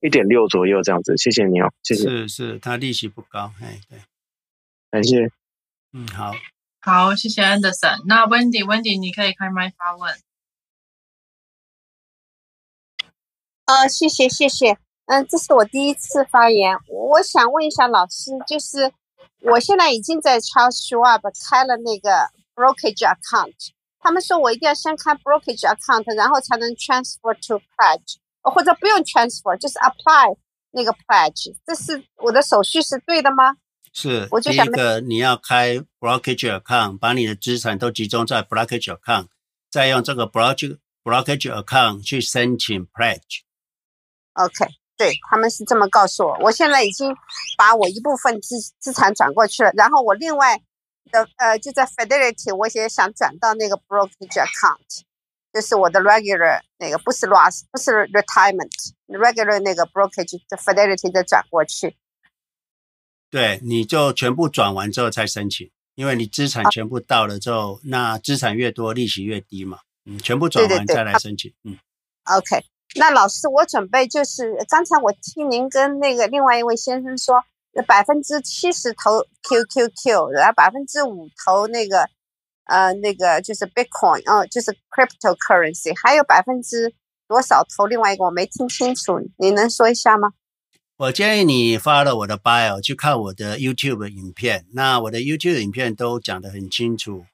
[0.00, 1.16] 一点六左右这样子。
[1.16, 2.08] 谢谢你哦，谢谢。
[2.08, 4.00] 是是，他利息不高，哎对，
[4.90, 5.30] 感谢。
[5.92, 6.32] 嗯，好。
[6.80, 8.04] 好，谢谢 Anderson。
[8.06, 10.16] 那 Wendy，Wendy，你可以开麦发问。
[13.64, 14.78] 呃，谢谢，谢谢。
[15.06, 18.92] 嗯，这是我第一次发言，我想问一下老师，就是
[19.40, 28.16] 我现在已经在 Charles Schwab 开了那个 brokerage account，他们说我一定要先开 brokerage account，然后才能 transfer to pledge，
[28.50, 30.36] 或者不用 transfer，就是 apply
[30.70, 33.56] 那个 pledge，这是我的手续是对的吗？
[33.92, 39.28] 是，第一个你要开 brokerage account，把你的资产都集中在 brokerage account，
[39.70, 43.40] 再用这个 brokerage brokerage account 去申请 pledge。
[44.34, 44.66] OK，
[44.98, 46.36] 对，他们是这么告诉我。
[46.40, 47.16] 我现在已经
[47.56, 50.58] 把我一部分资资产转过去了，然后我另外
[51.10, 55.05] 的呃就在 Fidelity，我也想转到那个 brokerage account，
[55.56, 61.96] 就是我的 regular 那个不是 loss，不是 retirement，regular 那个 brokerage 的 Fidelity 再转过去。
[63.30, 69.78] 对，你就全部转完之后再申请，因为你资产全部到了之后，哦、那资产越多，利息越低嘛。
[70.04, 71.50] 嗯，全部转完再来申请。
[71.62, 72.66] 对对对嗯，OK。
[72.96, 77.42] 那老师，我准备就是刚才我听您跟那个另外一位先生说，
[77.86, 82.10] 百分之七十投 QQQ，然后百分之五投那个
[82.66, 86.94] 呃那个就是 Bitcoin，哦，就是 cryptocurrency，还有百分之
[87.26, 90.32] 多少投另外一个我没听清楚，你能说一下吗？
[90.98, 97.26] 我建议你发了我的 bio 去看我的 YouTube 影片，那我的 YouTube 影片都讲得很清楚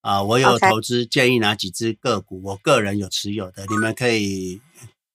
[0.00, 4.62] 啊，我有投资建议哪几只个股，我个人有持有的，你们可以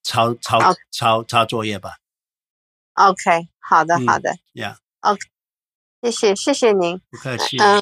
[0.03, 0.59] 抄抄
[0.91, 1.97] 抄抄作业吧。
[2.93, 5.19] OK，好的好的，，Yeah，OK，
[6.03, 7.35] 谢谢谢谢您，不客。
[7.37, 7.57] 气。
[7.57, 7.81] 嗯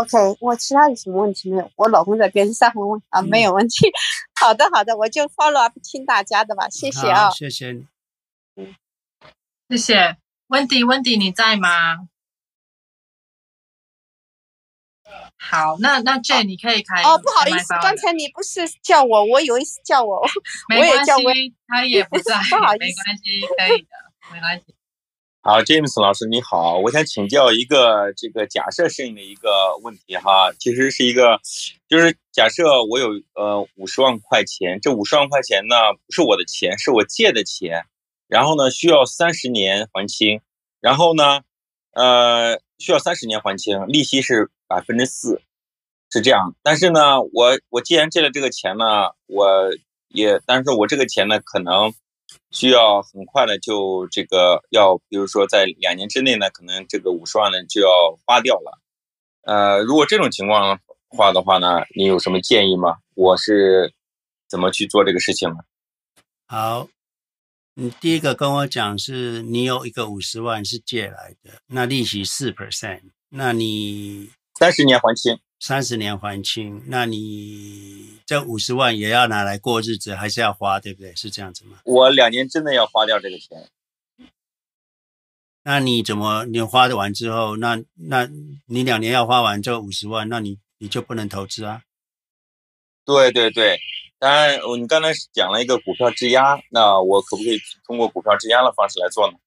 [0.00, 1.70] ，OK，我其他有什么问题没有？
[1.76, 3.90] 我老公在边上问啊，没有问题。
[4.40, 7.86] 好的好的，我就 follow up 听大家的吧，谢谢啊，谢谢你，
[8.56, 8.74] 嗯。
[9.70, 10.16] 谢谢
[10.48, 12.08] ，Wendy，Wendy，你在吗？
[15.36, 20.22] 好，那那 Jane 你可以开哦，不好意思，刚才你不是叫我，我以为是叫我，
[20.68, 23.22] 没关系，他也不在，不好意思，没关系，
[23.58, 23.88] 可以的，
[24.32, 24.74] 没关系。
[25.46, 31.38] 好，James 老师你好，我想请教一个这个假设性的一个问题哈，其实是一个，
[31.86, 35.76] 就是假设我有呃五十万块钱，这五十万块钱呢
[36.06, 37.84] 不是我的钱，是我借的钱。
[38.26, 40.40] 然后呢，需要三十年还清，
[40.80, 41.42] 然后呢，
[41.92, 45.42] 呃，需要三十年还清，利息是百分之四，
[46.10, 46.56] 是这样。
[46.62, 49.68] 但是呢，我我既然借了这个钱呢，我
[50.08, 51.92] 也，但是我这个钱呢，可能
[52.54, 58.80] 需要很快的就这个要，比如说在两年之内呢，可能这个五十万呢就要花掉了。
[59.42, 62.96] 呃，如果这种情况的话的话呢，你有什么建议吗？
[63.14, 63.92] 我是
[64.48, 65.56] 怎么去做这个事情呢？
[66.46, 66.88] 好。
[67.76, 73.00] 你第一个跟我讲是，你有一个五十万是借来的，那利息四 percent，
[73.30, 75.36] 那你三十年还清，
[75.66, 81.16] 三十年还清，那你这五十万也要拿来过日子，还是要花，对不对？
[81.16, 81.78] 是这样子吗？
[81.84, 83.66] 我两年真的要花掉这个钱，
[85.62, 88.28] 那你怎么你花完之后，那那
[88.66, 91.84] 你两年要花完这五十万，那你你就不能投资啊？
[93.06, 93.80] 对对对。
[94.18, 99.38] 当然，你刚才讲了一个股票质押，那我可不可以通过股票质押的方式来做呢？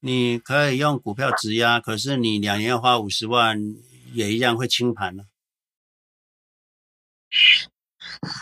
[0.00, 3.58] 你可以用股票质押，可是你两年要花五十万，
[4.14, 5.24] 也一样会清盘呢。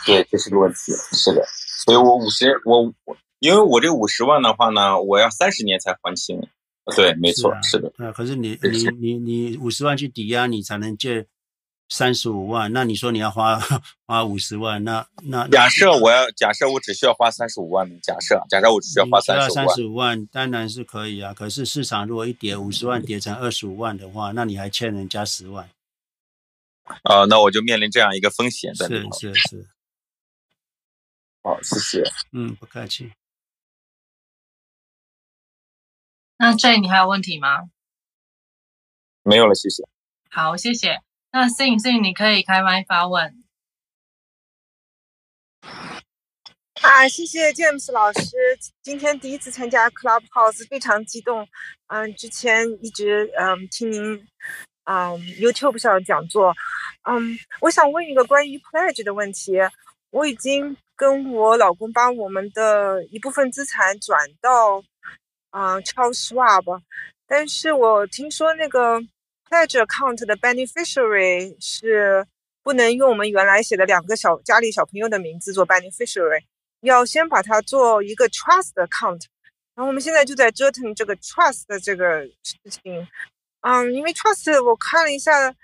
[0.05, 0.93] 对，这是个问题。
[1.11, 1.43] 是的，
[1.83, 6.39] 所以我五十，我我，因为我这五十万的话呢，我要三十年才还清。
[6.95, 7.93] 对，没错，是，啊、是的。
[7.97, 11.27] 啊，可是你你你你五十万去抵押，你才能借。
[11.89, 13.59] 三十五万，那你说你要花
[14.07, 21.33] 花五十万，那那假设我要假设我只需要花三十五万，假设假设我只需要花三十五万，三十五万当然是可以啊。
[21.33, 25.69] 可是市场如果一跌五十万跌成二十五万的话，那你还欠人家十万。
[26.83, 29.19] 啊、呃，那我就面临这样一个风险在里头。
[29.19, 29.69] 是是是。
[31.43, 32.03] 好，谢谢。
[32.31, 33.11] 嗯，不客气。
[36.37, 37.69] 那 Jay，你还有问题吗？
[39.23, 39.83] 没有了，谢谢。
[40.29, 41.01] 好，谢谢。
[41.35, 43.43] 那 Sing Sing，你可以开麦发问。
[46.83, 48.29] 啊，谢谢 James 老师，
[48.83, 51.47] 今天第一次参加 Clubhouse，非常激动。
[51.87, 54.27] 嗯，之前一直嗯听您
[54.83, 56.53] 嗯 YouTube 上的讲座。
[57.09, 59.53] 嗯，我想问一个关于 Pledge 的问题。
[60.11, 64.83] 我已经跟我老公把我们的一部分资产转到
[65.49, 66.83] 啊、呃、Charles Schwab，
[67.25, 69.01] 但是我听说那个
[69.53, 72.25] 在这 Account 的 Beneficiary 是
[72.63, 76.43] 不能用我们原来写的两个小家里小朋友的名字做 Beneficiary，
[76.81, 79.25] 要先把它做一个 Trust Account。
[79.75, 83.07] 然后我们现在就在折腾这个 Trust 的这个事情。
[83.61, 85.55] 嗯，因为 Trust 我看了一下。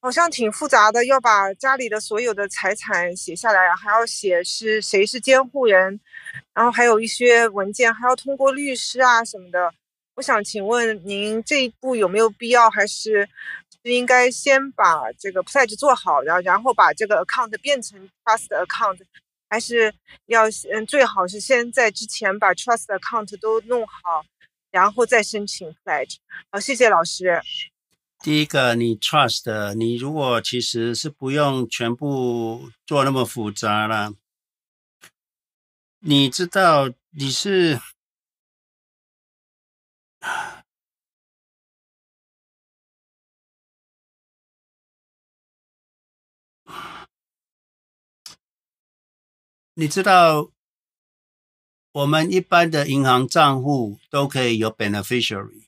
[0.00, 5.98] 好像挺复杂的，要把家里的所有的财产写下来，还要写是谁是监护人，
[6.52, 9.72] 然后还有一些文件还要通过律师啊什么的。
[10.14, 13.28] 我想请问您这一步有没有必要，还是
[13.82, 18.98] 应该先把这个 pledge 做好，然后然后把这个 account 变成 trust account，
[19.50, 19.92] 还是
[20.26, 24.24] 要嗯最好是先在之前把 trust account 都弄好，
[24.70, 26.16] 然后再申请 pledge。
[26.50, 27.42] 好，谢谢老师。
[28.20, 34.14] 第一个，你 trust，你如果其实是不用全部做那么复杂了。
[36.00, 37.80] 你知道你是，
[49.74, 50.50] 你知道
[51.92, 55.66] 我们一般的银行账户都可以有 beneficiary。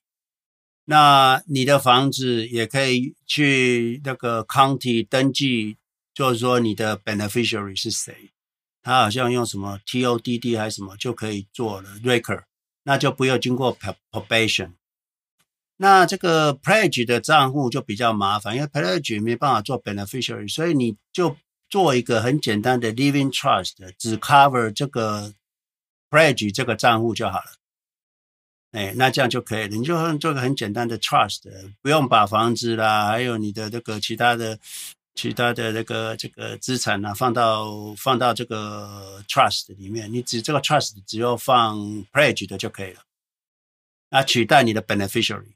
[0.86, 5.76] 那你的房子也可以去那个 county 登记，
[6.14, 8.30] 就是说你的 beneficiary 是谁，
[8.82, 12.45] 他好像用什么 TODD 还是什么就可以做了 record，
[12.86, 13.76] 那就不用经过
[14.12, 14.74] probation。
[15.76, 21.36] 那这个 pledge 的账户就比较麻烦，因为 pledge 没办法做 beneficiary，所以你就
[21.68, 25.34] 做一个很简单的 living trust，只 cover 这个
[26.08, 27.56] pledge 这个账户就好了。
[28.70, 29.76] 哎，那这样就可以了。
[29.76, 31.42] 你就做个很简单的 trust，
[31.82, 34.58] 不用把房子啦，还有你的这个其他的、
[35.16, 40.12] 其他的那个这个资产啊，放到放到这个 trust 里面。
[40.12, 41.78] 你只这个 trust 只要放
[42.12, 43.00] pledge 的就可以了，
[44.10, 45.54] 啊取代你的 beneficiary。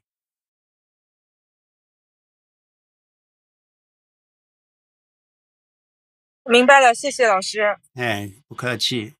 [6.43, 7.77] 明白了，谢谢老师。
[7.93, 9.13] 哎，不客气。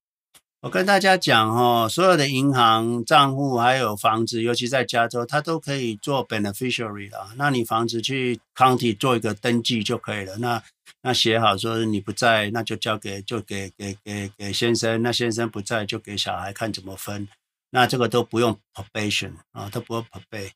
[0.62, 7.32] 我跟大家讲哦，所有的银行账户还有房子，尤其在加州，它都可以做 beneficiary 了。
[7.36, 10.38] 那你房子去 county 做一个登记就可以了。
[10.38, 10.62] 那
[11.01, 15.01] 那写好说你不在，那就交给就给给给给先生。
[15.01, 17.28] 那先生不在就给小孩看怎么分。
[17.72, 20.51] 那这个都不用 probation 啊，都不用 probate。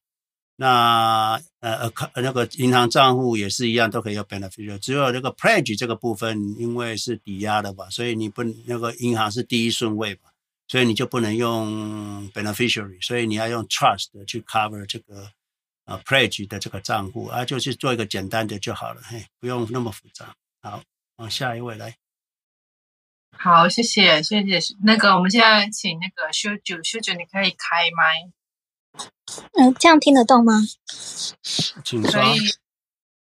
[0.58, 10.30] 那呃呃，那个银行账户也是一样，都可以有 beneficiary，只有那个 pledge 这个部分，因为是抵押的吧，所以你不那个银行是第一顺位吧，
[10.70, 15.30] 所以你就不能用 beneficiary，所以你要用 trust 去 cover 这个
[15.84, 20.36] 呃 pledge 的这个账户啊，就是做一个简单的就好了，嘿，不用那么复杂。
[20.62, 20.82] 好，
[21.18, 21.98] 往下一位来。
[23.38, 24.76] 好，谢谢，谢谢。
[24.86, 28.32] 那个我们现在请那个修九，修九你可以开麦。
[29.54, 30.54] 嗯，这样听得懂吗？
[31.84, 32.22] 请说。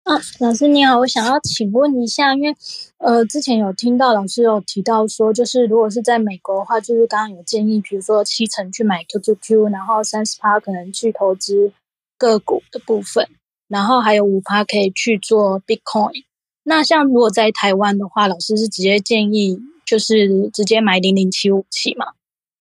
[0.04, 2.56] 啊，老师你好，我想要请问一下，因为
[3.00, 11.74] 呃，之前有听到老师有提到说，就是如果是在美国的话，就是刚刚有建议，比如说七成去买 QQQ，然后三十趴可能去投资
[12.20, 13.28] 个股的部分，
[13.68, 16.26] 然后还有五趴可以去做 Bitcoin。
[16.62, 19.58] 那像如果在台湾的话，老师是直接建议
[19.88, 22.06] 就是直接买零零七五七嘛？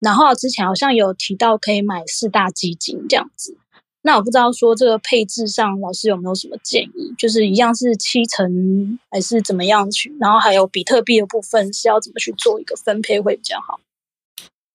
[0.03, 3.57] 然后之前好像有提到可以买四大基金这样子，
[4.01, 10.13] 那我不知道说这个配置上老师有没有什么建议，就是一样是七成还是怎么样去？
[10.19, 13.79] 然后还有比特币的部分是要怎么去做一个分配会比较好？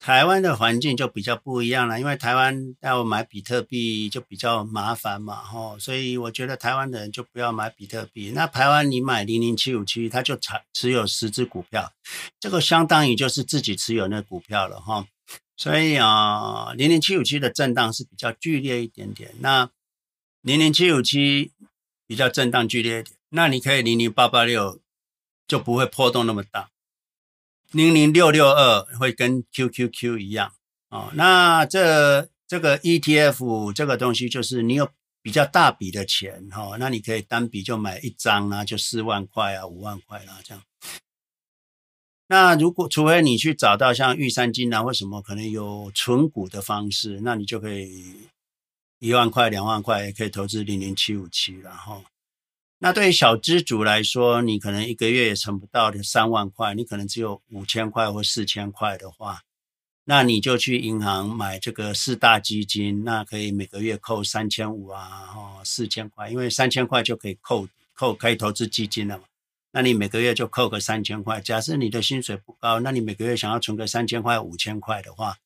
[0.01, 8.33] 台湾的环境就比较不一样了，因为台湾要买比特币就比较麻烦嘛，吼，所以我觉得台湾的人就不要买比特币。
[8.35, 11.93] 那台湾你买零零七五七，它就持持有十只股票，
[12.41, 15.05] 这个相当于就是自己持有那股票了，哈。
[15.59, 19.35] 所以啊，零零七五七的震荡是比较剧烈一点点。
[19.41, 19.69] 那
[20.41, 21.51] 零零七五七
[22.07, 24.81] 比较震荡剧烈一点，那你可以零零八八六
[25.49, 26.71] 就不会波动那么大。
[27.73, 30.55] 零零六六二会跟 QQQ 一样
[30.91, 31.11] 哦。
[31.15, 34.89] 那这这个 ETF 这个东西就是你有
[35.21, 40.63] 比较大笔的钱哈，那你可以单笔就买一张啊，就四万块啊，五万块啊这样。
[42.31, 48.29] 那如果除非你去找到像玉山金啊或什么可能有存股的方式，那你就可以
[48.99, 52.05] 一万块两万块也可以投资零零七五七，然后
[52.81, 59.41] 那对于小资主来说，你可能一个月也存不到的三万块，你可能只有五千块或四千块的话，
[60.05, 69.25] 那你就去银行买这个四大基金，那可以每个月扣三千五啊，哦四千块，因为三千块就可以扣扣可以投资基金了嘛。
[69.71, 71.41] 那你每个月就扣个三千块。
[71.41, 75.37] 假设你的薪水不高，那你每个月想要存个三千块、五千块的话，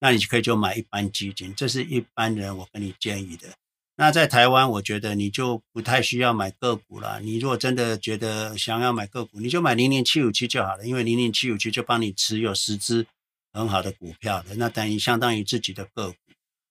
[0.00, 1.54] 那你就可以就买一般基金。
[1.54, 3.48] 这是一般人我跟你建议的。
[3.96, 7.20] 那在台湾，我觉得你就不太需要买个股了。
[7.20, 13.06] 你如果真的觉得想要买个股，你就买零零七五七就好了，因为零零七五七就帮你持有十只
[13.52, 16.16] 很好的股票的，那等于相当于自己的个股。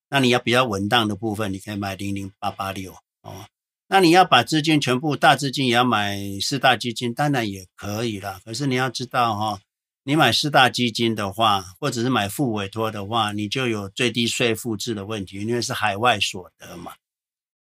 [0.09, 3.45] 那你要比较稳当的部分，你可以买零零八八六哦。
[3.93, 8.41] 那你要把资金全部大资金也要买四大基金，当然也可以啦。
[8.43, 9.59] 可是你要知道哈、
[10.03, 16.93] 你买四大基金的话，或者是买副委托的话，你就有最低税负制的问题，因为是海外所得嘛。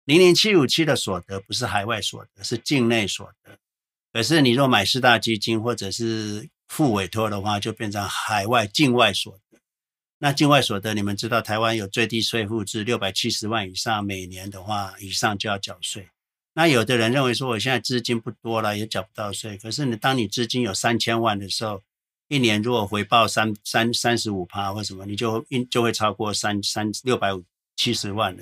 [0.03, 3.57] 零零七五七的所得不是海外所得，是境内所得。
[4.11, 9.59] 可是你若买四大基金或者是副委托的话，就变成海外境外所得。
[10.17, 16.05] 那境外所得，你们知道台湾有最低税负制，六百七十万以上每年的话，以上就要缴税。
[16.57, 19.55] 那有的人认为说，我现在资金不多了，也缴不到税。
[19.59, 21.83] 可是你当你资金有三千万的时候，
[22.29, 27.43] 一年如果回报三三三十五趴或什么，你就一就会超过三三六百五
[27.75, 28.41] 七十万了。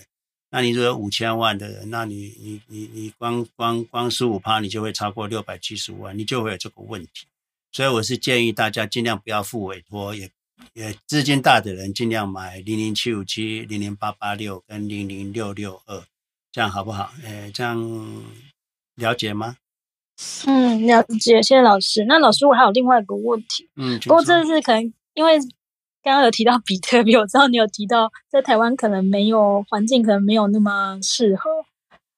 [0.50, 7.28] 那你如果有五千万的人，那你你你你光光光十五趴，你就会超过六百七十五万，你就会有这个问题。
[7.74, 10.32] 所以我是建议大家尽量不要付委托，也。
[10.72, 16.02] 也资金大的人尽量买零零七五七、零零八八六跟零零六六二，
[16.56, 17.12] 这样好不好？
[17.26, 17.78] 诶，这样
[18.96, 19.58] 了解吗？
[20.48, 22.06] 嗯，了解，谢谢老师。
[22.06, 23.70] 那老师，我还有另外一个问题。
[23.76, 24.82] 嗯，不过这是可能
[25.16, 25.38] 因为
[26.02, 31.50] 刚刚有提到比特币，我知道你有提到在台湾可能没有环境，可能没有那么适合。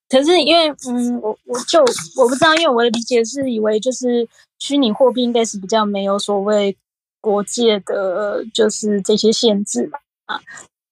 [0.07, 1.79] 可是因为嗯，我我就
[2.17, 6.77] 我不知道，因为我的理解是以为就是虚拟货币应该是比较没有所谓。
[7.19, 10.39] 国界的就是这些限制吧啊，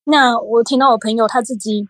[0.04, 1.88] 那我听到我朋友他自己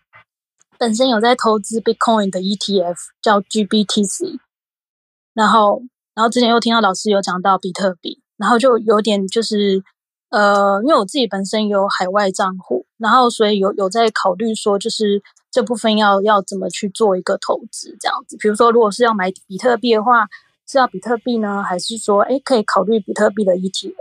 [0.77, 4.39] 本身有在投资 Bitcoin 的 ETF 叫 GBTC，
[5.33, 5.81] 然后
[6.13, 9.83] 然后之前又听到老师有讲到比特币，然后就有点就是
[10.29, 15.21] 呃，因为我自己本身有海外账户，然后所以有有在考虑说就是
[15.51, 20.27] 这部分要要怎么去做一个投资这样子，比如说如果是要买比特币的话。
[20.67, 23.93] 是要比特币呢，还是说，哎，可以考虑比特币的 ETF？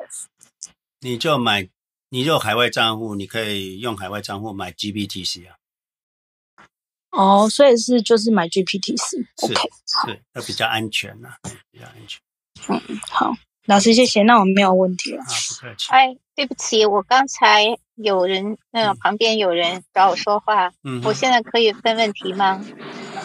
[1.00, 1.68] 你就买，
[2.08, 5.56] 你就海外账户，你可以用海外账户买 GBTC 啊。
[7.14, 9.54] 哦，所以是就是买 GPT 四 OK，
[9.86, 12.20] 是，那比较安全呐、啊，比较安全。
[12.68, 13.32] 嗯，好，
[13.66, 15.22] 老师谢谢，那我们没有问题了。
[15.22, 15.90] 啊，不客气。
[15.90, 17.64] 哎，对不起，我刚才
[17.94, 22.64] 有人，那、呃、旁边有人找我说话，嗯，我现在可以问问题吗？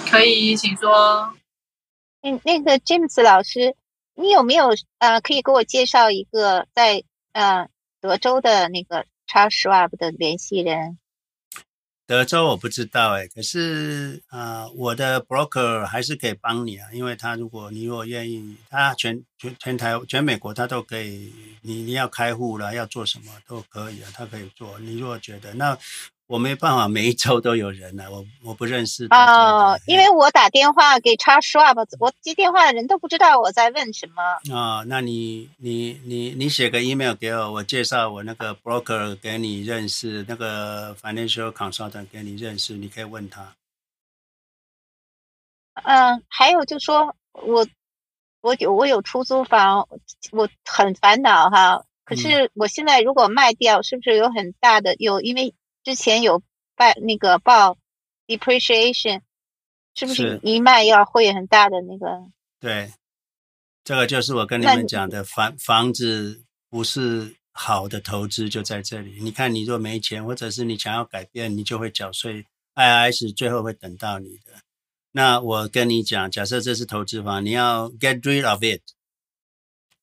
[0.09, 1.33] 可以，请说。
[2.21, 3.75] 嗯，那个 James 老师，
[4.13, 7.67] 你有没有呃，可以给我介绍一个在呃
[8.01, 10.99] 德州的那个 Charles Schwab 的联系人？
[12.09, 21.31] 德州我不知道哎，可是啊、我的 broker 还是可以帮你啊，因为他如果你如果愿意，他全全全台全美国他都可以，
[21.61, 24.79] 你你要开户了要做什么都可以啊，他可以做。
[24.79, 25.77] 你如果觉得那。
[26.29, 29.07] 我没办法，每一周都有人来，我我不认识。
[29.09, 34.21] 哦，因为我打电话给 Charles Schwab，我接电话的人都不知道我在问什么。
[34.53, 43.55] 哦，那你你你你写个 email 给我，我介绍我那个 broker 给你认识，那个 financial consultant 给你认识，你可以问他。
[45.83, 47.65] 嗯，还有就说我
[48.41, 49.89] 我有我有出租房，
[50.31, 51.83] 我很烦恼哈。
[52.05, 55.55] 可是我现在如果卖掉，是不是有很大的有因为？
[55.83, 56.41] 之前有
[56.75, 57.77] 报那个报
[58.27, 59.21] depreciation，
[59.95, 62.31] 是不是一卖要会很大的那个？
[62.59, 62.91] 对，
[63.83, 69.19] 这个就是我跟你们讲的房房子不是好的投资就在这里。
[69.21, 72.45] 你看，你若没钱，或者是你想要改变，你就会缴税
[72.75, 74.53] ，IRS 最后会等到你的。
[75.11, 78.81] 那我跟你讲，假设这是投资房，你要 get rid of it，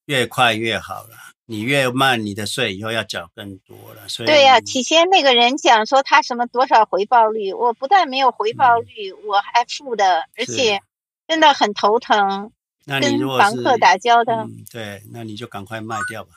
[0.06, 1.35] 越快越好了。
[1.48, 4.08] 你越慢，你的税以后要缴更多了。
[4.08, 10.80] 所以对呀、啊，起先那个人讲说他什么多少回报率，我不但没有回报率，嗯、我还负的，而且
[11.28, 12.52] 真的很头疼。
[12.84, 16.32] 那你如果跟房客打交道、嗯，对，那你就赶快卖掉吧。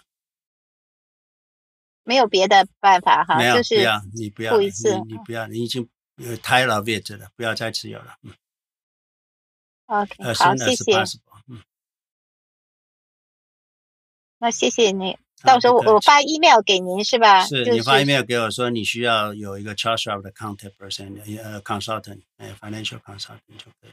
[2.04, 4.68] 没有别的办法哈，没有，就是不要，你不要，你
[5.08, 5.88] 你不要，你已经
[6.44, 8.16] tired of it 了，不要再持有了。
[8.24, 8.34] 嗯。
[9.86, 10.94] OK，好，谢谢。
[14.40, 17.44] 那谢谢你，到时候我我发 email 给您是吧？
[17.46, 23.92] 是、就是、你发 email 给我说你需要有一个 Charles Schwab 的 contact person，呃，consultant，呃，financial consultant 就可以。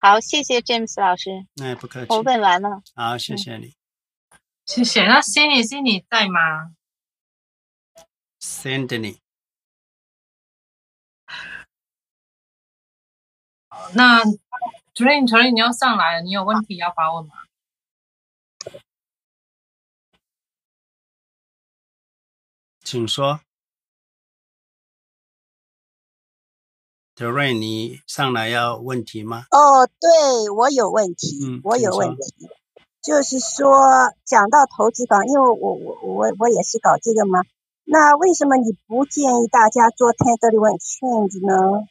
[0.00, 1.46] 好，谢谢 James 老师。
[1.54, 2.06] 那不客气。
[2.10, 2.82] 我问完了。
[2.94, 3.74] 好，谢谢你。
[4.66, 5.06] 谢谢。
[5.06, 6.74] 那 Cindy Cindy 在吗
[8.40, 9.18] ？Cindy。
[13.94, 14.22] 那
[14.94, 17.32] 楚林，楚林，你要上来了，你有问题要发问吗？
[22.90, 23.38] 请说。
[27.14, 29.44] Terrain，你上来要问题吗？
[29.52, 32.50] 哦，对，我有问题，嗯、我有问题，
[33.00, 37.44] 就是说讲到投资房，因为我我我我也是搞这个嘛，
[37.84, 41.86] 那为什么你不建议大家做1031 exchange 呢？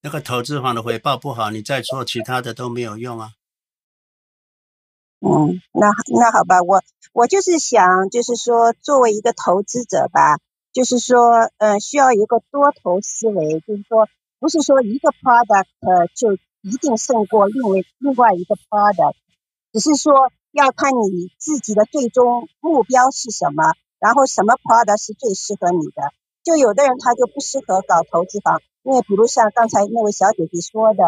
[0.00, 3.34] 那个投资房的回报不好，你再做其他的都没有用啊。
[5.20, 6.82] 嗯，那那好吧，我
[7.12, 10.38] 我就是想，就是说作为一个投资者吧。
[10.72, 14.08] 就是说，呃，需要一个多头思维，就是说，
[14.40, 15.66] 不是说一个 product
[16.16, 16.32] 就
[16.62, 19.12] 一定胜过另外另外一个 product，
[19.70, 26.10] 只是说要看你自己的最终目标是什么，然后什么 product 是最适合你的。
[26.42, 31.04] 就有的人他就不适合搞投资房，因为比如像刚才那位小姐姐说的，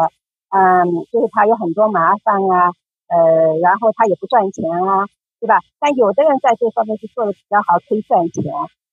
[0.51, 2.69] 嗯，就是他有很多麻烦啊，
[3.09, 5.09] 呃，然后他也不赚钱啊，
[5.40, 5.61] 对吧？
[5.78, 8.44] 但有的人在这方面是做的比较好，可以赚钱。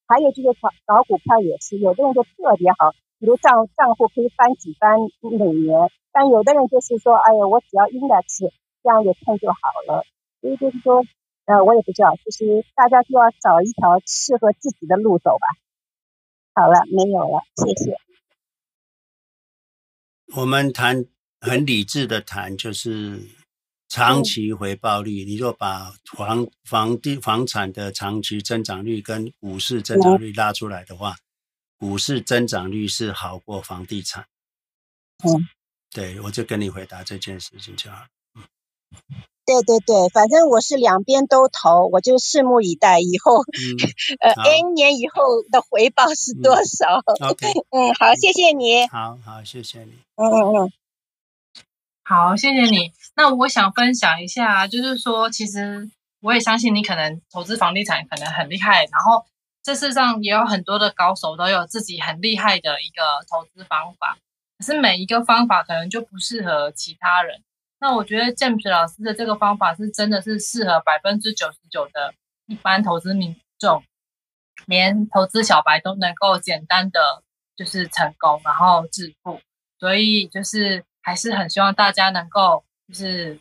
[0.07, 8.51] 还有就是炒搞股票也是，有的人就特别好，比如账账户可以翻几番每年，但有的人就是说，哎呀，我只要 index
[8.83, 9.57] 这样有碰就好
[9.87, 10.03] 了。
[10.41, 11.05] 所以就是说，
[11.45, 15.47] 呃，我也不知道，就是大家就要找一条适合自己的路走吧。
[16.55, 17.95] 好了，没有了，谢谢。
[20.35, 21.05] 我们谈
[21.39, 23.40] 很理智的谈，就是。
[23.91, 31.17] 长期回报率，你若把房房地房产的长期增长率跟股市增长率拉出来的话，
[31.77, 34.25] 股市增长率是好过房地产。
[35.25, 35.45] 嗯，
[35.91, 38.05] 对，我就跟你回答这件事情就好。
[38.33, 38.43] 嗯，
[39.45, 43.75] 对对对，反正我是两边都投，我就拭目以待，以后、嗯、
[44.23, 47.03] 呃 N 年以后的回报是多少？
[47.19, 48.87] 嗯、OK，嗯，好，谢谢你。
[48.87, 49.91] 好好，谢谢你。
[50.15, 50.71] 嗯嗯嗯。
[52.11, 52.91] 好，谢谢你。
[53.15, 55.89] 那我想分享一下，就是说，其实
[56.19, 59.25] 我也相信你可能投资房地产可能很厉害，然后
[59.63, 64.17] 这世上也有很多的高手都有自己很厉害的一个投资方法，
[64.59, 67.41] 可是每一个方法可能就不适合其他人。
[67.79, 72.13] 那我觉得建平老师的这个方法是真的是适合百分之九十九的
[72.45, 73.85] 一般投资民众，
[74.65, 77.23] 连投资小白都能够简单的
[77.55, 79.39] 就是成功，然后致富。
[79.79, 80.83] 所以就是。
[81.01, 83.39] 还是很希望大家能够就是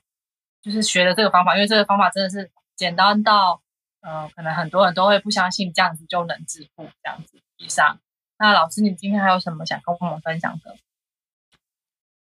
[0.62, 3.60] 就是学的这个方法，因为这个方法真的是简单到，
[4.00, 7.38] 呃，可能很多人都会不相信这样子就能致富这样子。
[7.58, 7.98] 以上，
[8.38, 10.76] 那老师，你今天还有什么想跟我们分享的？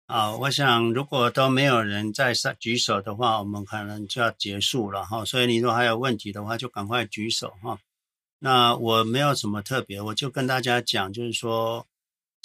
[0.07, 5.24] 啊，我想如果都没有人再上举手的话，我们可能就要结束了哈。
[5.24, 7.78] 所以你如果还有问题的话，就赶快举手哈。
[8.39, 11.86] 那我没有什么特别，我就跟大家讲，就是说。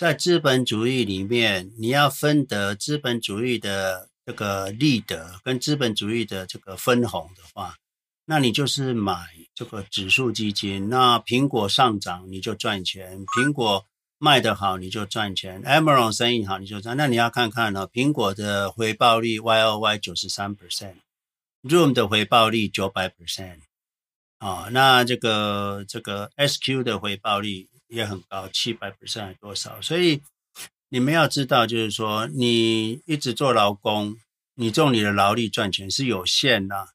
[0.01, 7.75] 在资本主义里面，你要分得资本主义的这个利得跟资本主义的这个分红的话，
[8.25, 10.89] 那你就是买这个指数基金。
[10.89, 13.85] 那苹果上涨你就赚钱，苹果
[14.17, 16.97] 卖得好你就赚钱，Amazon 生意好你就赚。
[16.97, 23.59] 那你要看看呢，苹果的回报率 Y O Y 九十三 percent，Zoom 的回报率九百 percent，
[24.39, 27.67] 啊，那这个这个 S Q 的回报率。
[27.91, 29.81] 也很高，七百 percent 多少？
[29.81, 30.21] 所以
[30.89, 34.15] 你们要知道，就是说，你一直做劳工，
[34.55, 36.87] 你用你的劳力赚钱是有限的。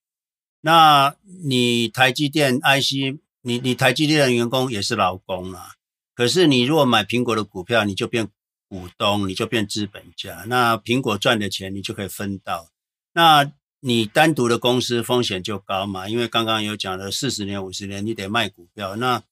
[0.63, 1.15] 那
[1.45, 5.75] 你台积电 IC，你你台积电的员工也是劳工啊。
[6.15, 8.29] 可是你如果买苹果的股票，你就变
[8.69, 10.45] 股东，你就变资本家。
[10.47, 12.71] 那苹果赚的钱，你就可以分到。
[13.13, 18.97] 那你单独的公司风险就高嘛，因为刚刚有讲了，四十年、五十年，你得卖股票。
[18.97, 19.23] 那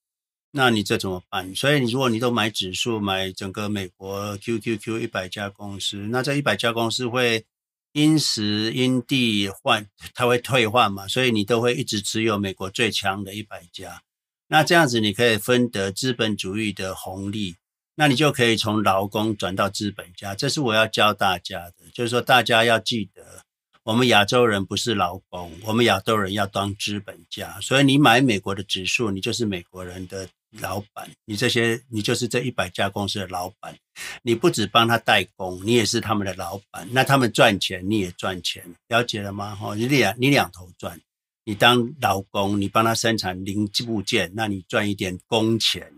[0.57, 1.53] 那你这怎么办？
[1.57, 7.45] 所以你如果你都买指数，买整个美国 QQQ 一百家公司，那这一百家公司会
[7.93, 14.03] 因时因地换，它会退换嘛，所以你都会一直持有美国最强的一百家。
[14.47, 17.57] 那这样子你可以分得资本主义的红利，
[17.97, 20.37] 那你就可以从劳工转到资本家。
[20.37, 23.43] 这是我要教大家的，就是说大家要记得。
[23.83, 27.61] 我们亚洲人不是劳工，我们亚洲人要当资本家。
[27.61, 30.27] 所以你买美国的指数，你就是美国人的
[30.61, 31.11] 老板。
[31.25, 33.77] 你这些，你就是这一百家公司的老板。
[34.23, 36.89] 你不只帮他代工，你也是他们的老板。
[36.93, 39.55] 那他们赚钱，你也赚钱，了解了吗？
[39.55, 41.01] 哈，你两你两头赚。
[41.45, 45.93] 你当劳工，你帮他生产零部件，那你赚一点工钱。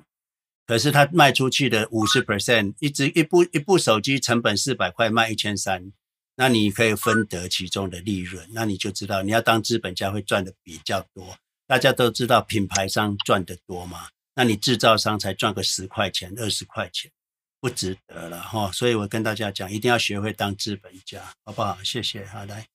[0.67, 5.93] 可是他卖出去的五十 percent，一支一部一部手机成本四百块，卖一千三。
[6.35, 11.39] 那你可以分得其中的利润，那你就知道你要当资本家会赚的比较多。
[11.69, 14.09] 大家都知道品牌商赚得多吗，
[14.39, 17.11] 那你制造商才赚个十块钱、二十块钱，
[17.59, 18.71] 不值得了哈。
[18.71, 21.83] 所以我跟大家讲，一定要学会当资本家，好不好？
[21.83, 22.69] 谢谢，好来。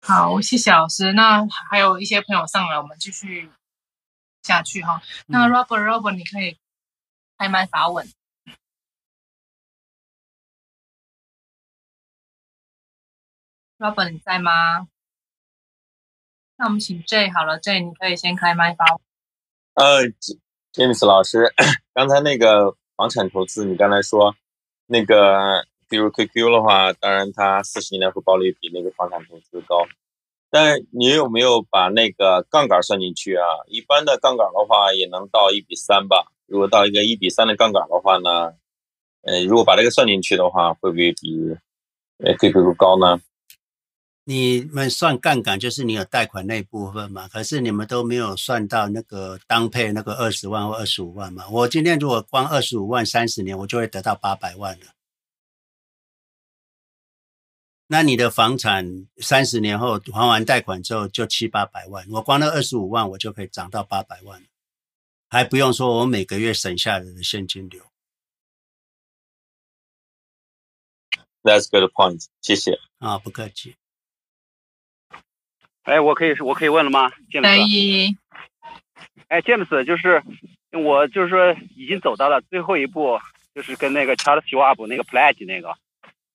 [0.00, 1.12] 好，谢谢老师。
[1.12, 3.50] 那还有一些朋友上来，我们继续
[4.44, 5.02] 下去哈。
[5.26, 6.56] 那 Robert，Robert，你可以
[7.36, 8.08] 开麦发问。
[13.78, 14.86] Robert，你在吗？
[16.54, 19.11] 那我们请 J 好了，J 你可以先开麦发问。
[19.74, 20.04] 呃
[20.72, 21.52] ，James 老师，
[21.94, 24.34] 刚才那个房产投资，你刚才说
[24.86, 25.64] 那个。
[25.88, 29.86] 比如 QQ 的话，当然它四十年后报率比那个房产投资高，
[30.50, 33.44] 但你有没有把那个杠杆算进去啊？
[33.66, 36.32] 一般的杠杆的话也能到一比三吧。
[36.46, 38.54] 如果到一个一比三的杠杆的话呢，
[39.20, 41.54] 呃，如果把这个算进去的话，会不会比
[42.24, 43.20] 呃 QQ 高呢？
[44.32, 47.28] 你们算杠杆就是你有贷款那部分嘛？
[47.28, 51.46] 可是你们都没有算到那个当配那个二十万或二十五万嘛？
[51.50, 54.86] 我今天如果光二十五万三十年，我就会得到八百万了。
[57.88, 64.42] 那你的房产三十年后还完贷款之后就七八百万，我光那二十五万我就可以涨到八百万，
[65.28, 67.84] 还不用说我每个月省下来的现金流。
[71.42, 72.78] That's good point，谢谢。
[72.98, 73.76] 啊，不客气。
[75.84, 77.10] 哎，我可以我可以问了吗？
[77.10, 78.16] 可以。
[79.28, 80.22] 哎，James，就是
[80.72, 83.18] 我就是说已经走到了最后一步，
[83.54, 85.74] 就是跟那个 Charles Schwab 那个 Pledge 那个。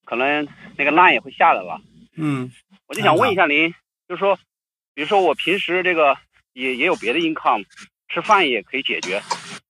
[0.05, 0.47] 可能
[0.77, 1.81] 那个 line 也会下来了，
[2.15, 2.49] 嗯，
[2.85, 3.73] 我就想问一下您，
[4.07, 4.39] 就是说，
[4.93, 6.17] 比如说我平时这个
[6.53, 7.65] 也也有别的 income，
[8.07, 9.21] 吃饭也可以解决，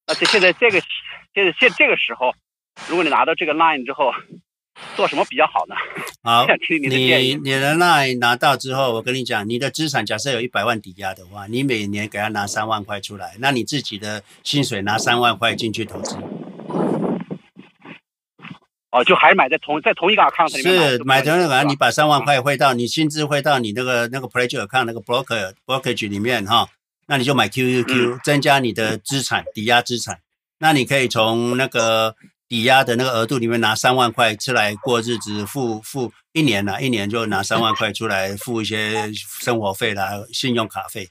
[0.06, 0.80] 那这现在这个
[1.34, 2.36] 现在现这个时候，
[2.88, 4.14] 如果你拿到这个 line 之后，
[4.96, 5.76] 做什么比较好呢？
[6.24, 16.18] 好， 你你你的 line 拿到之后，我跟你讲，你的资产假设有一百万抵押的话，你每年给他拿三万块出来，那你自己的薪水拿三万块进去投资。
[18.90, 26.68] 哦，就还是买在同在同一个 account 里面是买同一个 account，你把三万块汇到你薪资汇到你那个那个 pledge account 那个 broker brokerage 里面哈，
[27.06, 30.22] 那你就买 QQQ，嗯，增加你的资产抵押资产，
[30.60, 32.16] 那你可以从那个
[32.48, 41.10] 抵押的那个额度里面拿三万块出来过日子，付付一年了，一年就拿三万块出来付一些生活费啦、信用卡费。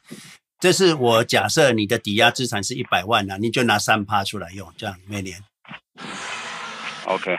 [0.58, 5.38] 这是我假设你的抵押资产是一百万呢，你就拿三趴出来用，这样每年。
[7.04, 7.36] OK。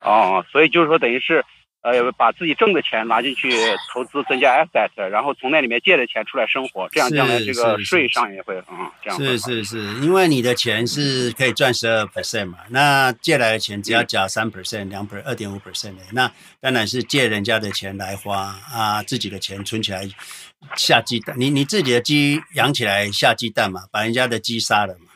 [0.00, 1.44] 哦，所以就是说，等于是，
[1.82, 3.50] 呃，把自己挣的钱拿进去
[3.92, 16.30] 投资，增加 asset，然后从那里面借的钱出来生活，这样将来这个税上也会，嗯，这样是是是，因为你的钱是可以赚十二 percent 嘛，那借来的钱只要缴三 percent、两 percent、二点五 percent 的，那
[16.60, 20.08] 当然是借人家的钱来花啊，自己的钱存起来
[20.76, 25.06] 下鸡蛋，你你自己的鸡养起来下鸡蛋嘛，把人家的鸡杀了嘛，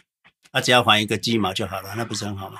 [0.52, 2.58] 那只要还一个鸡毛就好了，那不是很好吗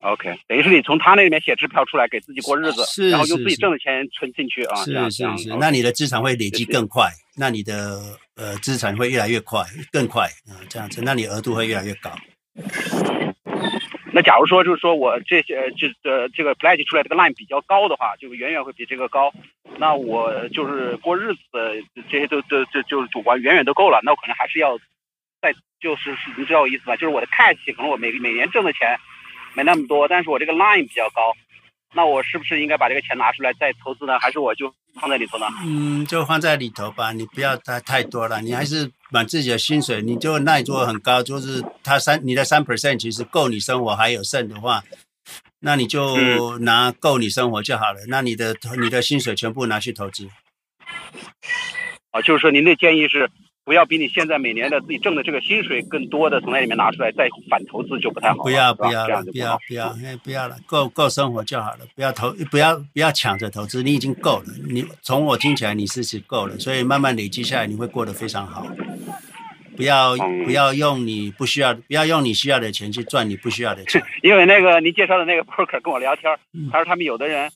[0.00, 8.00] ？OK，等于是你从他那里面写支票出来给自己过日子，是然后用自己挣的钱存进去啊，是是是，那你的资产会累积更快，那你的
[8.34, 9.62] 呃资产会越来越快，
[9.92, 12.10] 更快啊，这样子，那你额度会越来越高。
[14.12, 19.30] 那假如说就是说我这些就呃这个 pledge 出来这个 line 比较高的话，就远远会比这个高，
[19.76, 21.40] 那我就是过日子
[22.10, 24.78] 这些都都就就是主观远远都够了，那我可能还是要
[25.42, 26.96] 再就是你知道我意思吧？
[26.96, 28.98] 就是我的 cash 可能我每每年挣的钱。
[29.54, 31.34] 没那么多，但是我这个 line 比较高，
[31.94, 34.18] 那我是不是应该把这个钱拿出来再投资呢？
[34.18, 35.46] 还是我就放在里头呢？
[35.64, 44.82] 嗯，就放在里头吧，你不要太太多了，你还是把自己的薪水，你就那你做很高，就是他三你的三 percent 其实够你生活，还有剩的话，
[45.60, 48.00] 那你就拿够你生活就好了。
[48.08, 50.28] 那你的你的薪水全部拿去投资。
[52.12, 53.30] 啊，就是说您的建议是。
[53.70, 58.42] 不要比你现在每年的自己挣的这个薪水更多的从那里面拿出来再反投资就不太好。
[58.42, 61.86] 不要不要不要不要不要，哎不要了，够够生活就好了。
[61.94, 64.46] 不要投不要不要抢着投资，你已经够了。
[64.68, 68.66] 你从我听起来你是是够了，所以慢慢累积下来你会过得非常好。
[69.76, 74.02] 不要不要用你不需要不要用你需要的钱去赚你不需要的钱。
[74.24, 76.36] 因为那个您介绍的那个 broker 跟我聊天，
[76.72, 77.48] 他说他们有的人。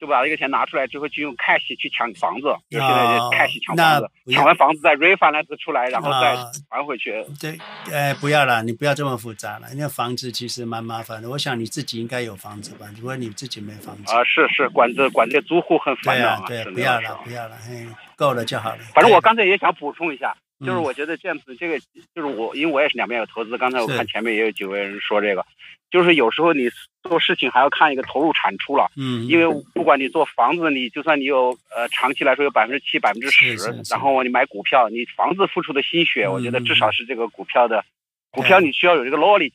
[0.00, 6.34] 就把这个钱拿出来之后，就用 cash 去抢房子，就现在 cash 抢房子，抢完房子再 refinance 出来，然后再
[6.70, 7.22] 还回去。
[7.38, 7.58] 对，
[7.92, 9.66] 哎，不要了，你不要这么复杂了。
[9.76, 11.28] 那房子其实蛮麻烦的。
[11.28, 12.86] 我想你自己应该有房子吧？
[12.96, 16.44] 如果你自己没房子啊，是是，管这管这租户很烦恼啊。
[16.46, 17.86] 对，不要了，不要了，嘿，
[18.16, 18.78] 够了就好了。
[18.94, 21.78] 反正我刚才也想补充一下，就是我觉得这样子，这个
[22.14, 23.58] 就是我，因为我也是两边有投资。
[23.58, 25.44] 刚才我看前面也有几位人说这个。
[25.90, 26.68] 就是有时候你
[27.02, 33.56] 做事情还要看一个投入产出了，嗯，因为不管你做房子，你就算你有呃长期来说有百分之七、百分之十，
[33.90, 37.84] 然后你买股票，你房子付出的心血，我觉得至少是这个股票的
[38.30, 39.52] 股票，你需要有这个 loyalty。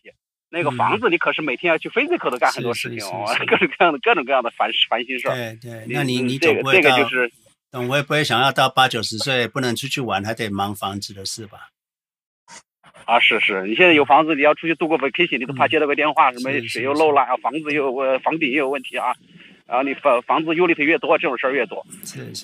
[0.47, 5.35] 那个房子你可是每天要去 physical 的干很多事情哦，各种各样的各种各样的烦烦心事儿。
[5.35, 7.29] 对对，那你你这个这个就是，
[7.89, 11.69] 我也不会想要到八九十岁不能出去玩，还得忙房子的事吧？
[13.03, 19.13] 啊，是是，你现在有房子，你要出去度过 vacation，你都怕接到个电话，什么水又漏了啊，房子又呃房顶又有问题啊。
[19.67, 21.83] 然后你房房子 unit 越多，这种事儿越多。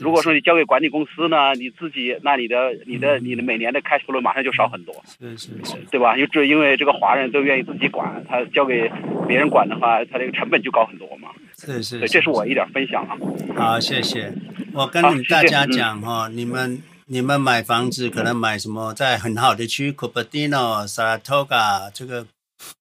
[0.02, 4.96] 如果说你交给管理公司呢，你自己那你的你的你的每年的 cash flow 马上就少很多。
[5.06, 5.78] 是是是。
[5.92, 6.18] 对吧？
[6.18, 8.92] 就这因为这个华人都愿意自己管，他交给
[9.28, 11.30] 别人管的话，他这个成本就高很多嘛。
[11.56, 12.00] 是是。
[12.00, 13.16] 对，这是我一点分享啊。
[13.56, 14.34] 好，谢谢。
[14.74, 16.82] 我跟你大家讲哈，你们
[17.14, 22.26] 你们买房子可能买什么在很好的区，Cupertino、Saratoga 这个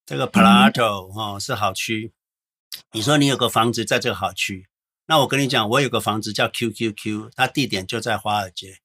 [0.06, 2.12] 这个 Palato 哦是好区。
[2.92, 4.68] 你说你有个房子在这个好区，
[5.06, 8.78] 那我跟你讲，我有个房子叫 QQQ，它地点就在华尔街，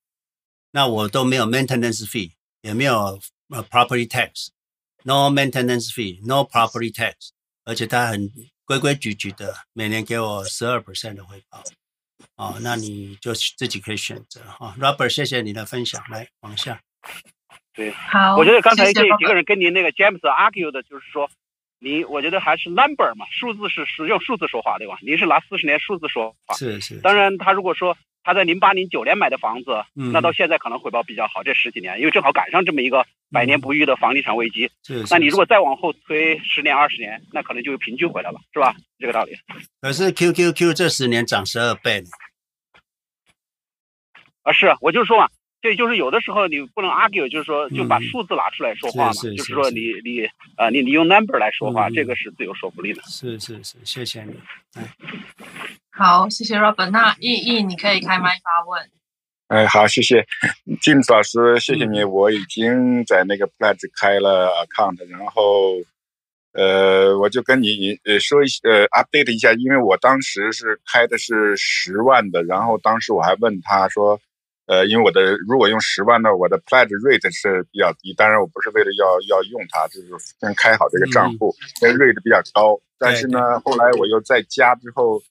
[0.72, 2.32] 那我都没有 maintenance fee，
[2.64, 7.30] 也没有 property tax，no maintenance fee，no property tax，
[7.66, 8.32] 而且它很
[8.66, 11.64] 规规矩矩的，每年给我十二 percent 的回报，
[12.36, 14.76] 哦，那你就自己可以选择哈。
[14.80, 16.80] Robert，谢谢你的分享，来往下。
[17.74, 21.30] 对，好，我觉得刚才这几个人跟您那个 James argue 的就是说。
[21.78, 24.98] 你我觉得还是 number 嘛，数字是是用数字说话，对吧？
[25.02, 27.00] 您是拿四十年数字说话，是是。
[27.02, 27.96] 当然，他如果说
[28.26, 34.70] 他在零八零九年买的房子，嗯，那到现在可能回报比较好，这十几年，因为正好赶上这么一个百年不遇的房地产危机。
[35.12, 38.76] 那你如果再往后推十年二十年，那可能就平均回来了，是吧？
[38.98, 39.38] 这个道理。
[39.80, 42.08] 可是 QQQ 这十年涨十二倍呢。
[44.42, 45.30] 啊，是，我就是说嘛。
[45.66, 50.24] 对，就是有的时候你不能 argue，就是说就把数字拿出来说话嘛，嗯、是是是就是说你你
[50.58, 53.02] 啊你你用 number 来说话，嗯、这个是最有说服力的。
[53.02, 54.36] 是是是，谢谢你。
[55.90, 56.92] 好，谢谢 Robert。
[56.92, 58.88] 那易易，你可以开麦发问。
[59.48, 60.24] 哎，好，谢谢
[60.84, 62.02] James 老师，谢谢你。
[62.02, 65.82] 嗯、我已经在那个 Pledge 开了 account，然后
[66.54, 74.22] 呃，我就跟你呃说一呃 update 一下，因为我当时是开的是十万的，然后当时我还问他说。
[74.68, 78.14] 呃，因为我的如果用十万呢，我的 pledge rate 是比较低。
[78.14, 80.10] 当然，我不是为了要要用它，就是
[80.40, 82.82] 先开好这个账户，那、嗯、rate 比较高。
[82.98, 85.22] 但是呢，后来我又再加之后，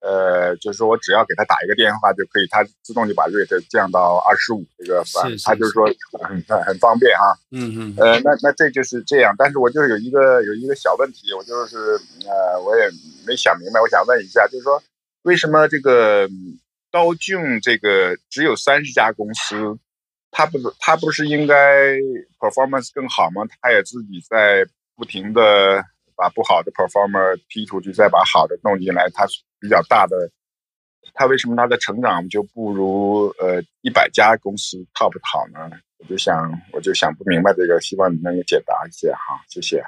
[0.00, 5.84] 呃，就是说我只要给他打一个电话就可以，他自动就把 rate 降到二十五这个，是是是他就是说
[6.22, 7.36] 很很很方便啊。
[7.50, 7.94] 嗯嗯。
[7.98, 9.34] 呃，那那这就是这样。
[9.36, 11.76] 但是我就是有一个有一个小问题，我就是
[12.24, 12.88] 呃，我也
[13.26, 14.82] 没想明白，我想问一下，就是说
[15.24, 16.26] 为什么这个？
[16.98, 19.78] 道琼这个只有三十家公司，
[20.32, 21.94] 他不是他不是应该
[22.40, 23.42] performance 更好吗？
[23.60, 24.66] 他也自己在
[24.96, 25.80] 不停的
[26.16, 29.08] 把不好的 performer 踢出去，再把好的弄进来。
[29.10, 29.24] 他
[29.60, 30.16] 比较大的，
[31.14, 35.70] 他为什么他的成长就不如呃一百家公司 top 好呢？
[35.98, 39.84] 我就想我就想不明白这个，希望你能够解答一下哈，谢谢。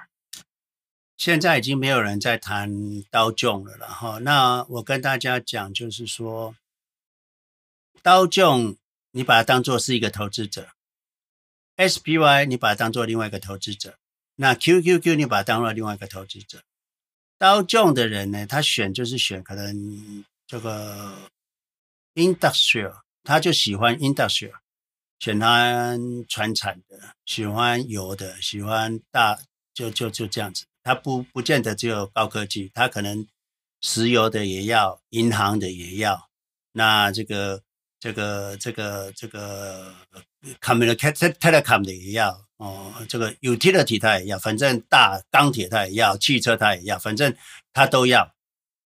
[1.17, 2.71] 现在已经没有人在谈
[3.11, 6.55] 道琼了了哈，那我跟大家讲就是说。
[8.03, 8.77] 刀琼，
[9.11, 10.69] 你把它当做是一个投资者
[11.77, 13.93] ；SPY，你把它当做另外一个投资者；
[14.37, 16.63] 那 QQQ，你把它当做另外一个投资者。
[17.37, 21.15] 刀琼的人呢，他选就是选可能这个
[22.15, 24.55] industrial，他就喜欢 industrial，
[25.19, 25.99] 选他
[26.29, 29.39] 传产的，喜欢油的，喜欢大，
[29.75, 30.65] 就就就这样子。
[30.83, 33.27] 他不不见得只有高科技，他可能
[33.83, 36.31] 石油的也要，银行的也要。
[36.73, 37.63] 那这个。
[38.01, 39.95] 这个这个这个
[40.61, 47.33] communication telecom 的也要哦，这个 utility 它也要，反正大钢铁它也要，汽车它也要，反正
[47.73, 48.35] 它都要。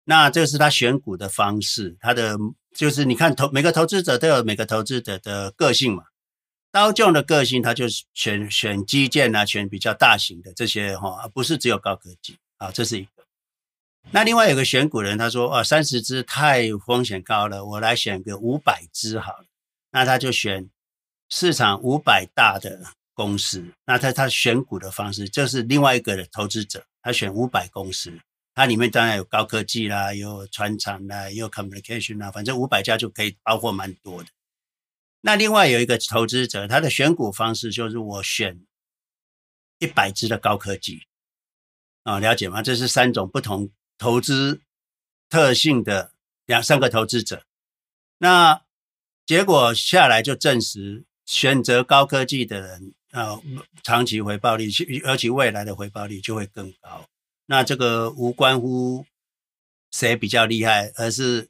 [0.07, 2.36] 那这是他选股的方式，他的
[2.77, 6.05] 就是你看投每个投资者都有每个投资者的个性嘛。
[6.70, 13.09] 刀匠的个性，他就是选选基建啊，选比较大型的这些哈，不是只有高科技啊，这是一。
[14.10, 19.47] 那另外有个选股人，他说：“啊，三十只太风险高了，我来选个五百只好了。”
[19.90, 20.70] 那他就选
[21.28, 23.72] 市场五百大的公司。
[23.86, 28.12] 那他他选股的方式就是另外一个的投资者，他选五百公司，
[28.55, 34.28] 它里面当然有高科技啦，有传产啦，有 communication 啦，反正五百家就可以包括蛮多的。
[35.22, 38.64] 那另外有一个投资者，他的选股方式就是我选
[39.78, 41.06] 一百只的高科技
[42.05, 42.62] 啊，了解吗？
[42.62, 43.70] 这是三种不同。
[43.99, 44.61] 投资
[45.29, 46.12] 特性的
[46.47, 47.45] 两三个投资者，
[48.19, 48.62] 那
[49.27, 53.41] 结果下来就证实，选择高科技的人，呃，
[53.83, 54.71] 长期回报率，
[55.05, 57.07] 而且未来的回报率就会更高。
[57.47, 59.07] 那这个无关乎
[59.91, 61.49] 谁比较厉害，而是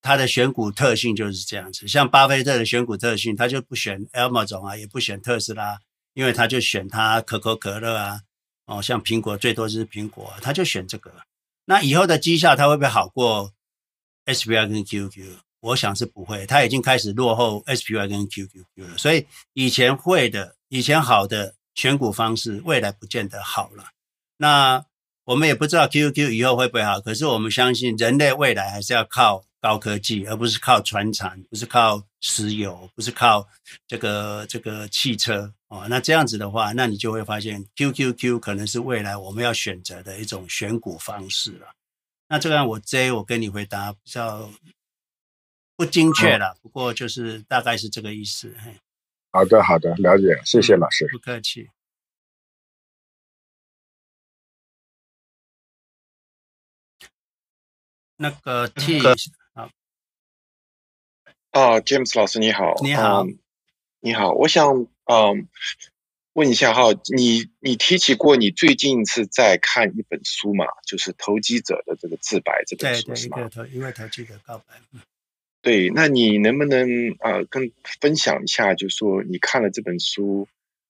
[0.00, 1.86] 他的选股特性就是这样子。
[1.86, 5.78] 像巴菲特的选股特性，他就不选 Amazon 啊，也不选特斯拉，
[6.14, 8.22] 因为他就选他可口可乐啊。
[8.66, 11.12] 哦，像苹果最多就是苹果，他就选这个。
[11.64, 13.52] 那以后的绩效它会不会好过
[14.26, 15.36] SPY 跟 QQ？
[15.60, 18.98] 我想是不会，它已经开始落后 SPY 跟 QQQ 了。
[18.98, 23.84] 所以以前会的，以前好的选股方式，未来不见得好了。
[24.36, 24.84] 那
[25.24, 29.44] 我们也不知道 QQQ 以后会不会好，可是我们相信人类未来还是要靠。
[29.62, 33.46] 高科技，而不是靠传产，不是靠石油，不是靠
[33.86, 35.86] 这个这个汽车哦。
[35.88, 41.74] 那这样子的话，那你就会发现 QQQ 可能是未来我们要选择的一种选股方式了。
[42.28, 44.50] 那这个我 J 我跟你回答比较
[45.76, 48.54] 不精确了，不过就是大概是这个意思。
[48.62, 48.78] 嘿，
[49.30, 51.08] 好的，好的，了解，谢谢老师。
[51.10, 51.70] 不客气。
[58.16, 59.00] 那个 T。
[61.52, 63.32] 啊、uh,，James 老师你好，你好，um,
[64.04, 65.46] 你好，我想嗯
[66.32, 73.36] 问一下哈，你你提起过你最近是在看一本书嘛，就是《投机者的这个自白》这本书是吗？
[73.36, 74.64] 对对，一个投一位投机者告白。
[75.60, 77.70] 对，那你能不能呃跟
[78.00, 80.48] 分享一下，就是说你看了这本书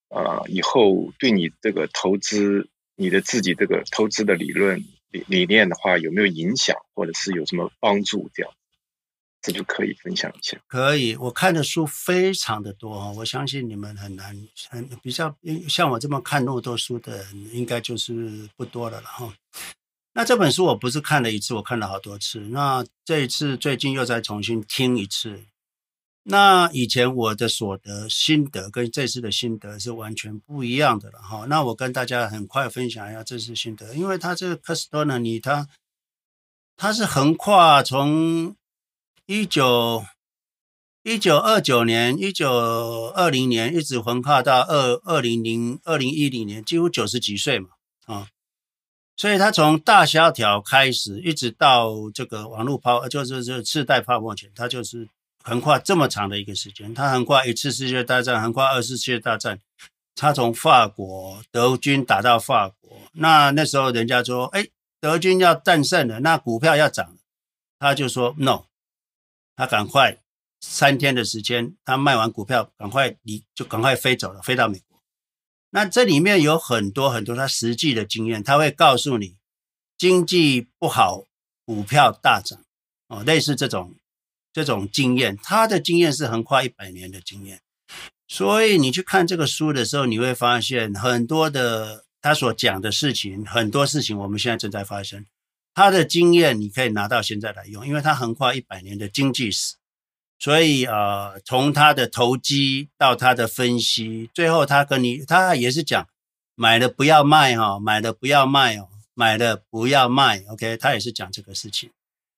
[0.09, 8.55] 啊、呃、以后，对你这个投资，你的自己这个投资的理论理理念的话，有没有影响，或者是有什么帮助这样？
[9.43, 10.57] 这就可以分享一下。
[10.69, 15.37] 可以，我看的书非常的多哈，我相信你们很难很比较
[15.69, 19.35] 像我这么看那么多书的人，应该就是不多了了哈。
[20.13, 22.39] 那这本书我不是看了一次，我看了好多次。
[22.39, 25.43] 那这一次最近又再重新听一次。
[26.23, 31.47] 那以前我的所得心得跟这次的心得是完全不一样的了哈。
[31.49, 35.67] 那我跟大家很快分享一下这次心得，因为他这个 Custodian 你他
[36.77, 38.55] 他是横跨从。
[39.27, 40.05] 一九
[41.05, 42.51] 一九二九年，一九
[43.15, 47.69] 二零年，一直横跨到二二零零二零一零年，几乎九十几岁嘛，
[48.07, 48.27] 啊，
[49.17, 55.09] 所以他从大萧条开始，一直到这个网络泡，就是这次贷泡沫前，他就是
[55.45, 56.93] 横跨这么长的一个时间。
[56.93, 59.61] 他横跨一次世界大战，横跨二次世界大战，
[60.17, 64.67] 他从法国德军打到法国，那那时候人家说，哎，
[65.01, 67.17] 德军要战胜了，那股票要涨了，
[67.79, 68.65] 他就说 no。
[69.57, 70.19] 他赶快
[70.61, 75.03] 三天的时间，他卖完股票，赶快离就赶快飞走了，飞到美国。
[75.71, 79.37] 那这里面有很多很多他实际的经验，他会告诉你，
[79.97, 81.25] 经济不好，
[81.65, 82.65] 股票大涨
[83.09, 83.95] 哦，类似这种
[84.53, 87.61] 这种经验，他的经验是横跨一百年的经验。
[88.29, 95.27] 所以你去看这个书的时候，你会发现很多的他所讲的事情，很多事情我们现在正在发生。
[95.75, 99.77] 他的经验你可以拿到现在来用，因为他横跨一百年的经济史，
[100.39, 106.07] 所以呃，从他的投机到他的分析，最后他跟你，他也是讲
[106.55, 111.91] 买了不要卖哈，买了不要卖哦，买了不要卖，OK，他也是讲这个事情。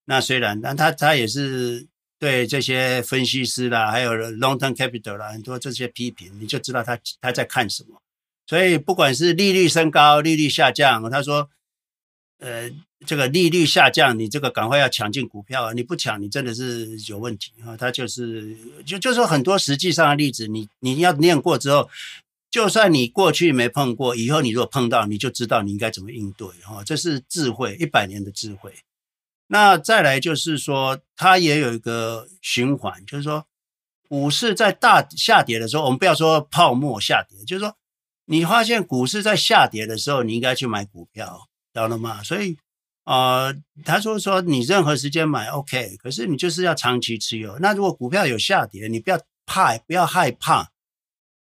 [0.04, 1.88] 那虽然，但他他也是
[2.20, 8.00] 对这些分析师啦，还有 long term capital 啦，很多这些批评，你就知道他他在看什么。
[8.46, 11.50] 所以不管是利率升高、利率下降，他说。
[12.38, 12.70] 呃，
[13.06, 15.72] 这个利率下降，你这个赶快要抢进股票啊！
[15.72, 17.76] 你不抢，你真的是有问题啊！
[17.76, 21.88] 他就是就就说很多实际上的例子，你你要念过之后，
[22.50, 26.82] 就算你过去没碰过，以后你如果碰到，你就知道你应该怎么应对哈！
[26.84, 28.74] 这是智慧，一百年的智慧。
[29.46, 33.46] 那再来就是说，它也有一个循环，就是说
[34.08, 37.76] 股市在大下跌的时候，我们不要说泡沫下跌，就是说
[38.26, 41.48] 你发现股市在下跌的时候，你应该去买股票。
[41.74, 42.22] 知道了吗？
[42.22, 42.56] 所以，
[43.02, 43.52] 呃，
[43.84, 47.58] 他说说你任何时间买 OK，可是你就是要长期持有。
[47.58, 50.70] 那如果股票有下跌，你不要怕，不要害怕。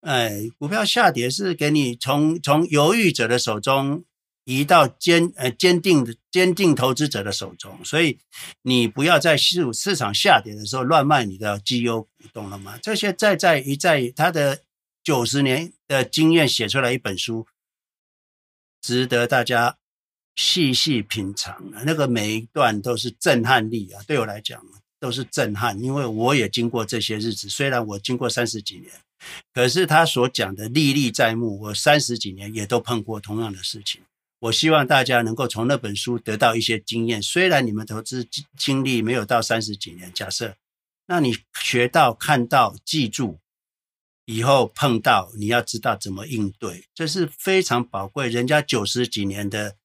[0.01, 4.03] 哎，股票下跌是给你从从犹豫者的手中
[4.43, 7.79] 移到坚呃坚定的坚定投资者的手中。
[7.85, 8.19] 所以
[8.63, 12.77] 你不要在市市场下跌的时候乱卖你的绩优股，懂了吗？
[12.83, 14.59] 这些再再一再他的
[15.01, 17.47] 九十年的经验写出来一本书，
[18.81, 19.77] 值得大家。
[20.37, 24.01] 细细品尝，那个每一段都是震撼力啊！
[24.05, 24.63] 对我来讲
[24.99, 27.49] 都是震撼，因为我也经过这些日子。
[27.49, 28.91] 虽然我经过三十几年，
[29.51, 34.01] 可是他所讲的历历在目，我三十几年也都碰过同样的事情。
[34.39, 37.19] 我希望大家能够从那本书得到一些经验。
[37.19, 40.55] 虽然你们投资经历没有到三十几年，假设，
[41.07, 43.39] 那你学到、看到、记住，
[44.25, 48.29] 以后碰到你要知道怎么应对，这是非常宝贵。
[48.29, 49.75] 人家九十几年的。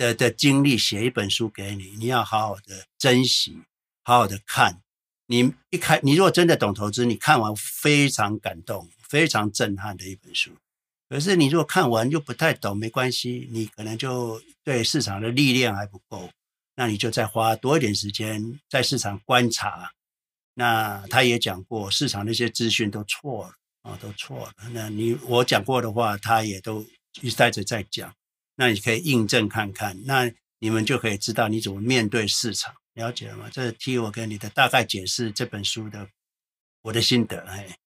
[0.00, 3.60] 的的经历写一本书给你，你要好好的珍惜，
[4.02, 4.80] 好好的看。
[5.26, 10.52] 你一开，你如果真的懂投资，你看完非常感动，非常震撼的一本书。
[11.10, 16.30] 可是你如果看完就不太懂，没关系，你可能就对市场的历练还不够，
[16.76, 19.92] 那你就再花多一点时间在市场观察。
[20.54, 24.54] 那他也讲过，市场那些资讯都错了啊，都错了。
[24.72, 26.86] 那你我讲过的话，他也都
[27.20, 28.14] 一再的在讲。
[28.60, 33.48] 那你可以印证看看，那你们就可以知道你怎么面对市场，了解了吗？
[33.50, 36.06] 这是替我跟你的大概解释这本书的
[36.82, 37.78] 我的心得，哎。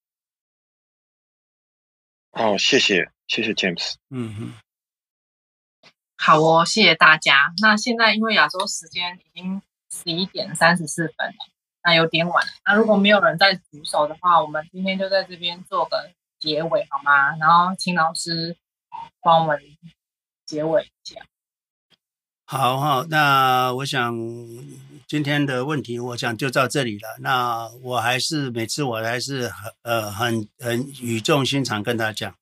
[2.32, 3.94] 哦，谢谢，谢谢 James。
[4.10, 7.52] 嗯哼，好哦，谢谢大家。
[7.62, 11.52] 那现在因为亚洲时间已经十一点三十四分了，
[11.84, 12.52] 那有点晚了。
[12.64, 16.10] 那如果没有人再举手的话，我们今天就在这边做个
[16.40, 17.36] 结尾，好吗？
[17.36, 18.56] 然后请老师
[19.20, 19.62] 帮我们
[20.46, 21.20] 结尾一下。
[22.46, 24.14] 好好，那我想
[25.08, 27.16] 今天的问题，我想就到这里了。
[27.20, 32.36] 那我还是每次我还是很呃很很语重心长跟他讲，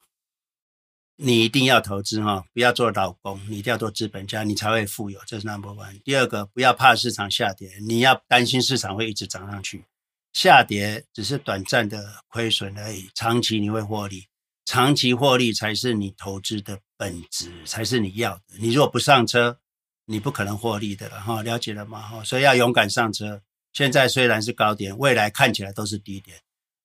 [1.16, 6.03] 你一定要投资哈，不要做劳工，你一定要做资本家，你才会富有，这是 number one。
[6.03, 9.85] 第二个，不要怕市场下跌，你要担心市场会一直涨上去，
[10.33, 14.27] 下跌只是短暂的亏损而已，长期你会获利，
[14.64, 18.43] 长期获利才是你投资的本质，才是你要的。
[18.59, 19.59] 你如果不上车，
[20.06, 22.01] 你不可能获利的了哈，了解了吗？
[22.01, 23.43] 哈，所以要勇敢上车。
[23.72, 26.39] 现在虽然是高点，未来看起来都是低点。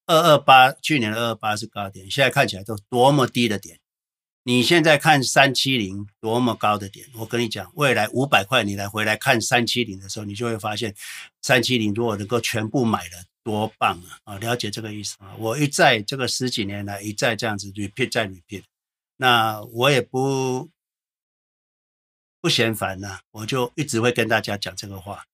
[0.06, 3.80] 二二八，去年的二二八是高点，现在看起来都多么低的点。
[4.44, 10.96] 你现在看三七零多么高的点，我跟你讲，未来五百块你来回来看三七零的时候，你就会发现
[11.42, 14.34] 三七零如果能够全部买了，多棒啊！
[14.34, 15.34] 啊，了解这个意思吗？
[15.38, 18.64] 我一再这个十几年来一再这样子 repeat 再 repeat，
[19.16, 20.70] 那我也不。
[22.40, 25.26] 不嫌烦呐，我就一直会跟大家讲这个话：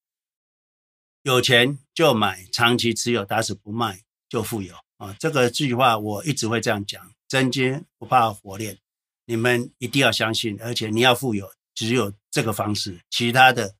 [1.23, 5.13] 有钱就买，长期持有，打死不卖就富有啊！
[5.19, 8.79] 这个句话我一直会这样讲，真金不怕火炼，
[9.25, 13.75] 你们一定要相信，而且你要富有，只有这个方式，其他的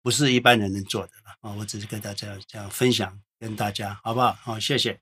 [0.00, 1.50] 不是一般人能做的啊！
[1.52, 4.32] 我只是跟大家这样分享，跟大家好不好？
[4.32, 4.98] 好，谢谢。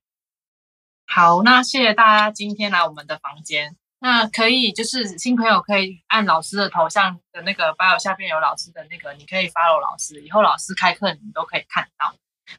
[1.06, 3.76] 好，那谢谢大家今天来我们的房间。
[4.00, 12.12] 那可以，就是新朋友可以按老师的头像的那个 bio 下边有老师的那个，你可以 follow 老师，以后老师开课你都可以看到。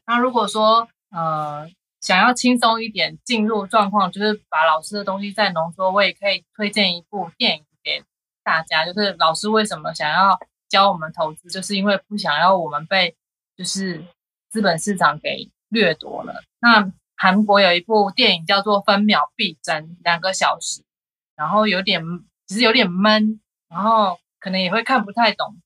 [0.06, 1.68] 那如果说呃
[2.00, 8.02] 想要轻松一点进入状况，就是把老师的东西再浓缩，我也可以推荐一部电影给
[8.42, 10.38] 大家，就是老师为什么想要
[10.68, 13.14] 教我们投资，就是因为不想要我们被
[13.56, 14.04] 就是
[14.48, 16.42] 资本市场给掠夺了。
[16.60, 20.82] 那韩国有一部电影叫做《分秒必争》，两个小时。
[21.34, 22.02] 然后有点，
[22.46, 25.60] 其实有点闷，然后可能也会看不太懂。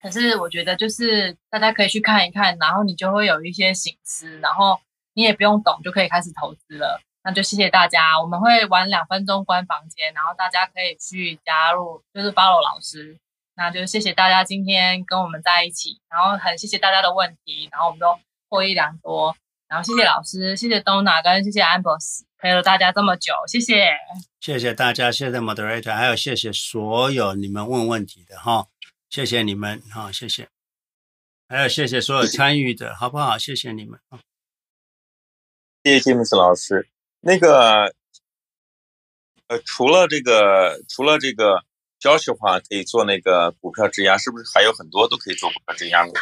[0.00, 4.80] 可是我觉得就是大家可以去看一看，然后你就会有一些醒思，然后
[5.14, 7.00] 你也不用懂就可以开始投资了。
[7.24, 13.16] 那就谢谢大家，我们会玩两分钟关房间，然后大家可以去加入，就是 follow 老师。
[13.54, 18.18] 那就谢谢大家今天跟我们在一起，然后很谢谢大家的问题，然后我们都
[18.52, 19.34] 获益良多。
[19.66, 22.24] 然后谢谢老师，谢谢 Donna 跟谢谢 Ambrose。
[22.36, 23.88] 陪了大家这么久，谢谢，
[24.40, 28.66] 谢谢大家，谢谢 Moderator，还有谢谢所有你们问问题的哈，
[29.08, 30.48] 谢谢你们哈，谢谢，
[31.48, 33.38] 还有谢谢所有参与的，好不好？
[33.38, 34.18] 谢谢你们啊，
[35.84, 36.86] 谢 James 老师。
[37.20, 37.94] 那个，
[39.46, 41.64] 呃，除了这个，除了这个
[41.98, 46.12] 教学话可以做那个股票质押，是不是还有很多都可以做股票质押呢？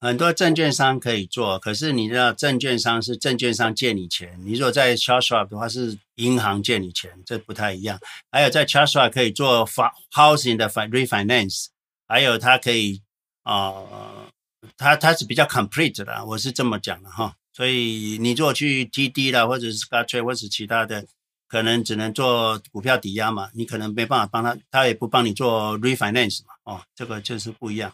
[0.00, 7.98] 很多证券商可以做，可是你知道，证券商是证券商借你钱，你如果在 Charles Schwab 的话是银行借你钱，这不太一样。
[8.30, 11.68] 还有在 Charles Schwab 可以做房 housing 的 refinance，
[12.06, 13.00] 还有它可以
[13.44, 14.28] 啊、呃，
[14.76, 17.34] 它它是比较 complete 的，我是这么讲的哈。
[17.52, 21.06] 所以你如果去 TD 啦，或者是 Scottrade 或者是其他的，
[21.48, 27.90] 可能只能做股票抵押嘛，你可能没办法帮他，他也不帮你做 refinance 嘛，哦，这个就是不一样。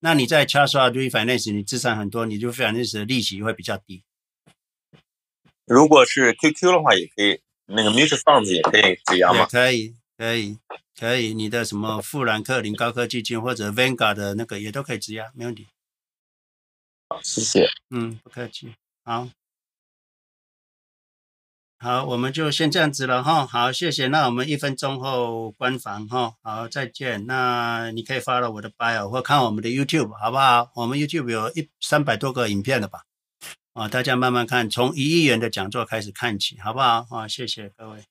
[0.00, 4.02] 那你在 Charles Schwab refinance，你资产很多，你就 refinance 的利息会比较低。
[5.66, 9.46] 如果是 QQ 的话，也可以，那个 mutual funds 也可以质押吗？
[9.46, 10.58] 可以，可以，
[10.98, 11.32] 可以。
[11.34, 15.68] 你的什么富兰克林高科技金或者 Vanguard 的那个也都可以质押，没问题。
[17.08, 17.68] 好，谢谢。
[17.90, 18.74] 嗯，不客气。
[19.04, 19.28] 好。
[21.82, 23.46] 好，我们就先这样子了哈。
[23.46, 24.06] 好，谢谢。
[24.08, 26.34] 那我们一分钟后关房哈。
[26.42, 27.24] 好，再见。
[27.24, 30.70] 那你可以发了我的 bio 或看我们的 YouTube，好不好？
[30.74, 33.04] 我们 YouTube 有一三百多个影片了吧？
[33.72, 37.06] 啊，大家慢慢看，从一亿元的讲座开始看起，好不好？
[37.08, 38.09] 啊，谢谢各位。